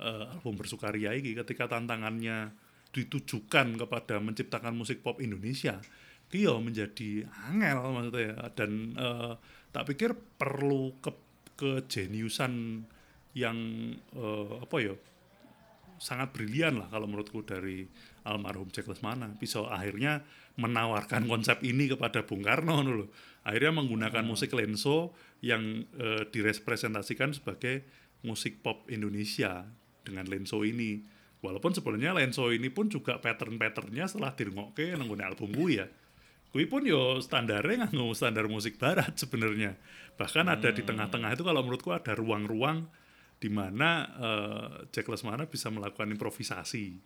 eh, 0.00 0.24
album 0.36 0.56
bersukaria 0.56 1.12
ini 1.16 1.36
ketika 1.36 1.68
tantangannya 1.68 2.52
ditujukan 2.90 3.78
kepada 3.78 4.18
menciptakan 4.18 4.74
musik 4.74 5.00
pop 5.06 5.22
Indonesia 5.22 5.78
ya 6.30 6.54
menjadi 6.62 7.26
angel 7.50 7.78
maksudnya 7.90 8.22
ya. 8.22 8.34
dan 8.54 8.70
eh, 8.94 9.32
tak 9.74 9.84
pikir 9.90 10.14
perlu 10.38 10.94
ke 11.02 11.10
kejeniusan 11.58 12.86
yang 13.34 13.58
eh, 14.14 14.54
apa 14.62 14.76
ya 14.78 14.94
sangat 16.00 16.32
brilian 16.32 16.80
lah 16.80 16.88
kalau 16.88 17.04
menurutku 17.04 17.44
dari 17.44 17.84
almarhum 18.24 18.72
Jack 18.72 18.88
Lesmana 18.88 19.28
bisa 19.36 19.60
akhirnya 19.68 20.24
menawarkan 20.58 21.30
konsep 21.30 21.62
ini 21.62 21.86
kepada 21.90 22.26
Bung 22.26 22.42
Karno 22.42 22.82
loh. 22.82 23.08
akhirnya 23.46 23.80
menggunakan 23.80 24.24
musik 24.26 24.52
lenso 24.52 25.14
yang 25.40 25.86
eh, 25.96 26.28
direpresentasikan 26.28 27.32
sebagai 27.32 27.86
musik 28.26 28.60
pop 28.60 28.84
Indonesia 28.92 29.64
dengan 30.04 30.28
lenso 30.28 30.60
ini 30.66 31.00
walaupun 31.40 31.72
sebenarnya 31.72 32.12
lenso 32.12 32.52
ini 32.52 32.68
pun 32.68 32.92
juga 32.92 33.16
pattern-patternnya 33.16 34.04
setelah 34.04 34.36
dirungokke 34.36 34.92
nggone 34.92 35.24
album 35.24 35.56
gue 35.56 35.70
ya 35.80 35.86
Kui 36.50 36.66
pun 36.66 36.82
yo 36.82 37.22
standarnya 37.22 37.86
nganggo 37.86 38.10
standar 38.10 38.50
musik 38.50 38.74
barat 38.74 39.14
sebenarnya. 39.14 39.78
Bahkan 40.18 40.50
ada 40.50 40.74
di 40.74 40.82
tengah-tengah 40.82 41.30
itu 41.38 41.46
kalau 41.46 41.62
menurutku 41.62 41.94
ada 41.94 42.10
ruang-ruang 42.18 42.90
di 43.38 43.46
mana 43.46 43.90
eh, 44.18 44.68
Jack 44.90 45.06
Lesmana 45.06 45.46
bisa 45.46 45.70
melakukan 45.70 46.10
improvisasi. 46.10 46.98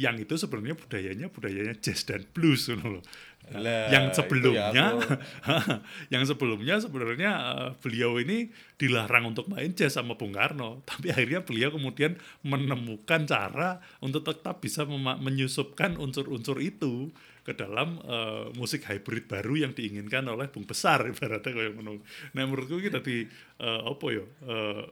Yang 0.00 0.16
itu 0.24 0.34
sebenarnya 0.40 0.76
budayanya 0.80 1.26
budayanya 1.28 1.74
jazz 1.76 2.08
dan 2.08 2.24
blues 2.32 2.72
ngono 2.72 2.98
loh. 2.98 3.04
Lah, 3.50 3.90
yang 3.90 4.14
sebelumnya 4.14 4.70
ya 4.70 4.86
aku- 4.94 5.18
yang 6.14 6.22
sebelumnya 6.22 6.78
sebenarnya 6.78 7.30
eh, 7.34 7.70
beliau 7.82 8.16
ini 8.22 8.48
dilarang 8.78 9.34
untuk 9.34 9.50
main 9.50 9.74
jazz 9.74 9.98
sama 9.98 10.14
Bung 10.14 10.30
Karno, 10.32 10.80
tapi 10.88 11.10
akhirnya 11.10 11.42
beliau 11.42 11.74
kemudian 11.74 12.14
menemukan 12.46 13.26
cara 13.26 13.82
untuk 13.98 14.22
tetap 14.22 14.62
bisa 14.62 14.86
menyusupkan 14.86 15.98
unsur-unsur 15.98 16.62
itu 16.62 17.10
ke 17.42 17.52
dalam 17.58 17.98
eh, 18.06 18.54
musik 18.54 18.86
hybrid 18.86 19.26
baru 19.26 19.66
yang 19.66 19.72
diinginkan 19.74 20.30
oleh 20.30 20.46
Bung 20.46 20.64
Besar 20.64 21.02
ibaratnya 21.10 21.50
kayak 21.50 21.74
ngono. 21.74 21.98
Nah 22.36 22.42
menurutku 22.46 22.78
kita 22.78 23.02
di 23.02 23.26
eh, 23.58 23.80
apa 23.82 24.06
ya 24.14 24.24
eh, 24.46 24.82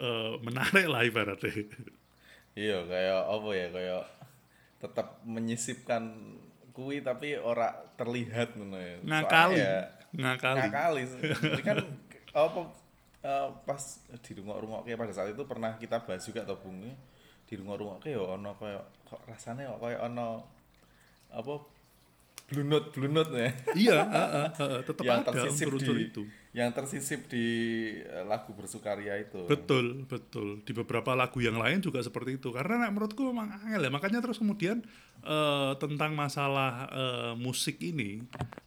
eh, 0.00 0.32
menarik 0.40 0.86
lah 0.88 1.04
ibaratnya. 1.04 1.52
Iya, 2.56 2.88
kayak 2.88 3.20
apa 3.28 3.48
ya, 3.52 3.66
kayak 3.68 4.02
tetap 4.76 5.20
menyisipkan 5.24 6.36
kui 6.76 7.00
tapi 7.00 7.40
ora 7.40 7.72
terlihat 7.96 8.56
ngono 8.56 8.76
ya. 8.76 8.96
Ya, 9.56 9.76
Ngakali. 10.12 10.60
ngakali. 10.60 11.02
Jadi 11.56 11.62
kan 11.64 11.78
apa 12.36 12.60
eh, 13.24 13.48
pas 13.64 13.82
di 14.20 14.32
rumah-rumah 14.36 14.84
kayak 14.84 15.00
pada 15.00 15.12
saat 15.16 15.32
itu 15.32 15.42
pernah 15.48 15.80
kita 15.80 16.04
bahas 16.04 16.22
juga 16.24 16.44
atau 16.44 16.60
Bung 16.60 16.84
di 17.46 17.54
rumah-rumah 17.54 18.02
kayak 18.02 18.20
ono 18.20 18.58
kayak 18.58 18.82
kok 19.06 19.22
rasanya 19.24 19.70
kok 19.70 19.80
kayak 19.86 20.00
ono 20.02 20.42
apa 21.30 21.54
blue 22.46 22.62
note 22.62 22.94
blue 22.94 23.10
note 23.10 23.34
ya 23.34 23.50
iya, 23.74 23.98
heeh, 24.14 24.46
heeh, 24.54 24.80
tetap 24.86 25.02
yang 25.02 25.18
ada 25.26 25.34
tersisip 25.34 25.66
di 25.82 26.06
itu. 26.06 26.22
yang 26.54 26.70
tersisip 26.70 27.20
di 27.26 27.46
eh, 28.00 28.22
lagu 28.22 28.54
bersukaria 28.54 29.18
itu 29.18 29.44
Betul, 29.50 30.06
betul. 30.06 30.62
Di 30.62 30.72
beberapa 30.72 31.12
lagu 31.12 31.42
yang 31.42 31.58
lain 31.58 31.82
juga 31.84 32.00
seperti 32.00 32.40
itu. 32.40 32.48
Karena 32.54 32.88
menurutku 32.88 33.28
memang 33.28 33.50
angel 33.60 33.84
ya. 33.84 33.90
Makanya 33.92 34.24
terus 34.24 34.38
kemudian 34.40 34.80
eh, 35.20 35.72
tentang 35.76 36.16
masalah 36.16 36.86
eh, 36.88 37.32
musik 37.36 37.76
ini, 37.82 38.22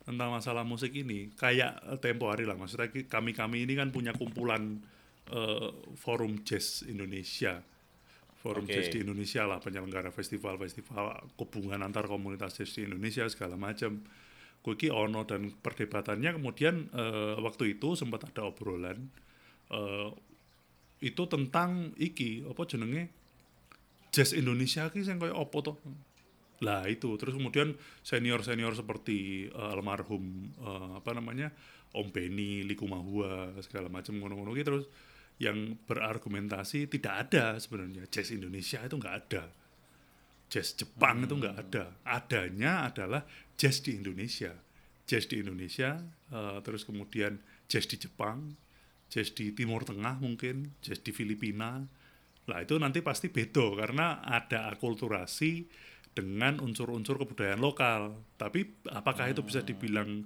tentang 0.05 0.29
masalah 0.29 0.61
musik 0.61 0.91
ini, 0.93 1.31
kayak 1.33 1.81
tempo 1.97 2.29
hari 2.29 2.45
lah. 2.45 2.59
Maksudnya 2.59 2.93
ki- 2.93 3.07
kami-kami 3.09 3.63
ini 3.65 3.73
kan 3.73 3.89
punya 3.89 4.11
kumpulan 4.13 4.83
eh, 5.31 5.69
forum 5.97 6.43
jazz 6.45 6.83
Indonesia. 6.85 7.63
Forum 8.39 8.63
Oke. 8.63 8.71
jazz 8.71 8.87
di 8.87 9.03
Indonesia 9.03 9.43
lah, 9.43 9.59
penyelenggara 9.59 10.15
festival-festival 10.15 11.35
hubungan 11.35 11.83
antar 11.83 12.07
komunitas 12.07 12.55
jazz 12.55 12.71
di 12.71 12.87
Indonesia 12.87 13.27
segala 13.27 13.59
macam. 13.59 13.99
Kuki 14.59 14.91
ono 14.91 15.23
dan 15.23 15.55
perdebatannya 15.55 16.35
kemudian 16.35 16.91
eh, 16.91 17.35
waktu 17.39 17.79
itu 17.79 17.95
sempat 17.95 18.27
ada 18.27 18.47
obrolan 18.47 19.07
eh, 19.71 20.09
itu 20.99 21.23
tentang 21.31 21.95
iki 21.95 22.43
apa 22.43 22.63
jenenge? 22.67 23.11
Jazz 24.11 24.35
Indonesia 24.35 24.87
ki 24.91 25.03
sing 25.03 25.19
koyo 25.19 25.35
apa 25.35 25.57
to? 25.63 25.73
Lah 26.59 26.83
itu. 26.91 27.15
Terus 27.15 27.39
kemudian 27.39 27.75
senior-senior 28.03 28.75
seperti 28.75 29.47
eh, 29.51 29.73
almarhum 29.75 30.51
eh, 30.59 30.91
apa 30.99 31.11
namanya? 31.11 31.51
Om 31.89 32.07
Beni, 32.13 32.61
Likumahua 32.63 33.57
segala 33.65 33.89
macam 33.89 34.13
ngono-ngono 34.15 34.53
gitu 34.53 34.67
terus 34.69 34.85
yang 35.39 35.79
berargumentasi 35.87 36.91
tidak 36.91 37.27
ada 37.27 37.55
sebenarnya. 37.57 38.05
Jazz 38.11 38.35
Indonesia 38.35 38.83
itu 38.83 38.95
nggak 38.99 39.15
ada. 39.15 39.43
Jazz 40.51 40.75
Jepang 40.75 41.23
itu 41.23 41.35
nggak 41.39 41.55
ada. 41.55 41.85
Adanya 42.03 42.91
adalah 42.91 43.23
jazz 43.55 43.79
di 43.79 43.95
Indonesia. 43.95 44.51
Jazz 45.07 45.25
di 45.31 45.39
Indonesia 45.39 45.97
eh, 46.29 46.57
terus 46.61 46.83
kemudian 46.83 47.39
jazz 47.71 47.87
di 47.87 47.97
Jepang 47.97 48.53
jazz 49.09 49.33
di 49.33 49.51
Timur 49.51 49.83
Tengah 49.83 50.21
mungkin 50.21 50.77
jazz 50.79 51.01
di 51.01 51.11
Filipina. 51.11 51.81
Lah 52.45 52.59
itu 52.61 52.77
nanti 52.77 53.01
pasti 53.01 53.29
beda 53.29 53.73
karena 53.77 54.21
ada 54.21 54.69
akulturasi 54.73 55.65
dengan 56.13 56.61
unsur-unsur 56.61 57.17
kebudayaan 57.17 57.61
lokal. 57.61 58.13
Tapi 58.37 58.85
apakah 58.89 59.29
itu 59.29 59.41
bisa 59.41 59.65
dibilang 59.65 60.25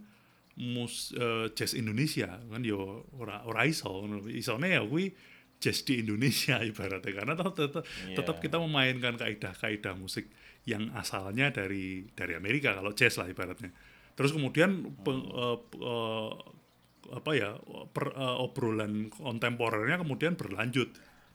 mus 0.55 1.11
eh, 1.13 1.49
jazz 1.53 1.73
Indonesia. 1.73 2.37
Kan 2.45 2.61
yo 2.61 3.05
ora 3.15 3.41
ora 3.43 3.65
iso 3.65 3.89
isone 4.29 4.73
ya 4.73 4.81
kuwi 4.81 5.09
jazz 5.57 5.81
di 5.81 5.99
Indonesia 5.99 6.61
ibaratnya. 6.69 7.11
Karena 7.11 7.33
tetap 7.33 7.53
tetap, 7.53 7.83
Iya. 8.05 8.15
tetap 8.19 8.37
kita 8.37 8.57
memainkan 8.57 9.15
kaidah-kaidah 9.15 9.95
musik 9.95 10.29
yang 10.63 10.93
asalnya 10.93 11.49
dari 11.49 12.07
dari 12.11 12.33
Amerika 12.33 12.71
kalau 12.71 12.93
jazz 12.93 13.17
lah 13.17 13.27
ibaratnya. 13.27 13.73
Terus 14.13 14.31
kemudian 14.31 14.69
pe- 15.01 15.11
eh, 15.33 15.57
eh, 15.81 16.31
apa 17.11 17.31
ya 17.33 17.57
per- 17.89 18.13
eh, 18.13 18.35
obrolan 18.39 19.09
kontemporernya 19.09 19.99
kemudian 19.99 20.37
berlanjut. 20.37 20.93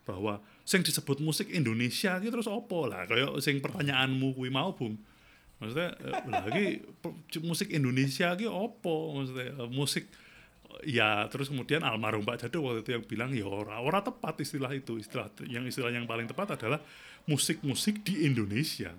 Bahwa 0.09 0.41
sing 0.65 0.81
disebut 0.81 1.21
musik 1.21 1.53
Indonesia 1.53 2.17
gitu 2.17 2.33
terus 2.33 2.49
opo 2.49 2.89
lah? 2.89 3.05
Kayak 3.05 3.37
sing 3.45 3.61
pertanyaanmu 3.61 4.33
kuwi 4.33 4.49
mau 4.49 4.73
bung 4.73 4.97
maksudnya 5.59 5.91
eh, 5.99 6.23
lagi 6.31 6.67
musik 7.43 7.69
Indonesia 7.75 8.35
ki 8.39 8.47
opo 8.47 9.19
maksudnya? 9.19 9.55
Eh, 9.55 9.71
musik 9.71 10.07
ya 10.87 11.27
terus 11.33 11.51
kemudian 11.51 11.83
almarhum 11.83 12.23
Pak 12.23 12.47
Jado 12.47 12.63
waktu 12.63 12.87
itu 12.87 12.91
yang 12.95 13.05
bilang 13.05 13.31
ya 13.35 13.47
ora 13.49 13.83
ora 13.83 14.01
tepat 14.03 14.39
istilah 14.43 14.71
itu. 14.75 14.99
Istilah 14.99 15.31
yang 15.47 15.67
istilah 15.67 15.91
yang 15.91 16.07
paling 16.07 16.31
tepat 16.31 16.55
adalah 16.55 16.81
musik-musik 17.27 18.03
di 18.07 18.25
Indonesia. 18.25 18.95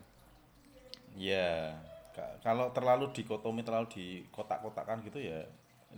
Ya, 1.20 1.76
ka- 2.16 2.39
kalau 2.45 2.72
terlalu 2.72 3.12
dikotomi, 3.12 3.66
terlalu 3.66 3.91
dikotak-kotakan 3.91 5.03
gitu 5.03 5.20
ya, 5.20 5.43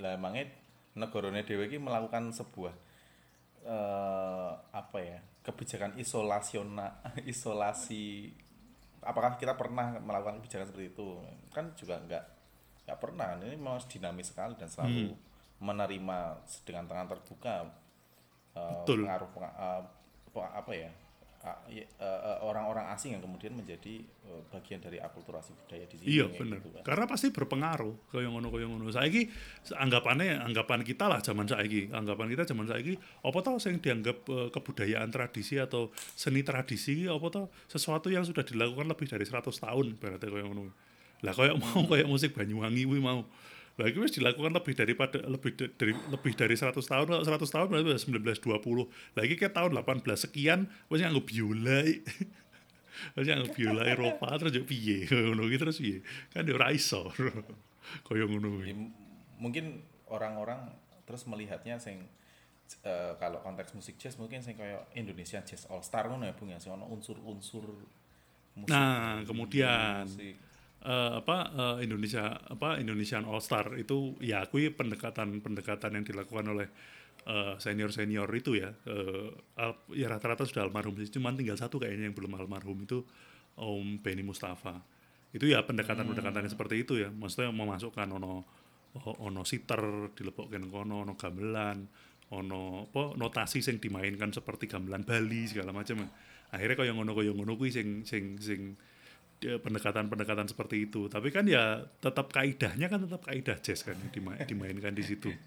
lah 0.01 0.17
emangnya 0.17 0.49
negaranya 0.95 1.43
dewe 1.45 1.67
iki 1.71 1.79
melakukan 1.79 2.35
sebuah 2.35 2.73
eh 3.61 4.51
apa 4.73 4.97
ya 4.97 5.19
kebijakan 5.45 5.93
isolasional 6.01 6.97
isolasi 7.31 8.33
apakah 9.01 9.37
kita 9.37 9.57
pernah 9.57 9.97
melakukan 9.99 10.39
kebijakan 10.41 10.69
seperti 10.69 10.93
itu? 10.93 11.19
Kan 11.49 11.73
juga 11.73 11.97
enggak 12.01 12.23
enggak 12.85 12.97
pernah 13.01 13.27
ini 13.37 13.57
memang 13.57 13.81
dinamis 13.85 14.33
sekali 14.33 14.53
dan 14.57 14.69
selalu 14.69 15.13
menerima 15.61 16.19
dengan 16.65 16.83
tangan 16.89 17.07
terbuka 17.09 17.55
eh, 18.51 18.73
Betul. 18.83 19.05
pengaruh 19.07 19.29
penga- 19.31 19.57
eh, 19.57 19.81
apa- 20.31 20.75
ya 20.75 20.91
orang-orang 22.41 22.85
asing 22.93 23.17
yang 23.17 23.23
kemudian 23.25 23.53
menjadi 23.57 24.01
eh, 24.03 24.41
bagian 24.53 24.77
dari 24.77 25.01
akulturasi 25.01 25.57
budaya 25.57 25.85
di 25.89 25.95
sini 25.97 26.07
Iya 26.17 26.25
bener. 26.29 26.61
gitu 26.61 26.69
kan. 26.73 26.83
Karena 26.85 27.05
pasti 27.09 27.33
berpengaruh 27.33 28.13
kaya 28.13 28.29
ngono 28.29 28.53
kaya 28.53 28.65
ngono. 28.69 28.89
Saiki 28.93 29.25
anggapannya 29.73 30.41
anggapan 30.41 30.85
kita 30.85 31.09
lah 31.09 31.19
zaman 31.21 31.49
saiki, 31.49 31.89
anggapan 31.89 32.27
kita 32.29 32.43
zaman 32.45 32.65
saiki 32.69 32.93
apa 32.99 33.39
tau 33.41 33.57
sing 33.57 33.81
dianggap 33.81 34.17
eh, 34.29 34.49
kebudayaan 34.53 35.09
tradisi 35.09 35.57
atau 35.57 35.89
seni 36.13 36.45
tradisi 36.45 37.05
apa 37.09 37.27
tau 37.33 37.45
sesuatu 37.65 38.13
yang 38.13 38.21
sudah 38.21 38.45
dilakukan 38.45 38.85
lebih 38.89 39.09
dari 39.09 39.25
100 39.25 39.41
tahun 39.49 39.97
berarti 39.97 40.25
kaya 40.29 40.45
ngono. 40.45 40.69
Lah 41.21 41.33
kaya 41.37 41.53
mau 41.57 41.85
kaya 41.89 42.05
musik 42.09 42.33
Banyuwangi 42.33 42.85
kuwi 42.85 43.01
mau. 43.01 43.25
Iki 43.87 43.99
wis 44.03 44.13
dilakukan 44.13 44.51
lebih 44.51 44.73
daripada 44.75 45.17
lebih 45.23 45.51
da- 45.55 45.71
dari 45.73 45.93
lebih 45.95 46.33
dari 46.35 46.55
100 46.59 46.75
tahun, 46.83 47.05
kalau 47.07 47.23
100 47.23 47.47
tahun 47.47 47.67
berarti 47.71 47.85
udah 47.87 48.01
1920. 48.01 48.89
Lah 49.15 49.21
iki 49.23 49.35
kayak 49.39 49.55
tahun 49.55 49.71
18 49.79 50.27
sekian 50.27 50.67
wis 50.91 50.99
nganggo 51.01 51.23
biola. 51.23 51.81
Wis 53.17 53.25
nganggo 53.25 53.49
biola 53.55 53.81
Eropa 53.87 54.29
terus 54.37 54.53
yo 54.53 54.61
piye 54.67 55.07
ngono 55.09 55.47
iki 55.49 55.57
terus 55.57 55.79
piye? 55.81 56.05
Kan 56.29 56.45
yo 56.45 56.59
ora 56.59 56.69
iso. 56.69 57.09
Kaya 58.05 58.27
ngono 58.29 58.61
kuwi. 58.61 58.75
Mungkin 59.41 59.81
orang-orang 60.11 60.69
terus 61.07 61.25
melihatnya 61.25 61.81
sing 61.81 62.05
eh, 62.85 63.13
kalau 63.17 63.41
konteks 63.41 63.73
musik 63.73 63.97
jazz 63.97 64.19
mungkin 64.21 64.43
sing 64.45 64.53
kayak 64.53 64.85
Indonesia 64.93 65.41
Jazz 65.41 65.65
All 65.71 65.81
Star 65.81 66.07
ngono 66.11 66.29
ya 66.29 66.35
Bung 66.37 66.51
ya 66.53 66.59
sing 66.61 66.75
ono 66.75 66.85
unsur-unsur 66.91 67.65
musik. 68.53 68.69
Nah, 68.69 69.23
kemudian 69.25 70.05
musik. 70.05 70.35
Eh, 70.81 71.11
apa 71.21 71.37
eh, 71.53 71.77
Indonesia 71.85 72.37
apa 72.49 72.77
Indonesian 72.81 73.25
All 73.25 73.41
Star 73.41 73.77
itu 73.77 74.17
ya 74.21 74.45
akui 74.45 74.69
pendekatan-pendekatan 74.73 75.97
yang 75.97 76.05
dilakukan 76.05 76.47
oleh 76.51 76.69
senior 77.61 77.93
senior 77.93 78.25
itu 78.33 78.57
ya. 78.57 78.73
Eh, 78.89 79.29
al- 79.61 79.85
ya 79.93 80.09
rata-rata 80.09 80.41
sudah 80.41 80.65
almarhum 80.65 80.97
sih 80.97 81.13
cuman 81.13 81.37
tinggal 81.37 81.53
satu 81.53 81.77
kayaknya 81.77 82.09
yang 82.09 82.17
belum 82.17 82.33
almarhum 82.33 82.81
itu 82.81 83.05
Om 83.61 84.01
Benny 84.01 84.25
Mustafa. 84.25 84.81
Itu 85.29 85.45
ya 85.45 85.61
pendekatan-pendekatan 85.61 86.49
yang 86.49 86.53
seperti 86.53 86.81
itu 86.81 86.97
ya. 86.97 87.13
Maksudnya 87.13 87.53
memasukkan 87.53 88.09
ono 88.09 88.41
ono 88.99 89.41
siter 89.47 90.11
dilebokken 90.17 90.67
kono 90.67 91.07
ono 91.07 91.13
gamelan 91.15 91.87
ono 92.31 92.87
apa 92.91 93.15
notasi 93.15 93.63
sing 93.63 93.79
dimainkan 93.79 94.35
seperti 94.35 94.67
gamelan 94.67 95.03
Bali 95.03 95.47
segala 95.47 95.71
macam 95.71 96.03
akhirnya 96.51 96.75
kaya 96.75 96.91
ngono 96.95 97.11
kaya 97.15 97.31
ngono 97.31 97.55
kuwi 97.55 97.71
sing 97.71 98.03
sing 98.03 98.35
sing 98.39 98.75
ya, 98.75 98.90
pendekatan-pendekatan 99.41 100.45
seperti 100.45 100.85
itu. 100.85 101.09
Tapi 101.09 101.33
kan 101.33 101.43
ya 101.43 101.81
tetap 101.97 102.29
kaidahnya 102.29 102.85
kan 102.85 103.01
tetap 103.01 103.25
kaidah 103.25 103.57
jazz 103.57 103.81
kan 103.81 103.97
yang 103.97 104.11
dima- 104.13 104.37
dimainkan 104.45 104.93
di 104.93 105.03
situ. 105.03 105.29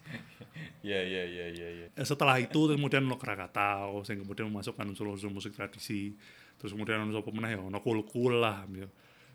Ya 0.84 1.00
ya 1.00 1.24
ya 1.24 1.46
ya 1.50 1.68
ya. 1.82 1.86
Eh, 1.96 2.06
Setelah 2.06 2.36
itu 2.38 2.68
kemudian 2.68 3.02
ono 3.08 3.16
Krakatau 3.16 4.04
sing 4.04 4.20
kemudian 4.20 4.52
memasukkan 4.52 4.84
unsur-unsur 4.86 5.32
musik 5.32 5.56
tradisi. 5.56 6.12
Terus 6.60 6.76
kemudian 6.76 7.00
ono 7.00 7.10
sapa 7.10 7.32
meneh 7.32 7.56
ya 7.56 7.60
ono 7.64 7.80
kul-kul 7.80 8.38
lah 8.38 8.62
ya. 8.70 8.84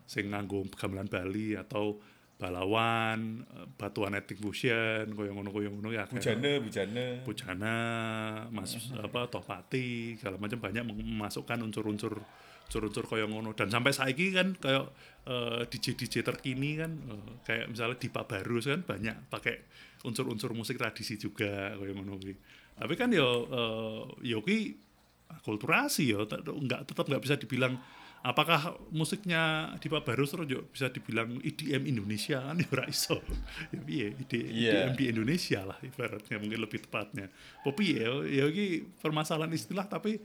Sing 0.06 0.30
nganggo 0.30 0.64
gamelan 0.78 1.10
Bali 1.10 1.58
atau 1.58 1.98
Balawan, 2.40 3.44
eh, 3.44 3.68
Batuan 3.76 4.16
Etik 4.16 4.40
Fusion, 4.40 5.12
koyo 5.12 5.36
ngono 5.36 5.52
koyo 5.52 5.74
ngono 5.76 5.92
ya. 5.92 6.08
Bujana, 6.08 6.52
bujana. 6.64 7.06
Bujana, 7.28 7.76
Mas 8.48 8.78
apa 8.96 9.28
Tohpati, 9.28 10.16
segala 10.16 10.40
macam 10.40 10.56
banyak 10.56 10.86
memasukkan 10.88 11.60
unsur-unsur 11.60 12.24
unsur-unsur 12.70 13.10
kaya 13.10 13.26
ngono 13.26 13.58
dan 13.58 13.74
sampai 13.74 13.90
saiki 13.90 14.30
kan 14.30 14.54
kayak 14.54 14.86
eh, 15.26 15.62
DJ 15.74 15.98
DJ 15.98 16.22
terkini 16.22 16.78
kan 16.78 16.92
eh, 17.10 17.32
kayak 17.42 17.66
misalnya 17.74 17.98
Dipa 17.98 18.30
Barus 18.30 18.70
kan 18.70 18.86
banyak 18.86 19.26
pakai 19.34 19.66
unsur-unsur 20.06 20.54
musik 20.54 20.78
tradisi 20.78 21.18
juga 21.18 21.74
kaya 21.74 21.92
ngono 21.98 22.22
kuwi. 22.22 22.38
Tapi 22.78 22.94
kan 22.94 23.10
yo 23.10 23.26
eh, 23.50 24.02
yo 24.30 24.46
ki 24.46 24.78
akulturasi 25.42 26.14
yo 26.14 26.30
nggak 26.30 26.94
tetap 26.94 27.10
nggak 27.10 27.22
bisa 27.26 27.36
dibilang 27.42 27.78
apakah 28.20 28.76
musiknya 28.94 29.74
Dipa 29.82 30.06
Barus 30.06 30.30
terus 30.30 30.46
yo 30.46 30.70
bisa 30.70 30.94
dibilang 30.94 31.42
EDM 31.42 31.90
Indonesia 31.90 32.44
kan 32.46 32.60
ya 32.62 32.68
ora 32.70 32.86
iso. 32.86 33.18
ya 33.74 33.80
piye 33.82 34.14
EDM, 34.14 34.54
Iya. 34.54 34.80
di 34.94 35.10
Indonesia 35.10 35.66
lah 35.66 35.80
ibaratnya 35.82 36.38
mungkin 36.38 36.60
lebih 36.62 36.86
tepatnya. 36.86 37.34
Tapi 37.66 37.84
ya, 37.98 38.14
ini 38.46 38.86
permasalahan 39.02 39.50
istilah 39.56 39.90
tapi 39.90 40.20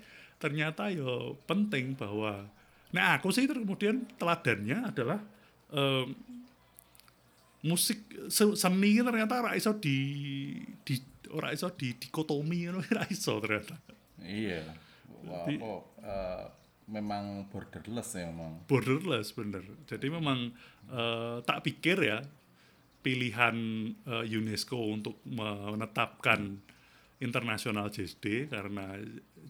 ternyata 0.44 0.92
ya 0.92 1.08
penting 1.48 1.96
bahwa 1.96 2.44
nah 2.92 3.16
aku 3.16 3.32
sih 3.32 3.48
kemudian 3.48 4.04
teladannya 4.20 4.92
adalah 4.92 5.24
em, 5.72 6.12
musik 7.64 8.04
se- 8.28 8.54
seni 8.54 9.00
ternyata 9.00 9.40
ora 9.40 9.56
iso 9.56 9.72
di 9.74 9.96
di 10.84 11.00
ora 11.32 11.48
iso 11.50 11.72
di 11.72 11.96
dikotomi 11.96 12.68
ora 12.70 13.08
iso 13.08 13.40
ternyata. 13.40 13.76
Iya. 14.20 14.62
Wah, 15.24 15.48
Jadi- 15.48 15.58
apa, 15.58 15.74
eh, 16.04 16.44
memang 16.84 17.48
borderless 17.48 18.12
ya 18.12 18.28
memang. 18.28 18.60
borderless 18.68 19.32
bener. 19.32 19.64
Jadi 19.88 20.06
memang 20.12 20.52
eh, 20.86 21.36
tak 21.42 21.64
pikir 21.64 21.96
ya 22.04 22.20
pilihan 23.00 23.56
eh, 24.04 24.24
UNESCO 24.30 24.76
untuk 24.92 25.16
menetapkan 25.24 26.60
internasional 27.22 27.90
day 27.92 28.50
karena 28.50 28.98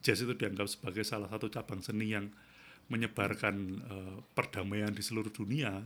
jazz 0.04 0.20
itu 0.20 0.36
dianggap 0.36 0.68
sebagai 0.68 1.04
salah 1.06 1.30
satu 1.32 1.48
cabang 1.48 1.80
seni 1.80 2.12
yang 2.12 2.28
menyebarkan 2.92 3.54
eh, 3.80 4.16
perdamaian 4.36 4.92
di 4.92 5.00
seluruh 5.00 5.32
dunia. 5.32 5.80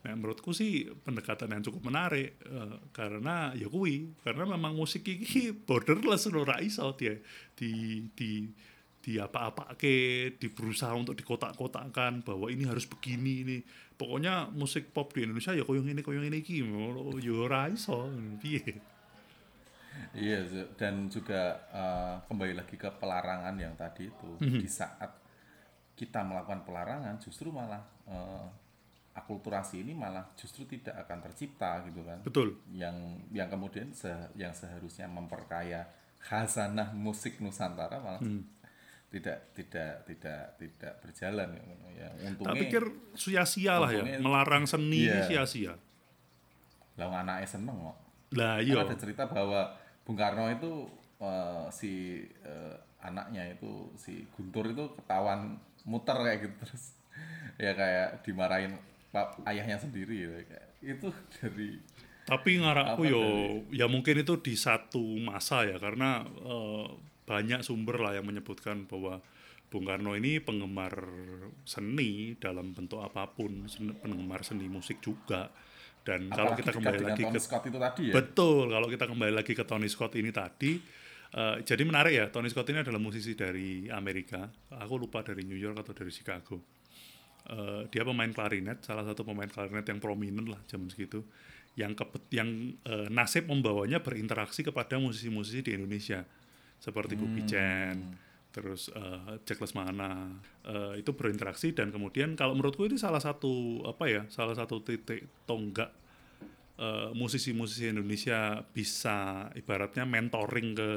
Nah, 0.00 0.16
menurutku 0.16 0.56
sih 0.56 0.88
pendekatan 1.04 1.52
yang 1.52 1.62
cukup 1.62 1.92
menarik 1.92 2.40
eh, 2.42 2.76
karena 2.90 3.54
ya 3.54 3.70
kui 3.70 4.10
karena 4.26 4.48
memang 4.48 4.74
musik 4.74 5.06
ini 5.06 5.54
borderless 5.54 6.26
loh 6.32 6.42
ra 6.42 6.58
iso 6.58 6.90
dia 6.98 7.14
di 7.54 8.02
di 8.10 8.50
di 9.00 9.16
apa-apa 9.16 9.80
ke 9.80 10.28
di 10.36 10.48
berusaha 10.52 10.92
untuk 10.92 11.16
dikotak-kotakkan 11.16 12.20
bahwa 12.20 12.50
ini 12.50 12.66
harus 12.66 12.84
begini 12.84 13.34
ini. 13.46 13.58
Pokoknya 13.96 14.48
musik 14.52 14.92
pop 14.96 15.12
di 15.12 15.24
Indonesia 15.28 15.52
ya 15.52 15.64
koyong 15.64 15.88
ini 15.88 16.00
koyong 16.00 16.26
ini 16.26 16.40
iki. 16.40 16.64
Ya 17.20 17.34
ora 17.36 17.68
iso. 17.70 18.08
Piye 18.40 18.99
Iya, 20.12 20.38
dan 20.74 21.06
juga 21.06 21.40
eh, 21.70 22.14
kembali 22.26 22.54
lagi 22.54 22.74
ke 22.74 22.88
pelarangan 22.92 23.54
yang 23.54 23.74
tadi 23.74 24.06
itu. 24.06 24.30
Mhm. 24.38 24.58
Di 24.58 24.68
saat 24.68 25.10
kita 25.94 26.24
melakukan 26.24 26.64
pelarangan, 26.64 27.18
justru 27.18 27.50
malah 27.50 27.80
eh, 28.08 28.46
akulturasi 29.10 29.82
ini 29.82 29.92
malah 29.92 30.22
justru 30.34 30.64
tidak 30.64 30.94
akan 31.04 31.18
tercipta 31.28 31.82
gitu 31.84 32.00
kan. 32.02 32.22
Betul. 32.22 32.56
Yang 32.70 32.96
yang 33.30 33.48
kemudian 33.50 33.90
se- 33.90 34.30
yang 34.34 34.54
seharusnya 34.54 35.06
memperkaya 35.06 35.86
khazanah 36.20 36.92
musik 36.92 37.40
Nusantara 37.40 37.96
malah 37.98 38.20
tidak 39.10 39.50
tidak 39.50 40.06
tidak 40.06 40.54
tidak 40.54 40.92
berjalan 41.02 41.48
ya 41.90 42.06
tak 42.06 42.22
untungnya 42.30 42.60
pikir 42.62 42.84
sia-sia 43.18 43.82
lah 43.82 43.90
ya 43.90 44.04
melarang 44.22 44.62
seni 44.68 45.04
ini 45.04 45.10
Iya. 45.10 45.26
sia-sia. 45.26 45.74
Lah 46.94 47.08
anaknya 47.18 47.48
seneng 47.48 47.74
kok. 47.74 47.96
Lah 48.36 48.60
Kan 48.60 48.68
iya 48.68 48.74
ada 48.78 48.94
cerita 48.94 49.24
bahwa 49.26 49.74
Bung 50.10 50.18
Karno 50.18 50.50
itu 50.50 50.90
eh, 51.22 51.70
si 51.70 52.18
eh, 52.42 52.74
anaknya 52.98 53.46
itu 53.54 53.94
si 53.94 54.26
Guntur 54.34 54.74
itu 54.74 54.90
ketahuan 54.98 55.54
muter 55.86 56.18
kayak 56.18 56.38
gitu 56.42 56.54
terus 56.66 56.98
ya 57.62 57.78
kayak 57.78 58.26
dimarahin 58.26 58.74
ayahnya 59.46 59.78
sendiri 59.78 60.26
gitu. 60.26 60.34
Kayak 60.50 60.66
itu 60.82 61.08
dari 61.38 61.70
Tapi 62.26 62.58
ngarakku 62.58 63.02
yo 63.06 63.22
ya 63.70 63.86
mungkin 63.86 64.26
itu 64.26 64.34
di 64.42 64.58
satu 64.58 65.02
masa 65.22 65.62
ya 65.62 65.78
karena 65.78 66.26
eh, 66.26 66.86
banyak 67.30 67.62
sumber 67.62 68.02
lah 68.02 68.18
yang 68.18 68.26
menyebutkan 68.26 68.90
bahwa 68.90 69.22
Bung 69.70 69.86
Karno 69.86 70.18
ini 70.18 70.42
penggemar 70.42 71.06
seni 71.62 72.34
dalam 72.42 72.74
bentuk 72.74 72.98
apa 73.06 73.30
pun, 73.30 73.70
sen- 73.70 73.94
penggemar 74.02 74.42
seni 74.42 74.66
musik 74.66 74.98
juga. 74.98 75.54
Dan 76.00 76.32
kalau 76.32 76.56
apalagi 76.56 76.60
kita 76.64 76.70
dekat 76.72 76.80
kembali 76.80 77.00
lagi 77.04 77.22
Tom 77.22 77.32
ke 77.32 77.40
Scott 77.40 77.64
itu 77.68 77.78
tadi 77.78 78.02
ya 78.08 78.14
Betul, 78.16 78.64
kalau 78.72 78.88
kita 78.88 79.04
kembali 79.04 79.32
lagi 79.36 79.52
ke 79.52 79.64
Tony 79.68 79.88
Scott 79.92 80.12
ini 80.16 80.30
tadi, 80.32 80.72
eh, 81.36 81.56
jadi 81.60 81.82
menarik 81.84 82.12
ya, 82.16 82.26
Tony 82.32 82.48
Scott 82.48 82.72
ini 82.72 82.80
adalah 82.80 82.96
musisi 82.96 83.36
dari 83.36 83.86
Amerika, 83.92 84.48
aku 84.72 84.94
lupa 84.96 85.20
dari 85.20 85.44
New 85.44 85.60
York 85.60 85.84
atau 85.84 85.92
dari 85.92 86.08
Chicago. 86.08 86.80
Eh, 87.50 87.82
dia 87.92 88.02
pemain 88.06 88.30
klarinet, 88.32 88.80
salah 88.80 89.04
satu 89.04 89.28
pemain 89.28 89.48
klarinet 89.48 89.84
yang 89.84 90.00
prominent 90.00 90.48
lah 90.48 90.60
zaman 90.70 90.88
segitu, 90.88 91.20
yang 91.76 91.92
kepet, 91.92 92.22
yang 92.32 92.48
eh, 92.88 93.08
nasib 93.12 93.48
membawanya 93.50 94.00
berinteraksi 94.00 94.64
kepada 94.64 94.96
musisi-musisi 94.96 95.60
di 95.60 95.76
Indonesia, 95.76 96.24
seperti 96.80 97.12
Bubi 97.18 97.44
Chen, 97.44 97.96
terus 98.50 98.90
eh, 98.90 99.38
Jack 99.46 99.62
Lesmana, 99.62 100.30
eh, 100.66 101.02
itu 101.02 101.14
berinteraksi 101.14 101.70
dan 101.70 101.94
kemudian 101.94 102.34
kalau 102.34 102.58
menurutku 102.58 102.86
itu 102.86 102.98
salah 102.98 103.22
satu 103.22 103.82
apa 103.86 104.04
ya, 104.10 104.22
salah 104.26 104.54
satu 104.58 104.82
titik 104.82 105.26
tonggak 105.46 105.90
eh, 106.78 107.10
musisi-musisi 107.14 107.94
Indonesia 107.94 108.62
bisa 108.74 109.48
ibaratnya 109.54 110.02
mentoring 110.02 110.68
ke 110.74 110.90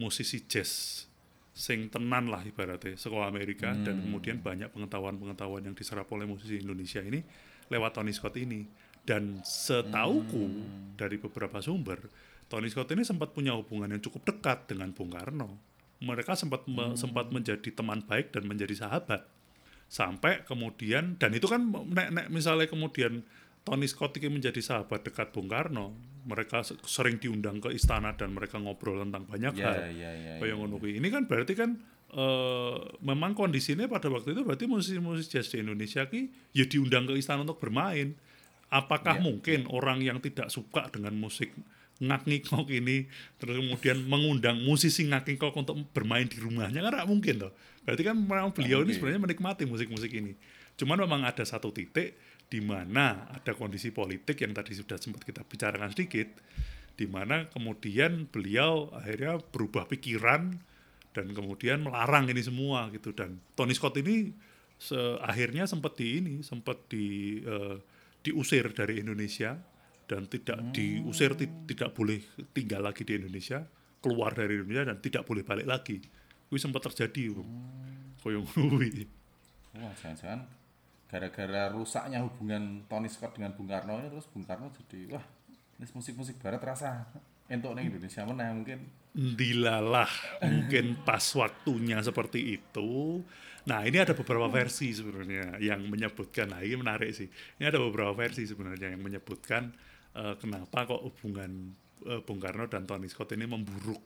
musisi 0.00 0.48
jazz 0.48 1.04
sing 1.52 1.92
tenan 1.92 2.32
lah 2.32 2.40
ibaratnya 2.40 2.96
sekolah 2.96 3.28
Amerika. 3.28 3.76
Dan 3.76 4.00
kemudian 4.08 4.40
banyak 4.40 4.72
pengetahuan-pengetahuan 4.72 5.68
yang 5.68 5.76
diserap 5.76 6.08
oleh 6.08 6.24
musisi 6.24 6.60
Indonesia 6.64 7.04
ini 7.04 7.20
lewat 7.68 8.00
Tony 8.00 8.16
Scott 8.16 8.40
ini. 8.40 8.64
Dan 9.02 9.42
setauku 9.42 10.46
dari 10.94 11.18
beberapa 11.18 11.58
sumber 11.58 11.98
Tony 12.46 12.70
Scott 12.70 12.92
ini 12.94 13.02
sempat 13.02 13.34
punya 13.34 13.56
hubungan 13.56 13.90
yang 13.90 13.98
cukup 13.98 14.28
dekat 14.28 14.70
dengan 14.70 14.94
Bung 14.94 15.10
Karno 15.10 15.71
mereka 16.02 16.34
sempat 16.34 16.66
me- 16.66 16.98
sempat 16.98 17.30
menjadi 17.30 17.70
teman 17.70 18.02
baik 18.02 18.34
dan 18.34 18.44
menjadi 18.44 18.74
sahabat. 18.74 19.22
Sampai 19.86 20.42
kemudian 20.48 21.20
dan 21.20 21.36
itu 21.36 21.44
kan 21.46 21.68
nek, 21.68 22.08
nek 22.10 22.26
misalnya 22.32 22.66
kemudian 22.66 23.22
Tony 23.62 23.86
Scott 23.86 24.18
ini 24.18 24.40
menjadi 24.40 24.58
sahabat 24.58 25.06
dekat 25.06 25.30
Bung 25.30 25.46
Karno 25.46 25.94
mereka 26.26 26.66
se- 26.66 26.78
sering 26.82 27.22
diundang 27.22 27.62
ke 27.62 27.70
istana 27.70 28.14
dan 28.18 28.34
mereka 28.34 28.58
ngobrol 28.58 29.02
tentang 29.06 29.22
banyak 29.28 29.52
ya 29.54 29.64
hal. 29.70 29.74
kayak 30.38 30.50
ya. 30.50 30.54
ngono 30.58 30.82
kuwi. 30.82 30.98
ini 30.98 31.08
kan 31.12 31.26
berarti 31.30 31.54
kan 31.54 31.78
eh, 32.10 32.76
memang 33.02 33.36
kondisinya 33.36 33.86
pada 33.86 34.10
waktu 34.10 34.34
itu 34.34 34.42
berarti 34.42 34.64
musisi-musisi 34.66 35.28
jazz 35.28 35.50
di 35.52 35.62
Indonesia 35.62 36.08
ki 36.08 36.54
ya 36.56 36.64
diundang 36.66 37.06
ke 37.06 37.14
istana 37.18 37.46
untuk 37.46 37.62
bermain. 37.62 38.18
Apakah 38.72 39.20
Ya, 39.20 39.22
mungkin 39.22 39.68
orang 39.68 40.00
yang 40.00 40.16
tidak 40.24 40.48
suka 40.48 40.88
dengan 40.88 41.12
musik 41.20 41.52
ngak 42.00 42.22
ngikok 42.24 42.66
ini 42.72 43.06
terus 43.36 43.60
kemudian 43.60 44.06
mengundang 44.08 44.62
musisi 44.64 45.04
ngak 45.06 45.28
ngikok 45.28 45.54
untuk 45.58 45.76
bermain 45.92 46.24
di 46.26 46.38
rumahnya. 46.40 46.80
Kan 46.80 46.92
nggak 46.94 47.10
mungkin 47.10 47.36
loh 47.48 47.52
berarti 47.82 48.02
kan 48.06 48.14
memang 48.14 48.54
beliau 48.54 48.86
ini 48.86 48.94
sebenarnya 48.94 49.20
menikmati 49.26 49.66
musik-musik 49.66 50.10
ini. 50.14 50.38
Cuman 50.78 51.02
memang 51.02 51.26
ada 51.26 51.42
satu 51.42 51.74
titik 51.74 52.14
di 52.46 52.60
mana 52.62 53.26
ada 53.32 53.56
kondisi 53.58 53.90
politik 53.90 54.38
yang 54.44 54.54
tadi 54.54 54.76
sudah 54.76 55.00
sempat 55.00 55.26
kita 55.26 55.42
bicarakan 55.42 55.90
sedikit 55.90 56.28
di 56.94 57.08
mana 57.08 57.48
kemudian 57.50 58.28
beliau 58.28 58.92
akhirnya 58.92 59.40
berubah 59.40 59.88
pikiran 59.88 60.52
dan 61.12 61.26
kemudian 61.32 61.82
melarang 61.84 62.28
ini 62.28 62.40
semua 62.44 62.88
gitu. 62.94 63.10
Dan 63.12 63.40
Tony 63.56 63.74
Scott 63.74 63.98
ini 63.98 64.30
se- 64.78 65.18
akhirnya 65.20 65.66
sempat 65.66 65.96
di 65.98 66.22
ini 66.22 66.34
sempat 66.44 66.86
di 66.86 67.38
eh, 67.42 67.76
diusir 68.22 68.70
dari 68.70 69.02
Indonesia 69.02 69.58
dan 70.08 70.26
tidak 70.26 70.58
diusir 70.74 71.34
ti- 71.38 71.50
tidak 71.68 71.94
boleh 71.94 72.18
tinggal 72.52 72.82
lagi 72.84 73.02
di 73.06 73.16
Indonesia 73.16 73.62
keluar 74.02 74.34
dari 74.34 74.58
Indonesia 74.58 74.90
dan 74.92 74.98
tidak 74.98 75.22
boleh 75.24 75.46
balik 75.46 75.66
lagi 75.66 75.98
itu 75.98 76.56
sempat 76.60 76.84
terjadi 76.90 77.32
bro 77.32 77.44
koyo 78.20 78.44
ngono 78.44 78.76
kuwi. 78.76 79.08
wah 79.78 79.94
jangan-jangan 79.98 80.40
gara-gara 81.08 81.68
rusaknya 81.72 82.24
hubungan 82.24 82.84
Tony 82.88 83.08
Scott 83.08 83.36
dengan 83.36 83.52
Bung 83.56 83.68
Karno 83.68 84.00
ini 84.00 84.08
terus 84.12 84.28
Bung 84.28 84.44
Karno 84.44 84.68
jadi 84.72 85.16
wah 85.16 85.24
ini 85.80 85.86
musik-musik 85.90 86.38
barat 86.40 86.60
terasa 86.60 87.08
entuk 87.50 87.72
ning 87.76 87.90
Indonesia 87.92 88.22
mana 88.24 88.52
mungkin 88.52 89.02
dilalah 89.12 90.08
mungkin 90.40 90.96
pas 91.08 91.22
waktunya 91.36 92.00
seperti 92.00 92.56
itu. 92.56 93.20
Nah 93.68 93.84
ini 93.86 94.00
ada 94.00 94.16
beberapa 94.16 94.48
versi 94.48 94.90
sebenarnya 94.90 95.60
yang 95.62 95.84
menyebutkan. 95.86 96.50
Nah 96.50 96.64
ini 96.64 96.74
menarik 96.80 97.12
sih. 97.14 97.28
Ini 97.60 97.70
ada 97.70 97.78
beberapa 97.78 98.10
versi 98.16 98.48
sebenarnya 98.48 98.96
yang 98.96 99.04
menyebutkan 99.04 99.70
eh, 100.16 100.34
kenapa 100.40 100.88
kok 100.88 101.02
hubungan 101.02 101.76
eh, 102.08 102.20
Bung 102.24 102.40
Karno 102.40 102.68
dan 102.68 102.88
Tony 102.88 103.08
Scott 103.08 103.32
ini 103.34 103.46
memburuk. 103.46 104.00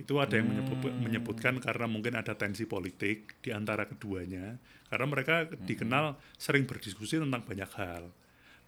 Itu 0.00 0.16
ada 0.16 0.40
yang 0.40 0.48
menyebut- 0.48 0.96
menyebutkan 0.96 1.60
karena 1.60 1.84
mungkin 1.84 2.16
ada 2.16 2.32
tensi 2.32 2.64
politik 2.64 3.36
di 3.44 3.52
antara 3.52 3.84
keduanya. 3.84 4.56
Karena 4.88 5.06
mereka 5.06 5.44
dikenal 5.44 6.16
sering 6.40 6.64
berdiskusi 6.64 7.20
tentang 7.20 7.44
banyak 7.44 7.70
hal. 7.76 8.08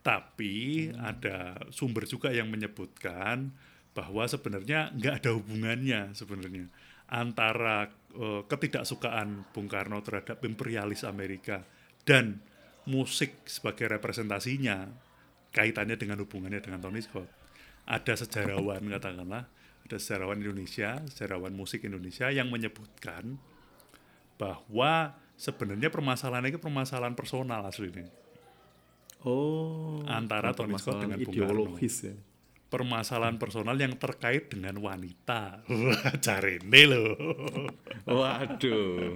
Tapi 0.05 0.91
ada 0.99 1.57
sumber 1.73 2.05
juga 2.05 2.35
yang 2.35 2.53
menyebutkan 2.53 3.49
bahwa 3.97 4.25
sebenarnya 4.29 4.93
nggak 4.93 5.15
ada 5.25 5.31
hubungannya 5.37 6.17
sebenarnya 6.17 6.69
antara 7.13 7.93
eh, 8.17 8.43
ketidaksukaan 8.49 9.53
Bung 9.53 9.69
Karno 9.69 10.01
terhadap 10.01 10.41
imperialis 10.45 11.05
Amerika 11.05 11.61
dan 12.09 12.41
musik 12.89 13.47
sebagai 13.47 13.87
representasinya 13.93 14.91
kaitannya 15.53 16.01
dengan 16.01 16.19
hubungannya 16.25 16.59
dengan 16.59 16.81
Tony 16.81 17.05
Scott. 17.05 17.29
Ada 17.85 18.25
sejarawan 18.25 18.81
katakanlah, 18.89 19.45
ada 19.85 19.97
sejarawan 20.01 20.41
Indonesia, 20.41 20.99
sejarawan 21.13 21.53
musik 21.53 21.85
Indonesia 21.85 22.33
yang 22.33 22.49
menyebutkan 22.49 23.37
bahwa 24.41 25.15
sebenarnya 25.37 25.93
permasalahan 25.93 26.51
ini 26.51 26.59
permasalahan 26.59 27.15
personal 27.15 27.63
aslinya 27.67 28.09
Oh, 29.23 30.03
Antara 30.11 30.51
Tony 30.51 30.75
Scott 30.83 30.99
dengan 30.99 31.23
Bung 31.23 31.31
ideologis 31.31 32.11
ya. 32.11 32.15
permasalahan 32.67 33.39
personal 33.39 33.79
yang 33.79 33.95
terkait 33.95 34.51
dengan 34.51 34.75
wanita. 34.83 35.63
Wah, 35.71 36.11
Carene 36.19 36.83
loh. 36.91 37.15
Waduh. 38.03 39.15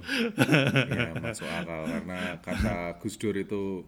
ya 0.92 1.10
masuk 1.18 1.48
akal 1.50 1.90
karena 1.90 2.38
kata 2.38 3.00
Gus 3.02 3.18
Dur 3.18 3.34
itu 3.34 3.82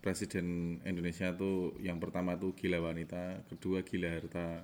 presiden 0.00 0.78
Indonesia 0.82 1.34
tuh 1.34 1.74
yang 1.82 1.98
pertama 1.98 2.36
tuh 2.36 2.54
gila 2.54 2.78
wanita, 2.80 3.42
kedua 3.50 3.82
gila 3.82 4.08
harta, 4.12 4.62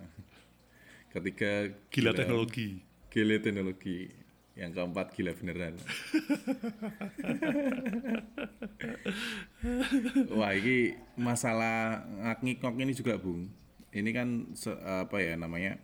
ketiga 1.10 1.74
Gila 1.90 2.12
teknologi. 2.14 2.80
gila 3.10 3.36
teknologi, 3.38 4.08
yang 4.54 4.72
keempat 4.72 5.12
gila 5.12 5.32
beneran. 5.34 5.74
Wah 10.32 10.52
ini 10.54 10.96
masalah 11.14 12.02
ngak-ngikok 12.06 12.74
ini 12.78 12.92
juga 12.92 13.14
bung, 13.18 13.48
ini 13.92 14.10
kan 14.10 14.28
se- 14.54 14.78
apa 14.80 15.20
ya 15.20 15.34
namanya? 15.36 15.78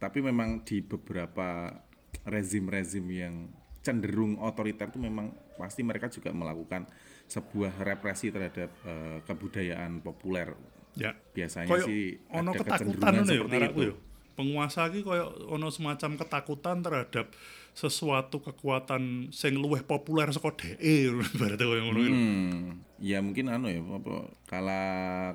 Tapi 0.00 0.24
memang 0.24 0.64
di 0.64 0.80
beberapa 0.80 1.76
rezim-rezim 2.24 3.04
yang 3.10 3.34
cenderung 3.80 4.36
otoriter 4.40 4.92
itu 4.92 5.00
memang 5.00 5.32
pasti 5.56 5.80
mereka 5.80 6.12
juga 6.12 6.32
melakukan 6.32 6.84
sebuah 7.30 7.78
represi 7.78 8.34
terhadap 8.34 8.70
eh, 8.82 9.18
kebudayaan 9.22 10.02
populer. 10.02 10.50
Ya. 10.98 11.14
Biasanya 11.30 11.70
Koyo 11.70 11.86
sih 11.86 12.18
ono 12.34 12.50
ada 12.50 12.58
ketakutan 12.58 13.12
ya 13.14 13.22
seperti 13.22 13.54
ngarakku 13.54 13.80
itu. 13.86 13.94
ya. 13.94 14.08
Penguasa 14.34 14.88
iki 14.90 15.00
koyo 15.06 15.30
ono 15.46 15.68
semacam 15.70 16.10
ketakutan 16.18 16.82
terhadap 16.82 17.26
sesuatu 17.70 18.42
kekuatan 18.42 19.30
sing 19.30 19.54
luwih 19.54 19.86
populer 19.86 20.26
saka 20.34 20.50
dhek 20.58 20.82
berarti 21.38 21.62
koyo 21.62 21.80
ngono 21.86 21.98
iki. 22.02 22.10
Hmm, 22.10 22.82
ya 22.98 23.22
mungkin 23.22 23.46
anu 23.46 23.70
ya 23.70 23.78
apa 23.78 24.34
kala 24.50 24.82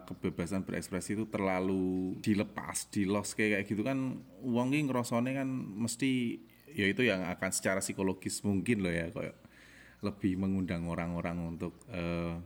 kebebasan 0.03 0.67
berekspresi 0.67 1.15
itu 1.15 1.25
terlalu 1.31 2.19
dilepas, 2.19 2.91
dilos 2.91 3.31
kayak 3.31 3.63
kayak 3.63 3.65
gitu 3.71 3.81
kan 3.87 4.19
uang 4.43 4.75
ini 4.75 4.91
ngerosone 4.91 5.31
kan 5.31 5.47
mesti 5.79 6.43
ya 6.75 6.91
itu 6.91 7.07
yang 7.07 7.23
akan 7.23 7.55
secara 7.55 7.79
psikologis 7.79 8.43
mungkin 8.43 8.83
loh 8.83 8.91
ya 8.91 9.07
kayak 9.15 9.44
lebih 10.05 10.37
mengundang 10.37 10.85
orang-orang 10.85 11.57
untuk 11.57 11.73
eh, 11.89 12.37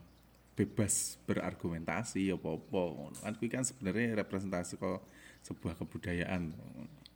bebas 0.55 1.15
berargumentasi 1.23 2.35
apa-apa 2.35 2.83
kan 3.15 3.31
kuwi 3.35 3.47
kan 3.47 3.63
sebenarnya 3.63 4.19
representasi 4.19 4.75
kok 4.75 5.03
sebuah 5.41 5.75
kebudayaan 5.75 6.51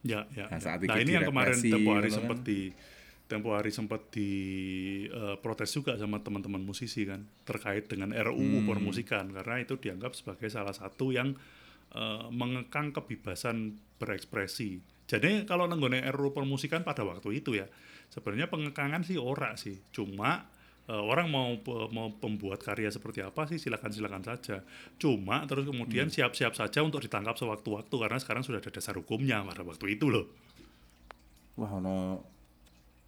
Ya, 0.04 0.28
ya. 0.36 0.52
Nah, 0.52 0.60
ya. 0.60 0.60
saat 0.60 0.84
Nah, 0.84 1.00
iki 1.00 1.08
ini 1.08 1.12
yang 1.16 1.24
kemarin 1.24 1.56
tempo 1.64 1.96
hari 1.96 2.12
ngono 2.12 2.18
sempat 2.20 2.38
kan. 2.40 2.48
di 2.48 2.60
tempo 3.24 3.50
hari 3.56 3.72
sempat 3.72 4.02
di 4.12 4.30
eh, 5.08 5.36
protes 5.40 5.72
juga 5.72 5.96
sama 5.96 6.20
teman-teman 6.20 6.60
musisi 6.60 7.08
kan 7.08 7.24
terkait 7.44 7.88
dengan 7.88 8.12
RUU 8.12 8.60
Hmm. 8.60 8.68
permusikan 8.68 9.32
karena 9.32 9.64
itu 9.64 9.80
dianggap 9.80 10.12
sebagai 10.12 10.52
salah 10.52 10.76
satu 10.76 11.16
yang 11.16 11.32
eh, 11.96 12.26
mengekang 12.32 12.92
kebebasan 12.92 13.80
berekspresi. 13.96 14.84
Jadi 15.04 15.44
kalau 15.44 15.68
nenggone 15.68 16.00
RUU 16.10 16.32
permusikan 16.32 16.82
pada 16.82 17.04
waktu 17.04 17.28
itu 17.38 17.54
ya 17.54 17.68
sebenarnya 18.08 18.48
pengekangan 18.48 19.04
sih 19.04 19.18
ora 19.18 19.54
sih, 19.54 19.82
cuma 19.90 20.48
eh, 20.84 20.94
orang 20.94 21.28
mau 21.28 21.56
mau 21.90 22.12
pembuat 22.14 22.60
karya 22.60 22.88
seperti 22.88 23.20
apa 23.20 23.44
sih 23.46 23.56
silakan 23.56 23.90
silakan 23.90 24.22
saja. 24.22 24.64
Cuma 24.96 25.44
terus 25.44 25.64
kemudian 25.64 26.08
Hmm. 26.08 26.16
siap-siap 26.16 26.54
saja 26.54 26.80
untuk 26.82 27.00
ditangkap 27.00 27.36
sewaktu-waktu 27.36 27.92
karena 27.94 28.18
sekarang 28.18 28.44
sudah 28.44 28.60
ada 28.60 28.68
dasar 28.68 28.96
hukumnya 28.96 29.44
pada 29.44 29.64
waktu 29.64 29.96
itu 29.96 30.08
loh. 30.08 30.28
wah 31.54 31.70
ono 31.70 32.18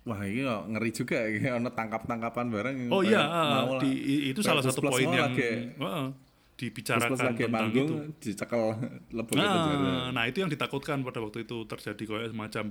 wah 0.06 0.22
ini 0.22 0.46
ngeri 0.46 0.92
juga 0.94 1.18
ya 1.26 1.56
ono 1.60 1.74
tangkap-tangkapan 1.74 2.46
bareng 2.48 2.78
Oh 2.94 3.02
iya, 3.02 3.26
lah. 3.26 3.82
di, 3.82 3.90
itu 4.30 4.40
salah 4.40 4.62
satu 4.62 4.86
poin 4.86 5.10
yang 5.10 5.34
plus 5.34 6.14
dibicarakan 6.56 7.10
plus 7.12 7.20
lagi 7.20 7.42
tentang 7.44 7.52
manggung 7.68 7.90
itu. 7.92 7.96
dicekel 8.24 8.64
penjara. 9.12 9.76
Nah, 9.76 10.08
nah 10.16 10.24
itu 10.24 10.40
yang 10.40 10.48
ditakutkan 10.48 11.04
pada 11.04 11.20
waktu 11.20 11.44
itu 11.44 11.68
terjadi 11.68 12.04
kayak 12.08 12.32
semacam 12.32 12.66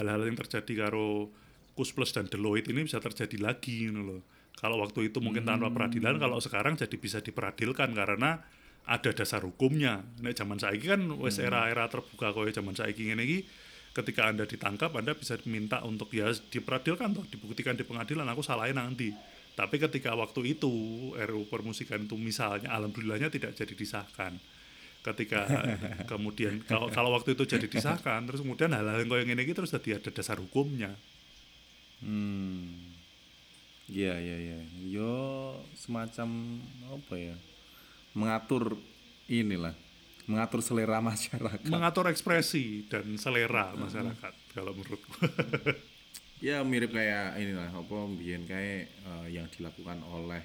hal-hal 0.00 0.20
yang 0.24 0.36
terjadi 0.36 0.72
karo 0.88 1.28
Kus 1.76 1.92
Plus 1.92 2.08
dan 2.16 2.24
Deloitte 2.24 2.72
ini 2.72 2.88
bisa 2.88 2.96
terjadi 2.96 3.36
lagi 3.36 3.92
gitu 3.92 4.00
loh. 4.00 4.24
Kalau 4.56 4.80
waktu 4.80 5.12
itu 5.12 5.20
mungkin 5.20 5.44
tanpa 5.44 5.68
Hmm. 5.68 5.76
peradilan, 5.76 6.16
kalau 6.16 6.40
sekarang 6.40 6.80
jadi 6.80 6.96
bisa 6.96 7.20
diperadilkan 7.20 7.92
karena 7.92 8.40
ada 8.88 9.10
dasar 9.12 9.44
hukumnya. 9.44 10.00
Nek 10.24 10.32
zaman 10.32 10.56
saiki 10.56 10.88
kan 10.88 11.04
wes 11.20 11.36
Hmm. 11.36 11.52
era-era 11.52 11.84
terbuka 11.92 12.32
koyo 12.32 12.48
zaman 12.48 12.72
saiki 12.72 13.12
ngene 13.12 13.20
iki 13.28 13.38
ketika 13.92 14.32
Anda 14.32 14.48
ditangkap 14.48 14.96
Anda 14.96 15.12
bisa 15.12 15.36
minta 15.44 15.84
untuk 15.84 16.08
ya 16.12 16.32
diperadilkan 16.32 17.12
toh, 17.12 17.24
dibuktikan 17.28 17.76
di 17.76 17.84
pengadilan 17.84 18.24
aku 18.24 18.40
salahnya 18.40 18.80
nanti. 18.80 19.12
Tapi 19.56 19.80
ketika 19.80 20.12
waktu 20.12 20.52
itu 20.52 20.68
RUU 21.16 21.48
permusikan 21.48 22.04
itu 22.04 22.14
misalnya 22.14 22.68
alhamdulillahnya 22.76 23.32
tidak 23.32 23.56
jadi 23.56 23.72
disahkan 23.72 24.36
ketika 25.00 25.46
kemudian 26.12 26.60
kalau 26.66 26.92
kalau 26.92 27.14
waktu 27.16 27.32
itu 27.32 27.46
jadi 27.46 27.64
disahkan 27.64 28.26
terus 28.26 28.44
kemudian 28.44 28.74
hal-hal 28.74 29.00
yang 29.00 29.08
kayak 29.08 29.24
gini 29.24 29.42
gitu 29.48 29.64
terus 29.64 29.72
jadi 29.72 30.02
ada 30.02 30.10
dasar 30.12 30.36
hukumnya 30.36 30.92
Hmm. 31.96 32.92
Iya 33.88 34.20
iya 34.20 34.36
iya. 34.36 34.58
Yo 34.84 35.14
semacam 35.72 36.60
apa 36.92 37.14
ya? 37.16 37.32
Mengatur 38.12 38.76
inilah. 39.24 39.72
Mengatur 40.28 40.60
selera 40.60 41.00
masyarakat. 41.08 41.64
mengatur 41.72 42.12
ekspresi 42.12 42.84
dan 42.90 43.16
selera 43.16 43.72
masyarakat 43.72 44.34
kalau 44.52 44.74
menurutku 44.74 45.08
ya 46.38 46.60
mirip 46.60 46.90
kayak 46.90 47.36
inilah 47.36 47.70
apa 47.70 47.96
mbiyen 48.06 48.44
kayak 48.44 48.88
eh, 48.90 49.26
yang 49.30 49.48
dilakukan 49.48 50.04
oleh 50.06 50.42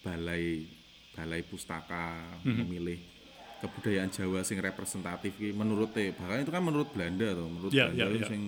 balai 0.00 0.66
balai 1.12 1.42
pustaka 1.42 2.22
Mhm. 2.42 2.56
memilih 2.60 2.98
kebudayaan 3.56 4.10
Jawa 4.10 4.44
sing 4.44 4.60
representatif 4.60 5.32
ki 5.34 5.50
menurut 5.50 5.90
e, 5.96 6.12
bahkan 6.12 6.44
itu 6.44 6.52
kan 6.52 6.60
menurut 6.60 6.92
Belanda 6.92 7.32
tuh 7.32 7.48
menurut 7.48 7.72
Ya, 7.72 7.88
Belanda 7.88 8.12
itu 8.12 8.20
ya. 8.20 8.28
sing 8.28 8.42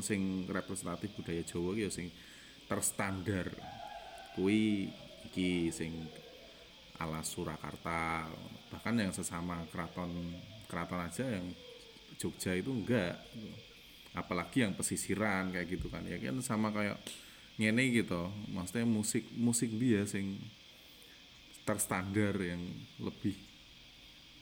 sing 0.00 0.20
representatif 0.46 1.08
budaya 1.12 1.40
Jawa 1.42 1.72
ki 1.72 1.82
ya 1.82 1.90
sing 1.90 2.06
terstandar 2.68 3.48
kui 4.36 4.92
iki 5.24 5.72
sing 5.72 6.04
ala 6.98 7.24
Surakarta 7.24 8.28
bahkan 8.68 8.94
yang 8.94 9.10
sesama 9.10 9.64
keraton 9.68 10.12
keraton 10.68 11.00
aja 11.00 11.24
yang 11.26 11.48
Jogja 12.16 12.52
itu 12.52 12.70
enggak 12.70 13.18
apalagi 14.12 14.64
yang 14.64 14.76
pesisiran 14.76 15.52
kayak 15.52 15.68
gitu 15.68 15.88
kan. 15.88 16.04
Ya 16.04 16.20
kan 16.20 16.38
sama 16.44 16.72
kayak 16.72 17.00
ngene 17.60 17.92
gitu 17.92 18.32
maksudnya 18.48 18.88
musik 18.88 19.28
musik 19.36 19.68
dia 19.76 20.08
sing 20.08 20.40
terstandar 21.68 22.32
yang 22.40 22.64
lebih 22.98 23.36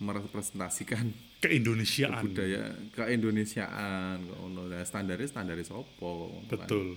merepresentasikan 0.01 1.13
keindonesiaan. 1.45 2.25
budaya 2.25 2.73
keindonesiaan 2.97 4.25
kok 4.25 4.39
ngono. 4.41 4.63
Lah, 4.71 4.85
standarnya 4.85 5.29
standarnya 5.29 5.67
sopo 5.67 6.41
kan. 6.49 6.65
betul. 6.67 6.97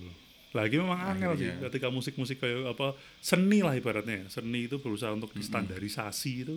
Lagi 0.54 0.78
memang 0.78 1.00
angel 1.02 1.34
sih 1.34 1.50
ketika 1.66 1.90
musik-musik 1.90 2.38
kayak 2.38 2.78
apa 2.78 2.94
seni 3.18 3.60
lah 3.60 3.74
ibaratnya. 3.74 4.30
Seni 4.30 4.70
itu 4.70 4.78
berusaha 4.78 5.10
untuk 5.10 5.34
distandarisasi 5.34 6.32
itu 6.46 6.56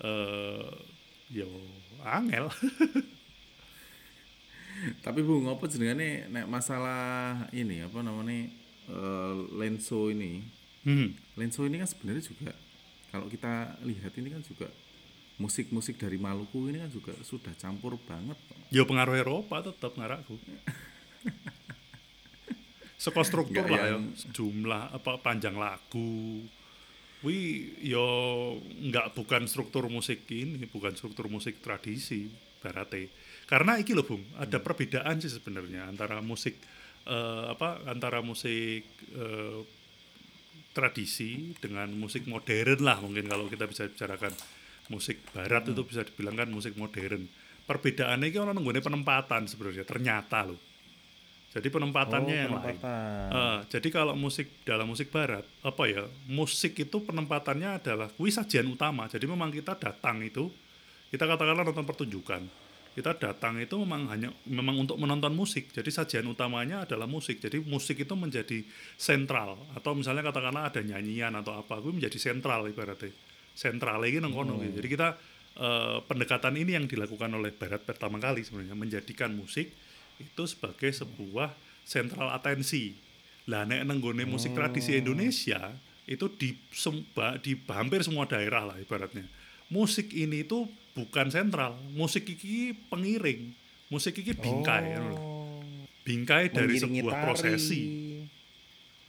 eh 0.00 0.70
yo 1.32 1.48
angel 2.06 2.48
tapi 5.04 5.22
bu 5.22 5.42
ngopo 5.42 5.66
jenengane 5.66 6.26
nek 6.28 6.46
masalah 6.46 7.46
ini 7.54 7.82
apa 7.86 7.98
namanya 8.02 8.50
eh, 8.88 9.34
lenso 9.54 10.10
ini 10.10 10.42
hmm. 10.82 11.38
lenso 11.38 11.62
ini 11.62 11.78
kan 11.78 11.88
sebenarnya 11.88 12.24
juga 12.26 12.52
kalau 13.12 13.28
kita 13.28 13.78
lihat 13.86 14.12
ini 14.18 14.28
kan 14.32 14.42
juga 14.42 14.68
musik-musik 15.38 15.98
dari 15.98 16.18
Maluku 16.18 16.70
ini 16.70 16.82
kan 16.82 16.90
juga 16.90 17.14
sudah 17.22 17.52
campur 17.56 17.98
banget 18.02 18.36
yo 18.70 18.82
pengaruh 18.84 19.16
Eropa 19.16 19.62
tetap 19.62 19.94
ngarakku 19.94 20.36
Seko 23.02 23.26
struktur 23.26 23.66
Nggak 23.66 23.74
lah 23.74 23.82
ya, 23.82 23.92
yang- 23.98 24.14
jumlah 24.30 24.94
apa 24.94 25.18
panjang 25.18 25.58
lagu. 25.58 26.38
Wi 27.26 27.38
yo 27.82 28.06
nggak 28.62 29.18
bukan 29.18 29.50
struktur 29.50 29.90
musik 29.90 30.22
ini, 30.30 30.70
bukan 30.70 30.94
struktur 30.94 31.26
musik 31.26 31.58
tradisi 31.58 32.30
barate. 32.62 33.10
Karena 33.52 33.76
iki 33.76 33.92
loh 33.92 34.08
Bung, 34.08 34.24
ada 34.40 34.56
Hmm. 34.56 34.64
perbedaan 34.64 35.20
sih 35.20 35.28
sebenarnya 35.28 35.84
antara 35.84 36.24
musik 36.24 36.56
eh, 37.04 37.44
apa 37.52 37.84
antara 37.84 38.24
musik 38.24 38.86
eh, 39.12 39.60
tradisi 40.72 41.52
dengan 41.60 41.92
musik 41.92 42.24
modern 42.24 42.80
lah 42.80 42.96
mungkin 43.04 43.28
kalau 43.28 43.44
kita 43.52 43.68
bisa 43.68 43.90
bicarakan 43.92 44.32
musik 44.88 45.20
barat 45.36 45.68
Hmm. 45.68 45.76
itu 45.76 45.82
bisa 45.84 46.00
dibilang 46.06 46.32
kan 46.32 46.48
musik 46.48 46.72
modern. 46.80 47.28
Perbedaannya 47.68 48.32
ini 48.32 48.38
orang 48.40 48.56
nggone 48.56 48.80
penempatan 48.80 49.44
sebenarnya 49.44 49.84
ternyata 49.84 50.48
loh. 50.48 50.56
Jadi 51.52 51.68
penempatannya 51.68 52.36
yang 52.48 52.56
lain. 52.56 52.76
Eh, 52.80 53.58
jadi 53.68 53.88
kalau 53.92 54.16
musik 54.16 54.64
dalam 54.64 54.88
musik 54.88 55.12
barat 55.12 55.44
apa 55.60 55.82
ya 55.84 56.08
musik 56.24 56.72
itu 56.80 56.96
penempatannya 57.04 57.76
adalah 57.76 58.08
kuis 58.16 58.40
sajian 58.40 58.64
utama. 58.64 59.12
Jadi 59.12 59.28
memang 59.28 59.52
kita 59.52 59.76
datang 59.76 60.24
itu 60.24 60.48
kita 61.12 61.28
katakanlah 61.28 61.68
nonton 61.68 61.84
pertunjukan. 61.84 62.61
Kita 62.92 63.16
datang 63.16 63.56
itu 63.56 63.72
memang 63.80 64.04
hanya 64.12 64.28
memang 64.44 64.84
untuk 64.84 65.00
menonton 65.00 65.32
musik. 65.32 65.72
Jadi 65.72 65.88
sajian 65.88 66.28
utamanya 66.28 66.84
adalah 66.84 67.08
musik. 67.08 67.40
Jadi 67.40 67.64
musik 67.64 68.04
itu 68.04 68.12
menjadi 68.12 68.60
sentral 69.00 69.56
atau 69.72 69.96
misalnya 69.96 70.28
katakanlah 70.28 70.68
ada 70.68 70.84
nyanyian 70.84 71.32
atau 71.40 71.56
apa, 71.56 71.80
itu 71.80 71.88
menjadi 71.88 72.18
sentral 72.20 72.68
ibaratnya. 72.68 73.08
Sentral 73.56 73.96
lagi 73.96 74.20
nang 74.20 74.36
kono 74.36 74.60
gitu. 74.60 74.84
Jadi 74.84 74.88
kita 74.92 75.08
eh, 75.56 75.98
pendekatan 76.04 76.52
ini 76.60 76.76
yang 76.76 76.84
dilakukan 76.84 77.32
oleh 77.32 77.48
barat 77.56 77.80
pertama 77.80 78.20
kali 78.20 78.44
sebenarnya 78.44 78.76
menjadikan 78.76 79.32
musik 79.32 79.72
itu 80.20 80.42
sebagai 80.44 80.92
sebuah 80.92 81.48
sentral 81.88 82.28
atensi. 82.28 82.92
Lah 83.48 83.64
nek 83.64 83.88
nenggone 83.88 84.28
musik 84.28 84.52
tradisi 84.52 85.00
Indonesia 85.00 85.72
itu 86.04 86.28
di 86.34 86.54
semba, 86.74 87.40
di 87.40 87.56
hampir 87.72 88.04
semua 88.04 88.28
daerah 88.28 88.68
lah 88.68 88.76
ibaratnya. 88.76 89.26
Musik 89.72 90.12
ini 90.12 90.44
itu 90.44 90.68
bukan 90.92 91.32
sentral, 91.32 91.72
musik 91.96 92.28
iki 92.28 92.76
pengiring, 92.92 93.56
musik 93.88 94.20
iki 94.20 94.36
bingkai 94.36 94.84
kan 94.92 95.02
lho. 95.08 95.16
Bingkai 96.04 96.52
dari 96.52 96.76
Mengiringi 96.76 97.00
sebuah 97.00 97.14
tari, 97.14 97.24
prosesi. 97.24 97.82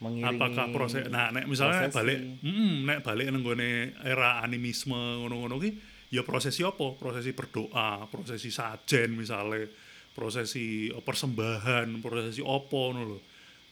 mengiringi 0.00 0.36
Apakah 0.36 0.66
proses 0.72 1.04
nah 1.08 1.28
nek 1.30 1.44
misalnya 1.46 1.88
prosesi. 1.88 1.96
balik 1.96 2.18
mm, 2.40 2.74
nek 2.84 2.98
balik 3.04 3.26
nenggone 3.30 3.70
era 4.00 4.40
animisme 4.40 4.96
ngono-ngono 5.20 5.56
ki 5.60 5.70
ya 6.12 6.22
prosesi 6.24 6.64
apa? 6.64 6.96
Prosesi 6.96 7.30
berdoa, 7.34 8.06
prosesi 8.08 8.48
sajen 8.48 9.12
misalnya, 9.18 9.66
prosesi 10.14 10.88
eh, 10.88 11.02
persembahan, 11.02 11.98
prosesi 12.00 12.40
apa 12.40 12.80
ngono 12.88 13.02
lho. 13.04 13.18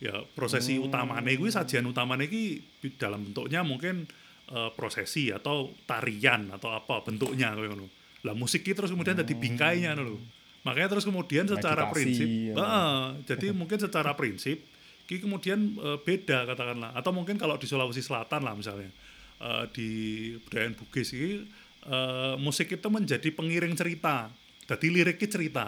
Ya 0.03 0.19
prosesi 0.35 0.75
Hmm. 0.77 0.91
utamane 0.91 1.39
kuwi 1.39 1.55
sajian 1.55 1.87
utamane 1.87 2.27
ki 2.27 2.59
dalam 2.99 3.23
bentuknya 3.23 3.63
mungkin 3.63 4.03
eh, 4.49 4.71
prosesi 4.73 5.29
atau 5.29 5.71
tarian 5.85 6.51
atau 6.51 6.71
apa 6.71 7.03
bentuknya 7.03 7.53
kayak 7.53 7.71
ngono. 7.71 7.87
Lah 8.23 8.35
musik 8.35 8.63
ki 8.63 8.73
terus 8.73 8.91
kemudian 8.91 9.15
jadi 9.15 9.33
bingkainya 9.33 9.93
ngono 9.93 10.03
lho. 10.09 10.19
Makanya 10.63 10.89
terus 10.89 11.03
kemudian 11.03 11.45
secara 11.45 11.85
Meditasi, 11.85 11.95
prinsip, 11.97 12.27
ya. 12.27 12.55
Heeh, 12.55 12.99
jadi 13.27 13.47
mungkin 13.51 13.79
secara 13.79 14.11
prinsip 14.15 14.59
ki 15.05 15.17
kemudian 15.19 15.59
eh, 15.77 15.99
beda 15.99 16.47
katakanlah. 16.47 16.91
Atau 16.95 17.11
mungkin 17.11 17.35
kalau 17.35 17.55
di 17.57 17.67
Sulawesi 17.67 18.01
Selatan 18.01 18.43
lah 18.43 18.55
misalnya 18.55 18.91
eh, 19.39 19.65
di 19.71 19.91
budaya 20.39 20.71
Bugis 20.73 21.11
ini 21.13 21.43
eh, 21.83 22.35
musik 22.39 22.71
itu 22.71 22.89
menjadi 22.89 23.29
pengiring 23.29 23.75
cerita. 23.75 24.31
Jadi 24.63 24.87
liriknya 24.89 25.29
cerita. 25.29 25.67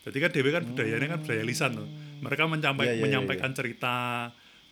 Jadi 0.00 0.16
kan 0.16 0.30
dewe 0.30 0.48
kan 0.50 0.64
budayanya 0.64 1.08
kan 1.10 1.20
budaya 1.20 1.40
lisan 1.42 1.72
tuh 1.74 1.88
mereka 2.20 2.44
mencampai- 2.44 2.84
Iya, 2.84 2.92
iya, 2.92 2.96
iya, 2.96 3.04
menyampaikan 3.04 3.52
cerita 3.52 3.94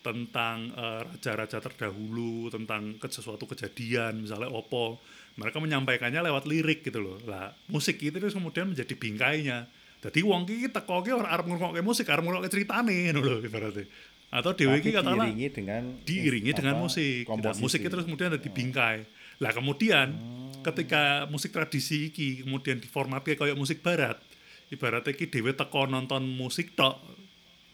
tentang 0.08 0.72
eh, 0.72 1.00
raja-raja 1.04 1.60
terdahulu, 1.60 2.48
tentang 2.48 2.96
ke 2.96 3.12
sesuatu 3.12 3.44
kejadian, 3.44 4.24
misalnya 4.24 4.48
opo, 4.48 4.96
mereka 5.36 5.60
menyampaikannya 5.60 6.24
lewat 6.24 6.48
lirik 6.48 6.80
gitu 6.80 7.04
loh. 7.04 7.20
Lah, 7.28 7.52
musik 7.68 8.00
itu 8.00 8.16
terus 8.16 8.32
kemudian 8.32 8.72
menjadi 8.72 8.96
bingkainya. 8.96 9.68
Jadi 9.98 10.24
wong 10.24 10.46
iki 10.46 10.70
teko 10.70 11.02
ki 11.02 11.10
ora 11.10 11.34
arep 11.34 11.44
ngrungokke 11.44 11.82
musik, 11.82 12.06
arep 12.08 12.22
ngrungokke 12.22 12.48
ceritane 12.48 13.10
ngono 13.10 13.20
lho 13.20 13.36
ibaratnya. 13.44 13.84
Atau 14.28 14.52
dhewe 14.54 14.78
iki 14.78 14.92
Tapi 14.92 14.98
katakanlah 15.00 15.26
diiringi 15.26 15.48
dengan 15.50 15.82
diiringi 16.04 16.52
dengan 16.54 16.74
musik. 16.78 17.24
Nah, 17.26 17.30
komposisi. 17.34 17.62
musik 17.64 17.80
itu 17.82 17.90
terus 17.90 18.06
kemudian 18.06 18.28
ada 18.30 18.38
bingkai. 18.38 18.96
Lah 19.38 19.52
kemudian 19.54 20.08
Hmm. 20.14 20.62
ketika 20.62 21.26
musik 21.30 21.50
tradisi 21.54 22.10
iki 22.10 22.42
kemudian 22.46 22.78
diformatke 22.78 23.34
kayak 23.38 23.58
musik 23.58 23.82
barat, 23.82 24.18
ibaratnya 24.70 25.14
iki 25.14 25.26
dhewe 25.30 25.54
teko 25.54 25.86
nonton 25.90 26.26
musik 26.28 26.74
tok 26.78 26.98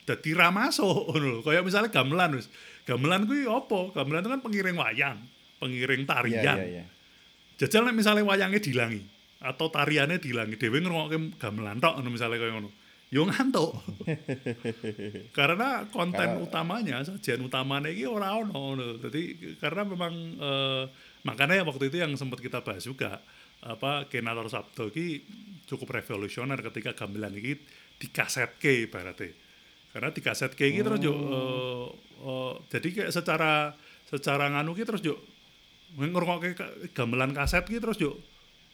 dadi 0.04 0.30
ra 0.36 0.48
masuk 0.52 0.88
ngono 1.12 1.26
lho. 1.26 1.40
Kayak 1.42 1.64
misalnya 1.64 1.90
gamelan 1.92 2.36
wis. 2.36 2.48
Gamelan 2.84 3.24
kuwi 3.24 3.48
apa? 3.48 3.80
Gamelan 3.96 4.20
itu 4.24 4.30
kan 4.30 4.40
pengiring 4.44 4.76
wayang, 4.76 5.18
pengiring 5.58 6.02
tarian. 6.04 6.44
Iya, 6.44 6.54
iya, 6.60 6.66
iya. 6.80 6.84
Jajal 7.56 7.88
nek 7.88 7.96
misalnya 7.96 8.22
wayangnya 8.26 8.60
dilangi 8.60 9.00
atau 9.44 9.68
tariannya 9.68 10.18
dilangi, 10.20 10.56
dhewe 10.56 10.80
ngrungokke 10.80 11.36
gamelan 11.36 11.76
tok 11.80 12.00
ngono 12.00 12.08
misalnya 12.12 12.40
kayak 12.40 12.54
ngono. 12.56 12.70
Yo 13.12 13.22
ngantuk. 13.28 13.70
karena 15.38 15.86
konten 15.88 16.18
Karena- 16.18 16.42
utamanya 16.42 16.96
sajian 17.04 17.44
utamanya 17.46 17.88
ini 17.88 18.04
ora 18.08 18.34
ono 18.34 18.52
ngono. 18.52 18.98
Jadi 18.98 19.54
karena 19.62 19.82
memang 19.86 20.12
eh, 20.36 20.82
makanya 21.24 21.62
waktu 21.64 21.88
itu 21.88 22.02
yang 22.02 22.12
sempat 22.18 22.40
kita 22.42 22.60
bahas 22.64 22.84
juga 22.84 23.22
apa 23.64 24.10
Kenator 24.12 24.50
Sabdo 24.52 24.92
ini 24.92 25.24
cukup 25.64 25.88
revolusioner 25.96 26.60
ketika 26.60 26.92
gamelan 26.92 27.32
ini 27.38 27.56
dikasetke 27.96 28.90
ibaratnya. 28.90 29.32
Karena 29.94 30.10
dikasetke 30.10 30.66
ini 30.66 30.82
terus 30.82 30.98
yo 31.00 31.14
eh, 31.14 31.86
eh, 32.20 32.52
jadi 32.68 32.88
kayak 32.92 33.10
secara 33.10 33.78
secara 34.04 34.50
nganu 34.50 34.74
ki 34.74 34.82
terus 34.82 35.00
yo 35.00 35.14
ngrungokke 35.94 36.52
ka- 36.52 36.74
gamelan 36.92 37.30
kaset 37.30 37.62
ki 37.62 37.78
terus 37.78 37.96
yo 37.96 38.18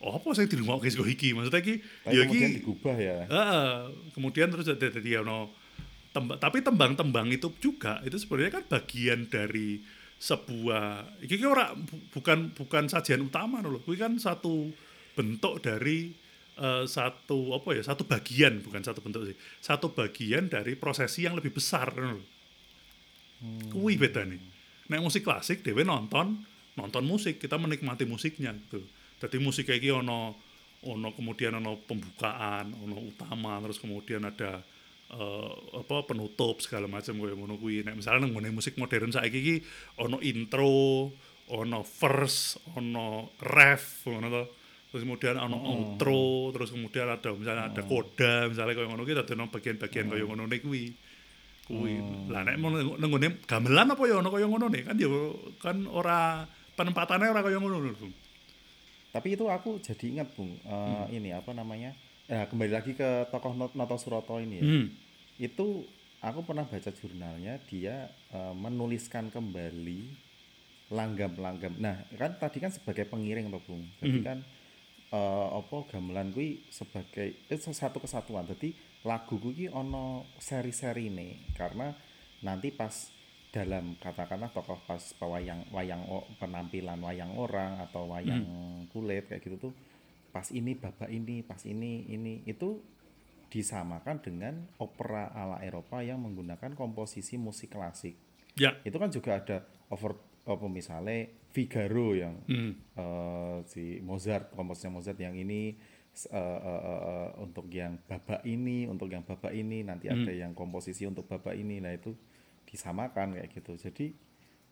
oh 0.01 0.16
apa 0.16 0.33
sing 0.33 0.49
dirungokke 0.49 0.89
sego 0.89 1.05
iki? 1.05 1.37
Maksudnya 1.37 1.61
ki 1.61 1.75
ya 2.09 2.25
kemudian 2.25 2.49
iki 2.49 2.57
digubah 2.57 2.97
ya. 2.97 3.16
Heeh, 3.29 3.71
kemudian 4.11 4.49
terus 4.49 4.64
ada 4.66 4.89
jadi 4.89 5.21
ono 5.21 5.53
temba- 6.11 6.41
tapi 6.41 6.64
tembang-tembang 6.64 7.29
itu 7.29 7.53
juga 7.61 8.01
itu 8.01 8.16
sebenarnya 8.16 8.57
kan 8.57 8.64
bagian 8.66 9.29
dari 9.29 9.85
sebuah 10.16 11.21
iki 11.21 11.37
ki 11.37 11.45
ora 11.45 11.73
bu- 11.73 12.01
bukan 12.11 12.53
bukan 12.53 12.89
sajian 12.89 13.21
utama 13.21 13.61
loh 13.61 13.81
ini 13.83 13.97
kan 13.97 14.16
satu 14.16 14.73
bentuk 15.12 15.61
dari 15.61 16.16
eh, 16.61 16.85
satu 16.85 17.57
apa 17.57 17.73
ya 17.75 17.83
satu 17.83 18.05
bagian 18.05 18.61
bukan 18.61 18.85
satu 18.85 19.01
bentuk 19.01 19.25
sih 19.33 19.37
satu 19.65 19.97
bagian 19.97 20.53
dari 20.53 20.77
prosesi 20.77 21.25
yang 21.25 21.35
lebih 21.35 21.57
besar 21.57 21.91
loh. 21.97 22.21
Kuwi 23.73 23.97
beda 23.97 24.29
nih. 24.29 24.37
Nek 24.93 25.01
musik 25.01 25.25
klasik 25.25 25.65
dhewe 25.65 25.81
nonton 25.81 26.45
nonton 26.79 27.05
musik, 27.05 27.43
kita 27.43 27.57
menikmati 27.61 28.07
musiknya 28.07 28.55
gitu. 28.55 28.81
Jadi 29.21 29.37
musik 29.37 29.69
kayak 29.69 29.81
gini 29.85 29.95
ono 29.97 30.37
ono 30.81 31.13
kemudian 31.13 31.61
ono 31.61 31.77
pembukaan, 31.77 32.73
ono 32.73 32.97
utama, 33.05 33.61
terus 33.61 33.77
kemudian 33.77 34.25
ada 34.25 34.65
eh, 35.13 35.53
apa 35.77 35.97
penutup 36.09 36.61
segala 36.65 36.89
macam 36.89 37.21
kayak 37.21 37.37
ngono 37.37 37.55
kuwi. 37.61 37.85
Nek 37.85 38.01
misalnya 38.01 38.29
nang 38.29 38.55
musik 38.55 38.81
modern 38.81 39.13
saiki 39.13 39.39
iki 39.41 39.57
ono 40.01 40.21
intro, 40.25 41.13
ono 41.53 41.81
verse, 41.85 42.61
ono 42.77 43.37
ref 43.41 44.09
ngono 44.09 44.29
to. 44.29 44.45
Terus 44.91 45.07
kemudian 45.07 45.38
ono 45.38 45.55
outro, 45.57 46.51
terus 46.51 46.74
kemudian 46.74 47.07
ada 47.07 47.30
misalnya 47.30 47.70
ada 47.70 47.82
koda, 47.82 48.51
misalnya 48.51 48.74
kayak 48.74 48.88
ngono 48.91 49.03
ki 49.03 49.14
dadi 49.14 49.32
ono 49.32 49.47
bagian-bagian 49.47 50.07
kayak 50.09 50.26
ngono 50.26 50.51
kuwi 50.51 50.84
kuwi 51.62 51.95
lah 52.26 52.43
nek 52.43 52.59
mau 52.59 52.74
neng- 52.74 52.99
nenggone 52.99 53.38
gamelan 53.47 53.86
apa 53.86 54.03
ya 54.03 54.18
ono 54.18 54.28
kaya 54.28 54.51
ngono 54.51 54.66
nih 54.66 54.82
kan 54.82 54.99
ya 54.99 55.07
kan 55.57 55.76
ora 55.86 56.43
penempatannya 56.74 57.30
ora 57.30 57.41
kaya 57.41 57.57
ngono 57.57 57.78
lho 57.78 57.95
Bung. 57.95 58.11
Tapi 59.11 59.28
itu 59.34 59.47
aku 59.47 59.78
jadi 59.78 60.05
ingat 60.11 60.34
Bung, 60.34 60.55
eh, 60.57 60.66
Hmm. 60.66 61.07
ini 61.09 61.30
apa 61.30 61.51
namanya? 61.51 61.95
Ya, 62.26 62.47
kembali 62.47 62.70
lagi 62.70 62.95
ke 62.95 63.26
tokoh 63.26 63.55
Not- 63.55 63.74
Noto 63.74 63.95
Suroto 63.95 64.38
ini 64.38 64.59
ya. 64.59 64.64
hmm. 64.64 64.86
Itu 65.36 65.86
aku 66.18 66.43
pernah 66.43 66.62
baca 66.62 66.91
jurnalnya, 66.91 67.62
dia 67.64 68.11
eh, 68.30 68.55
menuliskan 68.57 69.30
kembali 69.30 70.01
langgam-langgam. 70.88 71.74
Nah, 71.76 72.03
kan 72.12 72.34
tadi 72.36 72.59
kan 72.59 72.70
sebagai 72.70 73.03
pengiring 73.05 73.47
toh 73.49 73.62
Bung. 73.62 73.82
Jadi 73.99 74.18
Hmm. 74.18 74.26
kan 74.26 74.38
eh, 75.11 75.49
apa 75.55 75.77
gamelan 75.91 76.31
kuwi 76.31 76.67
sebagai 76.71 77.47
itu 77.51 77.71
satu 77.71 77.99
kesatuan. 78.03 78.47
Jadi 78.47 78.73
lagu 79.07 79.37
kuwi 79.41 79.69
ono 79.71 80.29
seri-seri 80.37 81.09
nih 81.11 81.57
karena 81.57 81.93
nanti 82.45 82.73
pas 82.73 82.93
dalam 83.51 83.99
katakanlah 83.99 84.55
tokoh 84.55 84.79
pas 84.87 85.03
wayang 85.19 85.67
wayang 85.75 86.07
penampilan 86.39 87.03
wayang 87.03 87.35
orang 87.35 87.83
atau 87.83 88.07
wayang 88.07 88.47
kulit 88.95 89.27
kayak 89.27 89.43
gitu 89.43 89.59
tuh 89.59 89.75
pas 90.31 90.47
ini 90.55 90.79
babak 90.79 91.11
ini 91.11 91.43
pas 91.43 91.59
ini 91.67 92.07
ini 92.07 92.47
itu 92.47 92.79
disamakan 93.51 94.23
dengan 94.23 94.55
opera 94.79 95.35
ala 95.35 95.59
Eropa 95.67 95.99
yang 96.07 96.23
menggunakan 96.23 96.79
komposisi 96.79 97.35
musik 97.35 97.75
klasik. 97.75 98.15
Ya. 98.55 98.79
Itu 98.87 99.03
kan 99.03 99.11
juga 99.11 99.43
ada 99.43 99.67
over 99.91 100.15
apa 100.47 100.67
misalnya 100.71 101.27
Figaro 101.51 102.14
yang 102.14 102.34
hmm. 102.46 102.72
eh, 102.94 103.59
si 103.66 103.98
Mozart 104.01 104.55
komposisinya 104.55 105.03
Mozart 105.03 105.18
yang 105.18 105.34
ini 105.34 105.74
eh, 106.30 106.36
eh, 106.36 106.82
eh, 106.86 107.28
untuk 107.42 107.66
yang 107.70 107.98
babak 108.07 108.46
ini 108.46 108.86
untuk 108.86 109.11
yang 109.11 109.26
babak 109.26 109.51
ini 109.51 109.82
nanti 109.82 110.07
ada 110.07 110.30
yang 110.30 110.55
komposisi 110.55 111.05
untuk 111.05 111.26
babak 111.26 111.59
ini. 111.59 111.82
Nah 111.82 111.90
itu 111.90 112.14
disamakan 112.70 113.34
kayak 113.38 113.51
gitu. 113.51 113.74
Jadi 113.74 114.14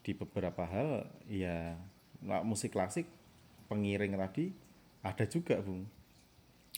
di 0.03 0.13
beberapa 0.15 0.65
hal 0.65 1.05
ya 1.27 1.75
nah, 2.23 2.47
musik 2.47 2.73
klasik 2.73 3.05
pengiring 3.67 4.15
tadi 4.15 4.55
ada 5.03 5.25
juga 5.27 5.59
bung. 5.61 5.85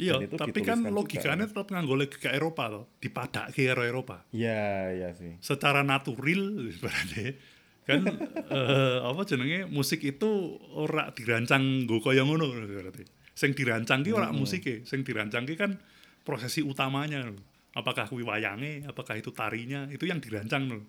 Iya 0.01 0.16
tapi 0.32 0.64
kan 0.64 0.80
dituliskan 0.80 0.80
juga, 0.80 0.96
logikanya 0.96 1.44
tetap 1.44 1.66
nganggo 1.68 1.94
logika 1.98 2.30
Eropa 2.32 2.64
loh 2.72 2.84
dipadake 3.05 3.68
karo 3.68 3.84
Eropa. 3.84 4.24
Ya 4.32 4.88
ya 4.96 5.12
sih. 5.12 5.36
Secara 5.44 5.84
natural 5.84 6.72
berarti 6.80 7.36
kan 7.91 8.01
eh, 8.55 8.99
apa 9.03 9.22
jenenge? 9.26 9.66
Musik 9.66 10.07
itu 10.07 10.55
ora 10.78 11.11
dirancang 11.11 11.84
nggo 11.84 11.99
kaya 11.99 12.22
ngono 12.22 12.47
berarti. 12.47 13.03
Sing 13.34 13.51
dirancang 13.53 14.07
ki 14.07 14.14
ora 14.14 14.30
musike. 14.30 14.86
Sing 14.86 15.03
dirancang 15.03 15.43
ki 15.45 15.59
kan 15.59 15.74
prosesi 16.22 16.62
utamanya 16.62 17.26
apakah 17.74 18.07
kuwi 18.07 18.26
wayange 18.26 18.86
apakah 18.86 19.18
itu 19.18 19.30
tarinya 19.34 19.91
itu 19.91 20.07
yang 20.07 20.22
dirancang 20.22 20.70
lho. 20.70 20.80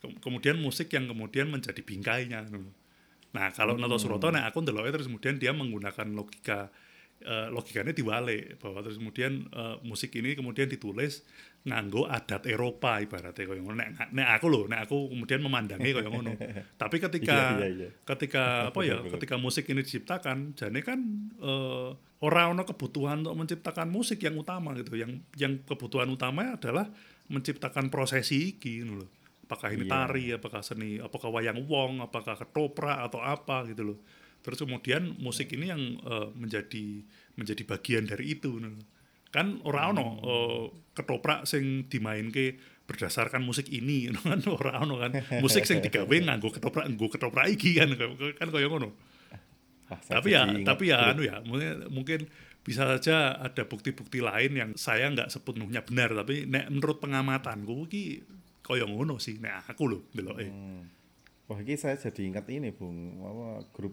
Kem- 0.00 0.20
kemudian 0.20 0.60
musik 0.60 0.92
yang 0.92 1.08
kemudian 1.08 1.48
menjadi 1.48 1.80
bingkainya 1.80 2.44
lho. 2.52 2.68
nah 3.34 3.50
kalau 3.50 3.74
Noto 3.74 3.98
Suroto 3.98 4.30
nah 4.30 4.46
aku 4.46 4.62
ndeloke 4.62 4.94
terus 4.94 5.10
kemudian 5.10 5.42
dia 5.42 5.50
menggunakan 5.50 6.06
logika 6.14 6.70
eh, 7.22 7.48
logikanya 7.52 7.94
diwale 7.94 8.58
bahwa 8.58 8.82
terus 8.82 8.98
kemudian 8.98 9.46
eh, 9.46 9.76
musik 9.86 10.10
ini 10.18 10.34
kemudian 10.34 10.66
ditulis 10.66 11.22
nganggo 11.64 12.04
adat 12.04 12.44
Eropa 12.44 13.00
ibaratnya 13.00 13.46
kayak 13.48 13.62
ngono. 13.64 13.76
Nek, 13.78 14.12
nek 14.12 14.28
aku 14.36 14.46
loh 14.52 14.64
nek 14.68 14.84
aku 14.84 15.08
kemudian 15.14 15.40
memandangi 15.40 15.90
kayak 15.96 16.10
ngono. 16.12 16.32
Tapi 16.82 16.96
ketika 17.00 17.56
Iya, 17.56 17.68
iya, 17.68 17.68
iya. 17.72 17.88
ketika 18.04 18.68
apa 18.74 18.80
ya 18.84 19.00
ketika 19.16 19.40
musik 19.40 19.64
ini 19.72 19.80
diciptakan 19.80 20.52
jane 20.58 20.80
kan 20.84 21.00
eh, 21.40 21.90
orang 22.24 22.56
ono 22.56 22.62
kebutuhan 22.68 23.24
untuk 23.24 23.36
menciptakan 23.36 23.88
musik 23.88 24.20
yang 24.20 24.36
utama 24.36 24.76
gitu. 24.76 24.96
Yang 24.96 25.24
yang 25.40 25.60
kebutuhan 25.64 26.08
utama 26.12 26.56
adalah 26.56 26.88
menciptakan 27.32 27.88
prosesi 27.88 28.52
iki 28.56 28.84
gitu 28.84 29.00
loh 29.00 29.08
apakah 29.44 29.76
ini 29.76 29.84
Iya. 29.84 29.92
tari 29.92 30.24
apakah 30.32 30.60
seni 30.64 30.96
apakah 30.96 31.28
wayang 31.28 31.68
wong 31.68 32.00
apakah 32.00 32.32
ketoprak 32.32 32.96
atau 33.08 33.20
apa 33.20 33.68
gitu 33.68 33.92
loh 33.92 33.98
terus 34.44 34.60
kemudian 34.60 35.16
musik 35.16 35.48
ini 35.56 35.72
yang 35.72 35.82
eh, 36.04 36.28
menjadi 36.36 37.00
menjadi 37.40 37.62
bagian 37.64 38.04
dari 38.04 38.36
itu. 38.36 38.60
Kan 39.32 39.64
ora 39.64 39.90
ono 39.90 40.06
eh, 40.20 40.64
ketoprak 40.92 41.48
sing 41.48 41.88
dimainke 41.88 42.60
berdasarkan 42.84 43.40
musik 43.40 43.72
ini 43.72 44.12
kan 44.20 44.44
ora 44.44 44.84
ono 44.84 45.00
kan. 45.00 45.16
Musik 45.40 45.64
sing 45.64 45.80
digawe 45.80 46.12
nganggo 46.12 46.52
ketoprak 46.52 46.84
nggo 46.92 47.08
ketoprak 47.08 47.48
iki 47.48 47.80
kan 47.80 47.96
kan 48.36 48.48
kaya 48.52 48.68
ngono. 48.68 48.92
Tapi 49.88 50.28
ya 50.36 50.44
tapi 50.64 50.92
ya 50.92 51.12
anu 51.12 51.24
ya 51.24 51.40
mungkin, 51.44 51.88
mungkin 51.88 52.20
bisa 52.64 52.88
saja 52.96 53.36
ada 53.36 53.68
bukti-bukti 53.68 54.24
lain 54.24 54.52
yang 54.56 54.70
saya 54.80 55.12
nggak 55.12 55.28
sepenuhnya 55.28 55.84
benar 55.84 56.16
tapi 56.16 56.48
nek 56.48 56.72
menurut 56.72 56.96
pengamatanku 56.96 57.84
ki 57.92 58.24
kaya 58.64 58.88
ngono 58.88 59.20
sih 59.20 59.36
nek 59.36 59.68
aku 59.68 59.84
loh 59.84 60.02
deloke 60.16 60.48
Hmm. 60.48 60.88
Wah, 61.44 61.60
ini 61.60 61.76
saya 61.76 62.00
jadi 62.00 62.24
ingat 62.24 62.48
ini, 62.48 62.72
Bung. 62.72 63.20
Apa 63.20 63.68
grup 63.76 63.92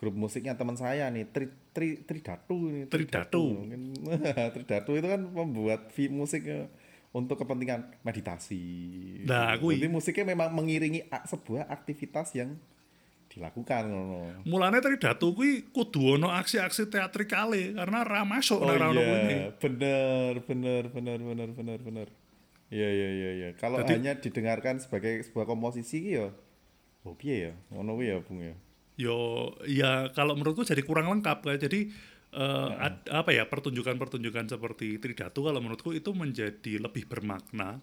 grup 0.00 0.16
musiknya 0.16 0.56
teman 0.56 0.80
saya 0.80 1.12
nih, 1.12 1.28
Tri, 1.28 1.52
Tri, 1.76 2.00
Tridatu 2.08 2.72
ini. 2.72 2.88
Tridatu. 2.88 3.44
Mungkin 3.52 3.92
Tridatu 4.56 4.96
itu 4.96 5.04
kan 5.04 5.20
membuat 5.28 5.92
musik 6.08 6.48
eh, 6.48 6.72
untuk 7.12 7.36
kepentingan 7.36 8.00
meditasi. 8.00 8.64
Nah, 9.28 9.60
kuwi. 9.60 9.76
Jadi 9.76 9.92
musiknya 9.92 10.32
memang 10.32 10.56
mengiringi 10.56 11.04
sebuah 11.28 11.68
aktivitas 11.68 12.32
yang 12.32 12.56
dilakukan 13.30 13.86
ngono. 13.86 14.42
mulane 14.42 14.82
tadi 14.82 14.98
datu 14.98 15.30
kuwi 15.30 15.70
kudu 15.70 16.18
ono 16.18 16.34
aksi-aksi 16.34 16.90
teatrikale 16.90 17.78
karena 17.78 18.02
ra 18.02 18.26
masuk 18.26 18.58
Oh 18.58 18.66
kuwi. 18.66 18.98
iya, 18.98 19.54
bener, 19.54 20.42
bener, 20.42 20.82
bener, 20.90 21.18
bener, 21.22 21.48
bener, 21.54 21.78
bener. 21.78 22.08
Iya 22.74 22.88
iya 22.90 23.08
iya 23.14 23.30
iya. 23.38 23.48
Kalau 23.54 23.78
hanya 23.86 24.18
didengarkan 24.18 24.82
sebagai 24.82 25.22
sebuah 25.22 25.46
komposisi 25.46 26.02
ki 26.02 26.10
ya 26.18 26.34
oh 27.06 27.14
piye 27.14 27.36
ya? 27.50 27.52
Ngono 27.70 27.94
kuwi 28.00 28.10
ya, 28.10 28.18
Bung 28.18 28.40
ya. 28.42 28.54
Yo 29.00 29.56
ya 29.64 30.12
kalau 30.12 30.36
menurutku 30.36 30.68
jadi 30.68 30.84
kurang 30.84 31.08
lengkap 31.08 31.40
kayak 31.40 31.60
jadi 31.64 31.80
eh, 32.36 32.70
ad- 32.76 33.08
apa 33.08 33.32
ya 33.32 33.48
pertunjukan-pertunjukan 33.48 34.52
seperti 34.52 35.00
Tridatu 35.00 35.48
kalau 35.48 35.60
menurutku 35.64 35.96
itu 35.96 36.12
menjadi 36.12 36.76
lebih 36.76 37.08
bermakna 37.08 37.80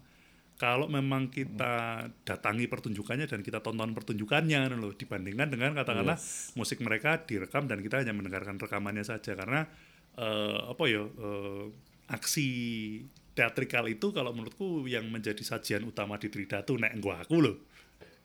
kalau 0.57 0.89
memang 0.89 1.29
kita 1.29 2.09
datangi 2.25 2.65
pertunjukannya 2.65 3.29
dan 3.29 3.45
kita 3.45 3.61
tonton 3.61 3.93
pertunjukannya 3.93 4.73
loh 4.73 4.89
dibandingkan 4.89 5.53
dengan 5.53 5.77
katakanlah 5.77 6.17
musik 6.57 6.81
mereka 6.81 7.21
direkam 7.29 7.69
dan 7.69 7.85
kita 7.85 8.01
hanya 8.01 8.13
mendengarkan 8.17 8.57
rekamannya 8.57 9.05
saja. 9.05 9.37
Karena 9.37 9.69
eh, 10.17 10.59
apa 10.73 10.83
ya 10.89 11.05
eh, 11.05 11.65
aksi 12.09 12.49
teatrikal 13.37 13.85
itu 13.85 14.09
kalau 14.09 14.33
menurutku 14.33 14.89
yang 14.89 15.05
menjadi 15.13 15.45
sajian 15.45 15.85
utama 15.85 16.17
di 16.17 16.33
Tridatu 16.33 16.73
nek 16.73 16.97
gua 16.97 17.21
aku 17.21 17.37
loh 17.37 17.55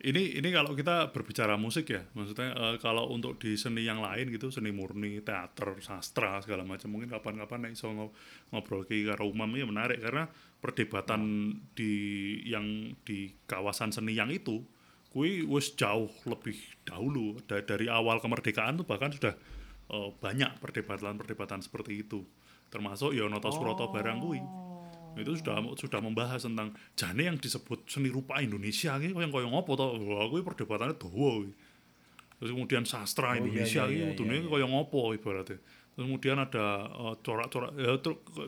ini 0.03 0.35
ini 0.35 0.49
kalau 0.51 0.75
kita 0.75 1.15
berbicara 1.15 1.55
musik 1.55 1.95
ya 1.95 2.03
maksudnya 2.19 2.51
eh, 2.59 2.77
kalau 2.83 3.07
untuk 3.15 3.39
di 3.39 3.55
seni 3.55 3.87
yang 3.87 4.03
lain 4.03 4.35
gitu 4.35 4.51
seni 4.51 4.75
murni 4.75 5.23
teater 5.23 5.79
sastra 5.79 6.43
segala 6.43 6.67
macam 6.67 6.91
mungkin 6.91 7.07
kapan-kapan 7.07 7.71
iso 7.71 7.87
ngo- 7.87 8.11
ngobrol 8.51 8.83
ke 8.83 9.07
karo 9.07 9.31
umam 9.31 9.55
ya 9.55 9.63
menarik. 9.63 10.03
Karena 10.03 10.27
perdebatan 10.59 11.55
di 11.79 11.95
yang 12.43 12.99
di 13.07 13.31
kawasan 13.47 13.95
seni 13.95 14.19
yang 14.19 14.35
itu 14.35 14.67
kui 15.15 15.47
wis 15.47 15.79
jauh 15.79 16.11
lebih 16.27 16.59
dahulu 16.83 17.39
Da- 17.47 17.63
dari 17.63 17.87
awal 17.87 18.19
kemerdekaan 18.19 18.83
tuh 18.83 18.87
bahkan 18.89 19.15
sudah 19.15 19.39
eh, 19.87 20.11
banyak 20.19 20.59
perdebatan-perdebatan 20.59 21.63
seperti 21.63 22.03
itu. 22.03 22.27
Termasuk 22.75 23.15
ya 23.15 23.29
Suroto 23.31 23.87
barang 23.95 24.19
kui 24.19 24.43
itu 25.17 25.33
sudah 25.39 25.61
sudah 25.77 26.01
membahas 26.01 26.41
tentang 26.45 26.73
jane 26.97 27.29
yang 27.29 27.37
disebut 27.37 27.85
seni 27.85 28.09
rupa 28.09 28.41
Indonesia 28.41 28.97
ki 28.97 29.13
yang 29.13 29.33
koyo 29.33 29.49
ngopo 29.53 29.77
to? 29.77 29.87
Wah 30.09 30.27
kuwi 30.33 30.41
perdebatannya 30.41 30.97
dawa 30.97 31.45
terus 32.43 32.59
kemudian 32.59 32.83
sastra 32.83 33.39
iya, 33.39 33.45
Indonesia 33.45 33.83
iya, 33.87 34.11
ki 34.17 34.25
iya, 34.25 34.35
iya, 34.41 34.49
koyo 34.49 34.67
ngopo 34.67 35.13
ibaratnya. 35.15 35.61
Terus 35.93 36.05
kemudian 36.09 36.41
ada 36.41 36.89
eh, 36.89 37.15
corak-corak 37.21 37.73
ya 37.77 37.91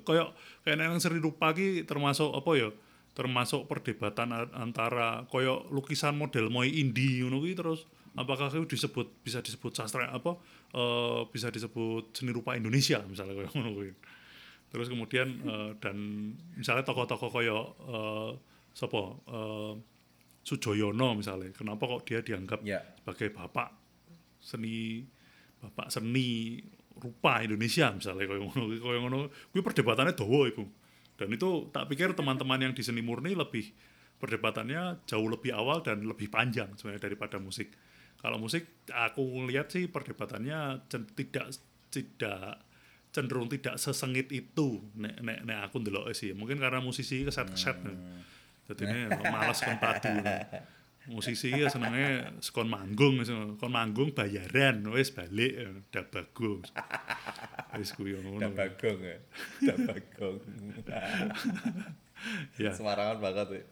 koyo 0.02 0.32
kayak 0.64 0.76
nang 0.80 0.98
seni 0.98 1.20
rupa 1.20 1.52
ki 1.52 1.84
termasuk 1.84 2.32
apa 2.32 2.50
ya? 2.56 2.70
Termasuk 3.14 3.70
perdebatan 3.70 4.34
antara 4.50 5.22
koyo 5.30 5.70
lukisan 5.70 6.18
model 6.18 6.50
moi 6.50 6.66
indie 6.66 7.22
ngono 7.22 7.38
kuwi 7.38 7.54
terus 7.54 7.86
apakah 8.18 8.50
itu 8.50 8.78
disebut 8.78 9.22
bisa 9.22 9.38
disebut 9.44 9.70
sastra 9.74 10.10
apa 10.10 10.34
eh, 10.72 11.20
bisa 11.28 11.52
disebut 11.52 12.16
seni 12.16 12.32
rupa 12.32 12.56
Indonesia 12.56 13.04
misalnya 13.04 13.36
koyo 13.36 13.50
ngono 13.54 13.70
kuwi 13.76 13.92
terus 14.74 14.90
kemudian 14.90 15.38
eh, 15.46 15.70
dan 15.78 15.96
misalnya 16.58 16.82
tokoh-tokoh 16.82 17.30
koyo 17.30 17.58
eh, 17.86 18.30
sapa 18.74 19.02
eh, 19.30 19.74
Sujoyono 20.44 21.14
misalnya 21.16 21.54
kenapa 21.54 21.86
kok 21.86 22.02
dia 22.10 22.20
dianggap 22.20 22.60
Ya. 22.66 22.82
sebagai 22.98 23.30
bapak 23.32 23.70
seni 24.42 25.06
bapak 25.62 25.88
seni 25.88 26.58
rupa 26.98 27.40
Indonesia 27.46 27.94
misalnya 27.94 28.26
koyo 28.26 28.50
ngono 28.50 28.62
koyo 28.82 28.98
ngono. 29.06 29.18
Kuwi 29.54 29.62
perdebatannya 29.62 30.12
dawa 30.18 30.40
iku. 30.50 30.66
Dan 31.14 31.30
itu 31.30 31.70
tak 31.70 31.86
pikir 31.86 32.10
teman-teman 32.18 32.58
yang 32.58 32.72
di 32.74 32.82
seni 32.82 32.98
murni 32.98 33.38
lebih 33.38 33.70
perdebatannya 34.18 35.06
jauh 35.06 35.28
lebih 35.30 35.54
awal 35.54 35.80
dan 35.86 36.02
lebih 36.02 36.26
panjang 36.26 36.74
sebenarnya 36.74 37.06
daripada 37.06 37.38
musik. 37.38 37.70
Kalau 38.18 38.36
musik 38.36 38.66
aku 38.90 39.46
lihat 39.46 39.70
sih 39.70 39.86
perdebatannya 39.86 40.90
tidak 40.90 41.54
tidak 41.94 42.60
cenderung 43.14 43.46
tidak 43.46 43.78
sesengit 43.78 44.26
itu 44.34 44.82
nek 44.98 45.22
nek 45.22 45.38
nek 45.46 45.58
aku 45.70 45.78
ndelok 45.78 46.10
sih. 46.10 46.34
Mungkin 46.34 46.58
karena 46.58 46.82
musisi 46.82 47.22
keset-keset 47.22 47.78
jadi 48.64 48.82
ini 48.88 49.00
malas 49.28 49.60
kon 49.60 49.76
padu. 49.76 50.12
Musisi 51.04 51.52
ya 51.52 51.68
senengnya 51.68 52.32
sekon 52.40 52.64
manggung 52.64 53.20
kon 53.60 53.68
manggung 53.68 54.16
bayaran 54.16 54.80
wis 54.88 55.12
balik 55.12 55.52
udah 55.92 56.04
bagus 56.08 56.64
kuwi 57.92 58.16
ngono. 58.16 58.40
Dak 58.40 58.56
bagong 58.56 58.98
ya. 59.04 59.18
Dak 59.68 59.78
bagong. 59.84 60.36
ya. 62.64 62.72
Semarangan 62.72 63.20
banget 63.20 63.48
ya. 63.52 63.62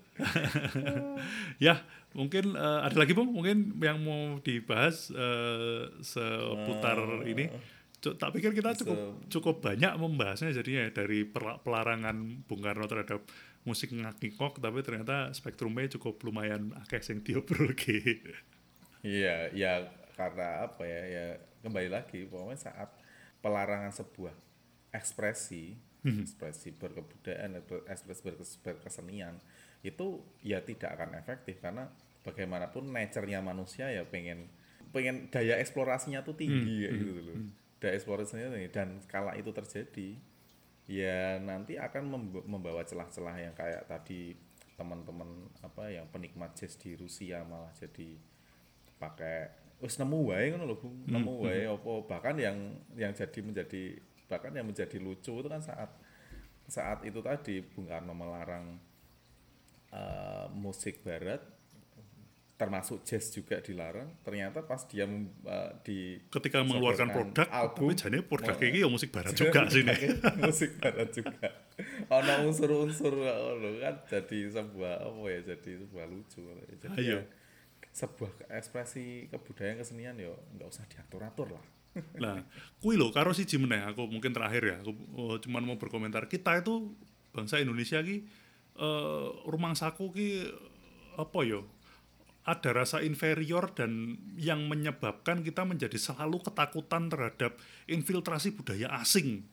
ya 1.72 1.74
mungkin 2.12 2.52
eh, 2.52 2.80
ada 2.84 2.96
lagi 3.00 3.16
bung 3.16 3.32
mungkin 3.32 3.80
yang 3.80 3.96
mau 4.04 4.36
dibahas 4.44 5.08
eh, 5.08 5.88
seputar 6.04 7.00
ini? 7.24 7.48
Cu- 7.48 7.80
tak 8.02 8.34
pikir 8.34 8.50
kita 8.50 8.74
cukup 8.82 8.98
cukup 9.30 9.56
banyak 9.62 9.94
membahasnya 9.94 10.50
jadinya 10.50 10.90
ya, 10.90 10.90
dari 10.90 11.22
pelarangan 11.62 12.42
Bung 12.50 12.58
Karno 12.58 12.90
terhadap 12.90 13.22
musik 13.62 13.94
ngakikok 13.94 14.58
tapi 14.58 14.82
ternyata 14.82 15.30
spektrumnya 15.30 15.86
cukup 15.94 16.18
lumayan 16.26 16.74
akeh 16.82 16.98
sing 16.98 17.22
diobrolke 17.22 18.02
Iya, 19.02 19.50
ya 19.50 19.90
karena 20.14 20.70
apa 20.70 20.86
ya? 20.86 21.02
Ya 21.10 21.26
kembali 21.66 21.90
lagi 21.90 22.22
pokoknya 22.30 22.70
saat 22.70 22.94
pelarangan 23.42 23.90
sebuah 23.90 24.34
ekspresi, 24.94 25.74
ekspresi 26.22 26.70
berkebudayaan, 26.78 27.58
atau 27.58 27.82
ekspresi 27.90 28.22
berkes- 28.22 28.58
berkesenian 28.62 29.42
itu 29.82 30.22
ya 30.46 30.62
tidak 30.62 30.94
akan 30.94 31.18
efektif 31.18 31.58
karena 31.58 31.90
bagaimanapun 32.22 32.94
nature-nya 32.94 33.42
manusia 33.42 33.90
ya 33.90 34.06
pengen 34.06 34.46
pengen 34.94 35.26
daya 35.34 35.58
eksplorasinya 35.58 36.22
tuh 36.22 36.38
tinggi 36.38 36.86
ya 36.86 36.90
gitu 36.94 37.18
loh. 37.18 37.34
Daya 37.34 37.61
eksplorasinya 37.90 38.54
tinggi 38.54 38.70
dan 38.70 39.02
kala 39.10 39.34
itu 39.34 39.50
terjadi 39.50 40.14
ya 40.86 41.38
nanti 41.42 41.78
akan 41.78 42.02
memb- 42.06 42.46
membawa 42.46 42.86
celah-celah 42.86 43.36
yang 43.38 43.54
kayak 43.58 43.86
tadi 43.90 44.34
teman-teman 44.78 45.50
apa 45.62 45.90
yang 45.90 46.06
penikmat 46.10 46.54
jazz 46.58 46.74
di 46.78 46.94
Rusia 46.98 47.42
malah 47.46 47.70
jadi 47.74 48.18
pakai 48.98 49.36
wis 49.82 49.98
nemu 49.98 50.18
wae 50.30 50.54
ngono 50.54 50.64
lho 50.66 50.76
Bu. 50.78 50.88
nemu 51.06 51.32
wae 51.46 51.66
apa 51.66 51.92
bahkan 52.06 52.34
yang 52.38 52.56
yang 52.94 53.10
jadi 53.14 53.38
menjadi 53.42 53.98
bahkan 54.30 54.54
yang 54.54 54.66
menjadi 54.66 54.96
lucu 55.02 55.34
itu 55.38 55.48
kan 55.50 55.62
saat 55.62 55.90
saat 56.70 57.04
itu 57.04 57.18
tadi 57.20 57.60
Bung 57.60 57.90
Karno 57.90 58.14
melarang 58.14 58.78
eh, 59.92 60.46
musik 60.54 61.02
barat 61.04 61.42
termasuk 62.62 63.02
jazz 63.02 63.34
juga 63.34 63.58
dilarang 63.58 64.06
ternyata 64.22 64.62
pas 64.62 64.86
dia 64.86 65.02
eh, 65.02 65.70
di 65.82 65.98
ketika 66.30 66.62
mengeluarkan 66.62 67.10
produk 67.10 67.48
album, 67.50 67.90
tapi 67.90 68.22
produk 68.22 68.54
mau- 68.54 68.68
ini 68.70 68.78
ya 68.78 68.88
musik 68.88 69.10
barat 69.10 69.34
juga 69.34 69.66
sih 69.66 69.82
nih 69.82 69.98
musik 70.46 70.70
barat 70.78 71.10
juga 71.10 71.50
ono 72.06 72.32
unsur-unsur 72.46 73.18
ono 73.18 73.68
kan 73.82 73.94
jadi 74.06 74.38
sebuah 74.54 74.94
apa 75.02 75.20
ya 75.26 75.40
jadi 75.50 75.70
sebuah 75.82 76.06
lucu 76.06 76.38
jadi 76.70 76.86
Ayo. 76.94 77.18
ya, 77.18 77.22
sebuah 77.90 78.30
ekspresi 78.54 79.26
kebudayaan 79.34 79.82
kesenian 79.82 80.14
yo 80.22 80.38
nggak 80.54 80.70
usah 80.70 80.86
diatur-atur 80.86 81.58
lah 81.58 81.66
Nah, 82.16 82.40
kui 82.80 82.96
lo 82.96 83.12
karo 83.12 83.36
si 83.36 83.44
meneh 83.60 83.84
aku 83.84 84.08
mungkin 84.08 84.32
terakhir 84.32 84.62
ya, 84.64 84.76
aku 84.80 84.92
oh, 85.12 85.36
cuman 85.36 85.60
mau 85.60 85.76
berkomentar. 85.76 86.24
Kita 86.24 86.64
itu 86.64 86.96
bangsa 87.36 87.60
Indonesia 87.60 88.00
ki 88.00 88.24
eh 88.72 89.26
rumang 89.44 89.76
saku 89.76 90.08
ki 90.08 90.28
apa 91.20 91.38
yo? 91.44 91.68
Ada 92.42 92.74
rasa 92.74 93.06
inferior 93.06 93.70
dan 93.70 94.18
yang 94.34 94.66
menyebabkan 94.66 95.46
kita 95.46 95.62
menjadi 95.62 95.94
selalu 95.94 96.42
ketakutan 96.42 97.06
terhadap 97.06 97.54
infiltrasi 97.86 98.50
budaya 98.58 98.90
asing. 98.98 99.46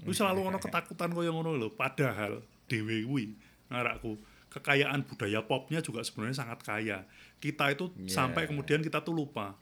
Kuwi 0.00 0.16
selalu 0.16 0.48
ono 0.48 0.58
ketakutan 0.58 1.12
koyo 1.12 1.36
ngono 1.36 1.52
lho, 1.52 1.68
padahal 1.76 2.40
dhewe 2.64 3.04
kuwi 3.04 3.36
ngarakku 3.68 4.16
kekayaan 4.48 5.04
budaya 5.04 5.44
popnya 5.44 5.84
juga 5.84 6.00
sebenarnya 6.00 6.40
sangat 6.40 6.64
kaya. 6.64 7.04
Kita 7.44 7.68
itu 7.68 7.92
sampai 8.08 8.48
kemudian 8.48 8.80
kita 8.80 9.04
tuh 9.04 9.12
lupa 9.12 9.60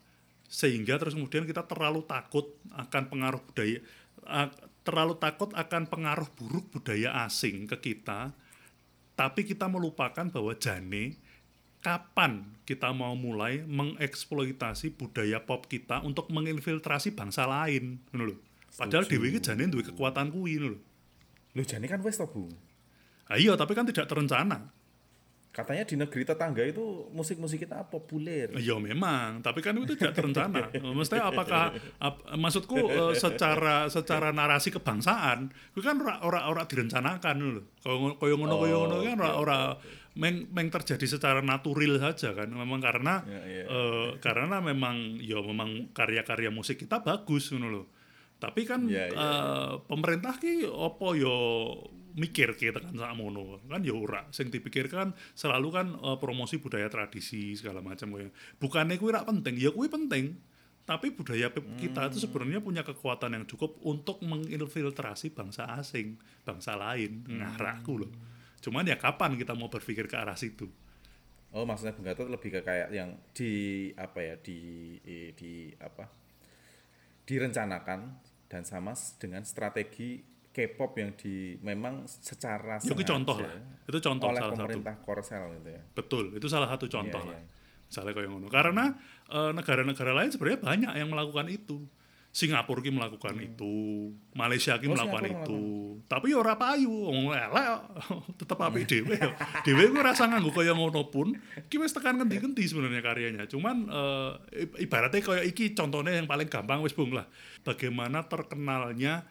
sehingga 0.53 1.01
terus 1.01 1.17
kemudian 1.17 1.49
kita 1.49 1.65
terlalu 1.65 2.05
takut 2.05 2.45
akan 2.77 3.09
pengaruh 3.09 3.41
budaya 3.41 3.81
terlalu 4.85 5.17
takut 5.17 5.49
akan 5.57 5.89
pengaruh 5.89 6.29
buruk 6.37 6.69
budaya 6.69 7.25
asing 7.25 7.65
ke 7.65 7.81
kita 7.81 8.37
tapi 9.17 9.49
kita 9.49 9.65
melupakan 9.73 10.29
bahwa 10.29 10.53
jane 10.61 11.17
kapan 11.83 12.47
kita 12.63 12.95
mau 12.95 13.19
mulai 13.19 13.67
mengeksploitasi 13.67 14.95
budaya 14.95 15.43
pop 15.43 15.67
kita 15.67 16.01
untuk 16.07 16.31
menginfiltrasi 16.31 17.13
bangsa 17.13 17.45
lain? 17.45 17.99
Ngono 18.15 18.33
lho. 18.33 18.37
Padahal 18.73 19.05
dewi 19.05 19.35
iki 19.35 19.45
jane 19.45 19.69
duwe 19.69 19.85
kekuatan 19.85 20.31
kuwi 20.31 20.57
ngono 20.63 20.79
lho. 20.79 20.81
Loh 21.59 21.65
jane 21.67 21.85
kan 21.91 22.01
wes 22.01 22.17
to 22.17 22.31
Bu. 22.31 22.49
Ah, 23.29 23.37
iya 23.37 23.59
tapi 23.59 23.75
kan 23.75 23.85
tidak 23.85 24.09
terencana 24.09 24.73
katanya 25.53 25.85
di 25.85 26.01
negeri 26.01 26.25
tetangga 26.25 26.65
itu 26.65 26.81
musik-musik 27.13 27.61
kita 27.61 27.85
populer 27.87 28.49
Ya 28.57 28.73
memang, 28.81 29.45
tapi 29.45 29.61
kan 29.61 29.77
itu 29.77 29.93
tidak 29.93 30.17
terencana. 30.17 30.73
Mestinya 30.97 31.29
apakah 31.29 31.77
ap- 32.01 32.25
maksudku 32.35 32.73
eh, 32.89 33.13
secara 33.15 33.85
secara 33.87 34.33
narasi 34.33 34.73
kebangsaan, 34.73 35.53
itu 35.77 35.85
kan 35.85 36.01
ora 36.01 36.25
ora 36.25 36.41
ora 36.49 36.65
direncanakan. 36.65 37.37
Kaya 37.79 37.97
kaya 38.17 38.35
ngono 38.35 38.55
kaya 38.59 38.77
ngono 38.81 38.97
kan 39.05 39.17
ora 39.21 39.33
ora 39.37 39.59
meng, 40.17 40.49
meng 40.49 40.73
terjadi 40.73 41.05
secara 41.05 41.45
natural 41.45 42.01
saja 42.01 42.33
kan. 42.33 42.49
Memang 42.49 42.81
karena 42.81 43.21
Ya, 43.29 43.41
iya. 43.45 43.65
eh, 43.69 44.09
karena 44.25 44.57
memang 44.59 45.21
ya 45.21 45.37
memang 45.37 45.93
karya-karya 45.93 46.49
musik 46.49 46.81
kita 46.81 47.05
bagus 47.05 47.53
ngono 47.53 47.69
lho. 47.69 47.85
Tapi 48.41 48.65
kan 48.65 48.89
Iya, 48.89 49.05
iya, 49.07 49.21
eh, 49.21 49.71
pemerintah 49.85 50.41
ki 50.41 50.65
opo 50.65 51.13
yo 51.13 51.37
mikir 52.17 52.57
ki 52.57 52.73
tekan 52.73 52.95
sakmono 52.97 53.61
kan 53.67 53.81
ya 53.83 53.95
ora. 53.97 54.29
Sing 54.31 54.49
dipikirkan 54.49 55.13
selalu 55.33 55.69
kan 55.73 55.87
eh, 55.97 56.17
promosi 56.21 56.61
budaya 56.61 56.89
tradisi 56.93 57.57
segala 57.57 57.81
macam 57.81 58.13
koyo 58.13 58.31
bukannya 58.59 58.97
kuwi 58.97 59.13
rak 59.13 59.27
penting 59.29 59.55
ya 59.59 59.71
kuwi 59.73 59.89
penting. 59.89 60.37
Tapi 60.83 61.15
budaya 61.15 61.47
kita 61.79 62.11
itu 62.11 62.19
sebenarnya 62.27 62.59
punya 62.59 62.83
kekuatan 62.83 63.39
yang 63.39 63.47
cukup 63.47 63.79
untuk 63.87 64.19
menginfiltrasi 64.27 65.31
bangsa 65.31 65.71
asing 65.79 66.19
bangsa 66.43 66.75
lain 66.75 67.23
ngarahku 67.23 68.03
loh. 68.03 68.11
Cuman 68.59 68.91
ya 68.91 68.99
kapan 68.99 69.39
kita 69.39 69.55
mau 69.55 69.71
berpikir 69.71 70.11
ke 70.11 70.19
arah 70.19 70.35
situ? 70.35 70.67
Oh, 71.53 71.69
maksudnya 71.69 71.93
Bung 71.93 72.09
Gatot 72.09 72.33
lebih 72.33 72.49
ke 72.49 72.61
kayak 72.65 72.89
yang 72.91 73.13
di 73.37 73.93
apa 73.93 74.19
ya 74.25 74.35
di 74.41 74.97
di 75.37 75.69
apa 75.77 76.09
direncanakan 77.29 78.01
dan 78.49 78.65
sama 78.65 78.97
dengan 79.21 79.45
strategi 79.45 80.32
K-pop 80.53 80.93
yang 80.95 81.17
di 81.17 81.57
memang 81.59 82.05
secara 82.05 82.77
Ya, 82.77 82.93
itu 82.93 83.03
contoh 83.03 83.37
lah. 83.37 83.57
Itu 83.83 83.99
contoh 83.99 84.27
oleh 84.29 84.39
salah 84.39 84.55
satu. 84.55 84.79
Korsel 85.01 85.43
gitu 85.57 85.69
ya. 85.69 85.81
Betul, 85.91 86.25
itu 86.37 86.47
salah 86.47 86.69
satu 86.69 86.85
contoh 86.87 87.19
Iya, 87.19 87.31
lah. 87.33 87.41
iya. 87.41 87.49
Misalnya 87.89 88.13
kayak 88.13 88.29
ngono. 88.29 88.47
Karena 88.47 88.85
eh, 89.27 89.51
negara-negara 89.51 90.13
lain 90.13 90.29
sebenarnya 90.29 90.61
banyak 90.61 90.93
yang 90.95 91.09
melakukan 91.09 91.49
itu. 91.49 91.81
Singapura 92.33 92.81
ki 92.81 92.89
melakukan 92.89 93.37
itu, 93.37 94.09
Malaysia 94.33 94.73
ki 94.75 94.89
Hmm. 94.89 94.89
Oh, 94.89 94.97
melakukan 94.97 95.21
Singapura 95.21 95.45
itu. 95.45 95.61
Tapi 96.09 96.27
ya 96.33 96.37
ora 96.41 96.57
payu, 96.57 96.89
wong 96.89 97.29
elek 97.29 97.67
tetep 98.41 98.57
apik 98.57 98.89
dhewe. 98.89 99.17
Dhewe 99.61 99.83
ku 99.89 100.01
rasa 100.01 100.25
nganggo 100.25 100.49
kaya 100.49 100.73
ngono 100.73 101.13
pun, 101.13 101.37
ki 101.69 101.77
wis 101.77 101.93
tekan 101.93 102.17
ngendi-ngendi 102.17 102.65
sebenarnya 102.65 103.01
karyanya. 103.01 103.45
Cuman 103.45 103.85
i- 104.51 104.81
ibaratnya 104.81 105.21
kaya 105.21 105.45
iki 105.45 105.73
contohnya 105.73 106.13
yang 106.13 106.25
paling 106.25 106.49
gampang 106.49 106.81
wis 106.81 106.97
bung 106.97 107.13
lah. 107.13 107.29
Bagaimana 107.61 108.25
terkenalnya 108.25 109.29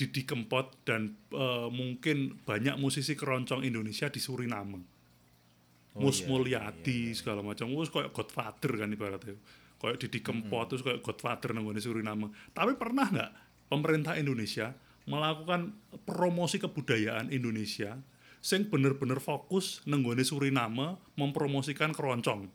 Didi 0.00 0.24
Kempot 0.24 0.80
dan 0.88 1.12
eh, 1.28 1.68
mungkin 1.68 2.40
banyak 2.48 2.80
musisi 2.80 3.12
keroncong 3.12 3.60
Indonesia 3.60 4.08
di 4.08 4.16
Suriname. 4.16 4.80
Oh, 6.00 6.08
Mus 6.08 6.24
iya, 6.24 6.32
Mulyadi 6.32 7.12
segala 7.12 7.44
macam. 7.44 7.68
Wis 7.76 7.92
kayak 7.92 8.16
Godfather 8.16 8.80
kan 8.80 8.88
ibaratnya. 8.88 9.36
Kayak 9.76 9.96
Didi 10.00 10.24
Kempot 10.24 10.72
terus 10.72 10.80
kayak 10.80 11.04
Godfather 11.04 11.52
nang 11.52 11.68
Suriname. 11.76 12.32
Tapi 12.56 12.80
pernah 12.80 13.12
nggak 13.12 13.32
pemerintah 13.68 14.16
Indonesia 14.16 14.72
melakukan 15.04 15.76
promosi 16.08 16.56
kebudayaan 16.56 17.28
Indonesia 17.28 18.00
sing 18.40 18.72
bener-bener 18.72 19.20
fokus 19.20 19.84
nang 19.84 20.00
nggone 20.00 20.24
Suriname 20.24 20.96
mempromosikan 21.20 21.92
keroncong? 21.92 22.48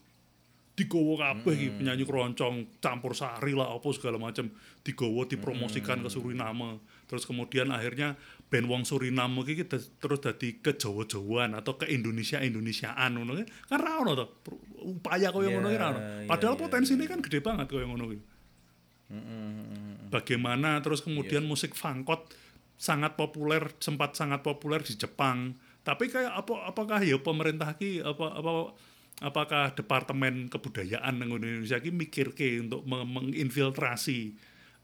Digowo 0.76 1.16
kabeh 1.16 1.56
iki 1.56 1.70
penyanyi 1.80 2.04
keroncong 2.04 2.84
campur 2.84 3.16
sari 3.16 3.56
lah 3.56 3.72
apa 3.72 3.88
segala 3.96 4.20
macam 4.20 4.52
digowo 4.84 5.24
dipromosikan 5.24 6.04
ke 6.04 6.10
Suriname 6.12 6.84
terus 7.06 7.26
kemudian 7.26 7.70
akhirnya 7.70 8.18
band 8.50 8.66
wong 8.66 8.84
Suriname 8.86 9.42
iki 9.46 9.66
te- 9.66 9.94
terus 10.02 10.22
dadi 10.22 10.58
ke 10.62 10.74
Jawa-Jawaan 10.74 11.54
atau 11.58 11.78
ke 11.78 11.86
Indonesia 11.90 12.42
Indonesiaan 12.42 13.18
ngono 13.18 13.38
kan 13.70 13.78
ra 13.82 14.02
ono 14.02 14.12
to? 14.14 14.26
Upaya 14.86 15.30
koyo 15.30 15.50
ngono 15.54 15.70
ra 15.74 15.94
ono. 15.94 16.00
Iya, 16.02 16.30
padahal 16.30 16.56
iya, 16.58 16.62
potensinya 16.62 17.06
kan 17.06 17.22
gede 17.22 17.40
banget 17.42 17.68
koyo 17.70 17.86
ngono 17.90 18.10
ki. 18.10 18.20
Bagaimana 20.10 20.80
terus 20.82 21.02
kemudian 21.02 21.44
Iya. 21.46 21.50
musik 21.50 21.74
fangkot 21.74 22.32
sangat 22.76 23.16
populer 23.16 23.72
sempat 23.80 24.14
sangat 24.18 24.42
populer 24.42 24.82
di 24.82 24.94
Jepang. 24.96 25.56
Tapi 25.86 26.10
kayak 26.10 26.34
apa 26.34 26.70
apakah 26.70 27.00
ya 27.06 27.22
pemerintah 27.22 27.78
ki 27.78 28.02
apa 28.02 28.42
apa 28.42 28.52
apakah 29.22 29.72
departemen 29.78 30.50
kebudayaan 30.50 31.22
Indonesia 31.22 31.80
ki 31.80 31.94
mikir 31.94 32.34
ke 32.34 32.60
untuk 32.60 32.84
me- 32.84 33.06
menginfiltrasi 33.06 34.36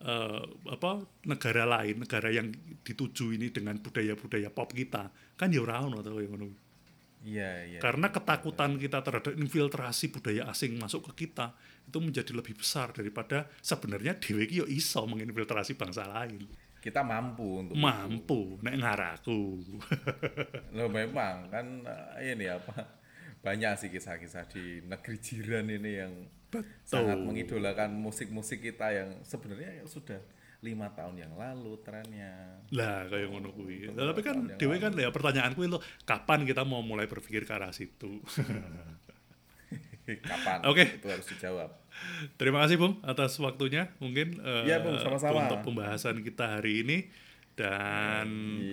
eh, 0.01 0.43
apa 0.69 0.91
negara 1.29 1.63
lain 1.65 2.01
negara 2.01 2.29
yang 2.33 2.49
dituju 2.81 3.37
ini 3.37 3.53
dengan 3.53 3.77
budaya-budaya 3.77 4.49
pop 4.49 4.73
kita 4.73 5.13
kan 5.37 5.53
ya 5.53 5.61
ora 5.61 5.85
ono 5.85 6.01
to 6.01 6.11
koyo 6.11 6.29
ngono 6.33 6.71
Iya, 7.21 7.69
iya. 7.69 7.77
karena 7.77 8.09
ketakutan 8.09 8.81
kita 8.81 9.05
terhadap 9.05 9.37
infiltrasi 9.37 10.09
budaya 10.09 10.49
asing 10.49 10.73
masuk 10.81 11.13
ke 11.13 11.29
kita 11.29 11.53
itu 11.85 12.01
menjadi 12.01 12.33
lebih 12.33 12.57
besar 12.57 12.89
daripada 12.89 13.45
sebenarnya 13.61 14.17
dewe 14.17 14.49
ki 14.49 14.55
yo 14.57 14.65
iso 14.65 15.05
menginfiltrasi 15.05 15.77
bangsa 15.77 16.09
lain. 16.09 16.49
Kita 16.81 17.05
mampu 17.05 17.61
untuk 17.61 17.77
Mampu 17.77 18.57
nek 18.65 18.73
ngaraku. 18.73 19.41
Loh 20.81 20.89
memang 20.89 21.45
kan 21.53 21.85
eh, 21.85 22.33
ini 22.33 22.49
apa 22.49 22.89
banyak 23.45 23.73
sih 23.77 23.89
kisah-kisah 23.93 24.49
di 24.49 24.81
negeri 24.89 25.17
jiran 25.21 25.69
ini 25.69 25.91
yang 26.01 26.13
sangat 26.83 27.17
mengidolakan 27.17 27.95
musik-musik 27.95 28.59
kita 28.59 28.91
yang 28.91 29.09
sebenarnya 29.23 29.81
sudah 29.87 30.19
lima 30.61 30.93
tahun 30.93 31.17
yang 31.17 31.33
lalu 31.33 31.73
trennya. 31.81 32.61
lah 32.69 33.09
kayak 33.09 33.33
ngono 33.33 33.49
kuwi. 33.49 33.89
Tapi 33.89 34.21
kan 34.21 34.37
dewe 34.61 34.77
kan 34.77 34.93
ya 34.93 35.09
pertanyaan 35.09 35.57
kuwi 35.57 35.65
lo 35.65 35.81
kapan 36.05 36.45
kita 36.45 36.61
mau 36.61 36.85
mulai 36.85 37.09
berpikir 37.09 37.49
ke 37.49 37.53
arah 37.55 37.73
situ. 37.73 38.21
Kapan? 40.21 40.59
Oke. 40.67 40.99
Itu 40.99 41.07
harus 41.07 41.23
dijawab. 41.23 41.71
Terima 42.35 42.65
kasih 42.65 42.75
Bung 42.75 42.99
atas 43.05 43.37
waktunya 43.39 43.93
mungkin 44.01 44.39
eh, 44.43 44.67
Iya, 44.67 44.83
Bung, 44.83 44.99
sama-sama. 44.99 45.47
untuk 45.47 45.63
pembahasan 45.71 46.19
kita 46.19 46.59
hari 46.59 46.83
ini 46.83 46.97
dan 47.61 48.27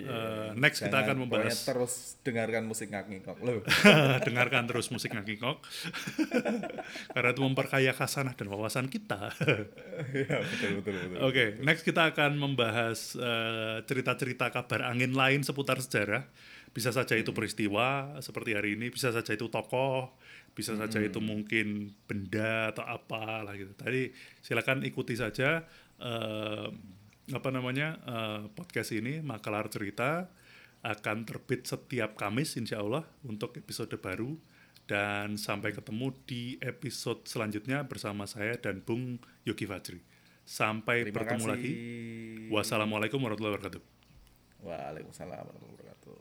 eh, 0.09 0.49
next 0.57 0.81
kita 0.81 1.05
Jangan 1.05 1.05
akan 1.05 1.17
membahas 1.29 1.57
terus 1.61 2.17
dengarkan 2.25 2.65
musik 2.65 2.89
ngak-ngikok 2.89 3.39
loh. 3.45 3.61
dengarkan 4.27 4.65
terus 4.65 4.89
musik 4.89 5.13
ngakikok 5.13 5.61
karena 7.15 7.29
itu 7.37 7.43
memperkaya 7.45 7.93
khasanah 7.93 8.33
dan 8.33 8.49
wawasan 8.49 8.89
kita. 8.89 9.29
Iya 10.17 10.41
betul 10.41 10.71
betul 10.81 10.95
betul. 11.13 11.21
Oke, 11.21 11.45
next 11.61 11.85
kita 11.85 12.17
akan 12.17 12.41
membahas 12.41 13.13
eh, 13.21 13.85
cerita-cerita 13.85 14.49
kabar 14.49 14.89
angin 14.89 15.13
lain 15.13 15.45
seputar 15.45 15.77
sejarah. 15.85 16.25
Bisa 16.73 16.89
saja 16.95 17.17
itu 17.17 17.33
peristiwa 17.37 18.17
seperti 18.25 18.57
hari 18.57 18.77
ini, 18.77 18.93
bisa 18.93 19.13
saja 19.13 19.33
itu 19.35 19.49
tokoh, 19.53 20.15
bisa 20.53 20.77
saja 20.77 21.01
itu 21.01 21.21
mungkin 21.21 21.93
benda 22.09 22.73
atau 22.73 22.89
apa 22.89 23.45
lah 23.45 23.53
gitu. 23.53 23.77
Tadi 23.77 24.13
silakan 24.41 24.81
ikuti 24.89 25.13
saja 25.13 25.61
eh, 26.01 26.69
apa 27.29 27.49
namanya 27.53 28.01
eh, 28.09 28.41
podcast 28.57 28.97
ini 28.97 29.21
Makalar 29.21 29.69
Cerita 29.69 30.29
akan 30.81 31.27
terbit 31.27 31.67
setiap 31.67 32.15
Kamis 32.17 32.57
insya 32.57 32.81
Allah 32.81 33.05
untuk 33.27 33.53
episode 33.59 33.93
baru 33.99 34.39
dan 34.89 35.37
sampai 35.37 35.77
ketemu 35.77 36.17
di 36.25 36.57
episode 36.65 37.29
selanjutnya 37.29 37.85
bersama 37.85 38.25
saya 38.25 38.57
dan 38.57 38.81
Bung 38.81 39.21
Yogi 39.45 39.69
Fajri. 39.69 40.01
Sampai 40.49 41.05
Terima 41.05 41.21
bertemu 41.21 41.45
kasih. 41.45 41.53
lagi. 41.53 41.73
Wassalamualaikum 42.49 43.21
warahmatullahi 43.21 43.55
wabarakatuh. 43.61 43.83
Waalaikumsalam 44.65 45.45
warahmatullahi 45.45 45.77
wabarakatuh. 45.77 46.15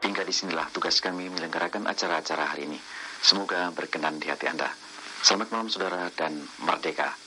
Hingga 0.00 0.22
di 0.24 0.32
sinilah 0.32 0.66
tugas 0.72 0.96
kami 1.04 1.28
menyelenggarakan 1.28 1.84
acara-acara 1.84 2.56
hari 2.56 2.72
ini. 2.72 2.80
Semoga 3.20 3.68
berkenan 3.76 4.16
di 4.16 4.32
hati 4.32 4.48
Anda. 4.48 4.72
Selamat 5.20 5.52
malam 5.52 5.68
saudara 5.68 6.08
dan 6.16 6.40
merdeka. 6.64 7.23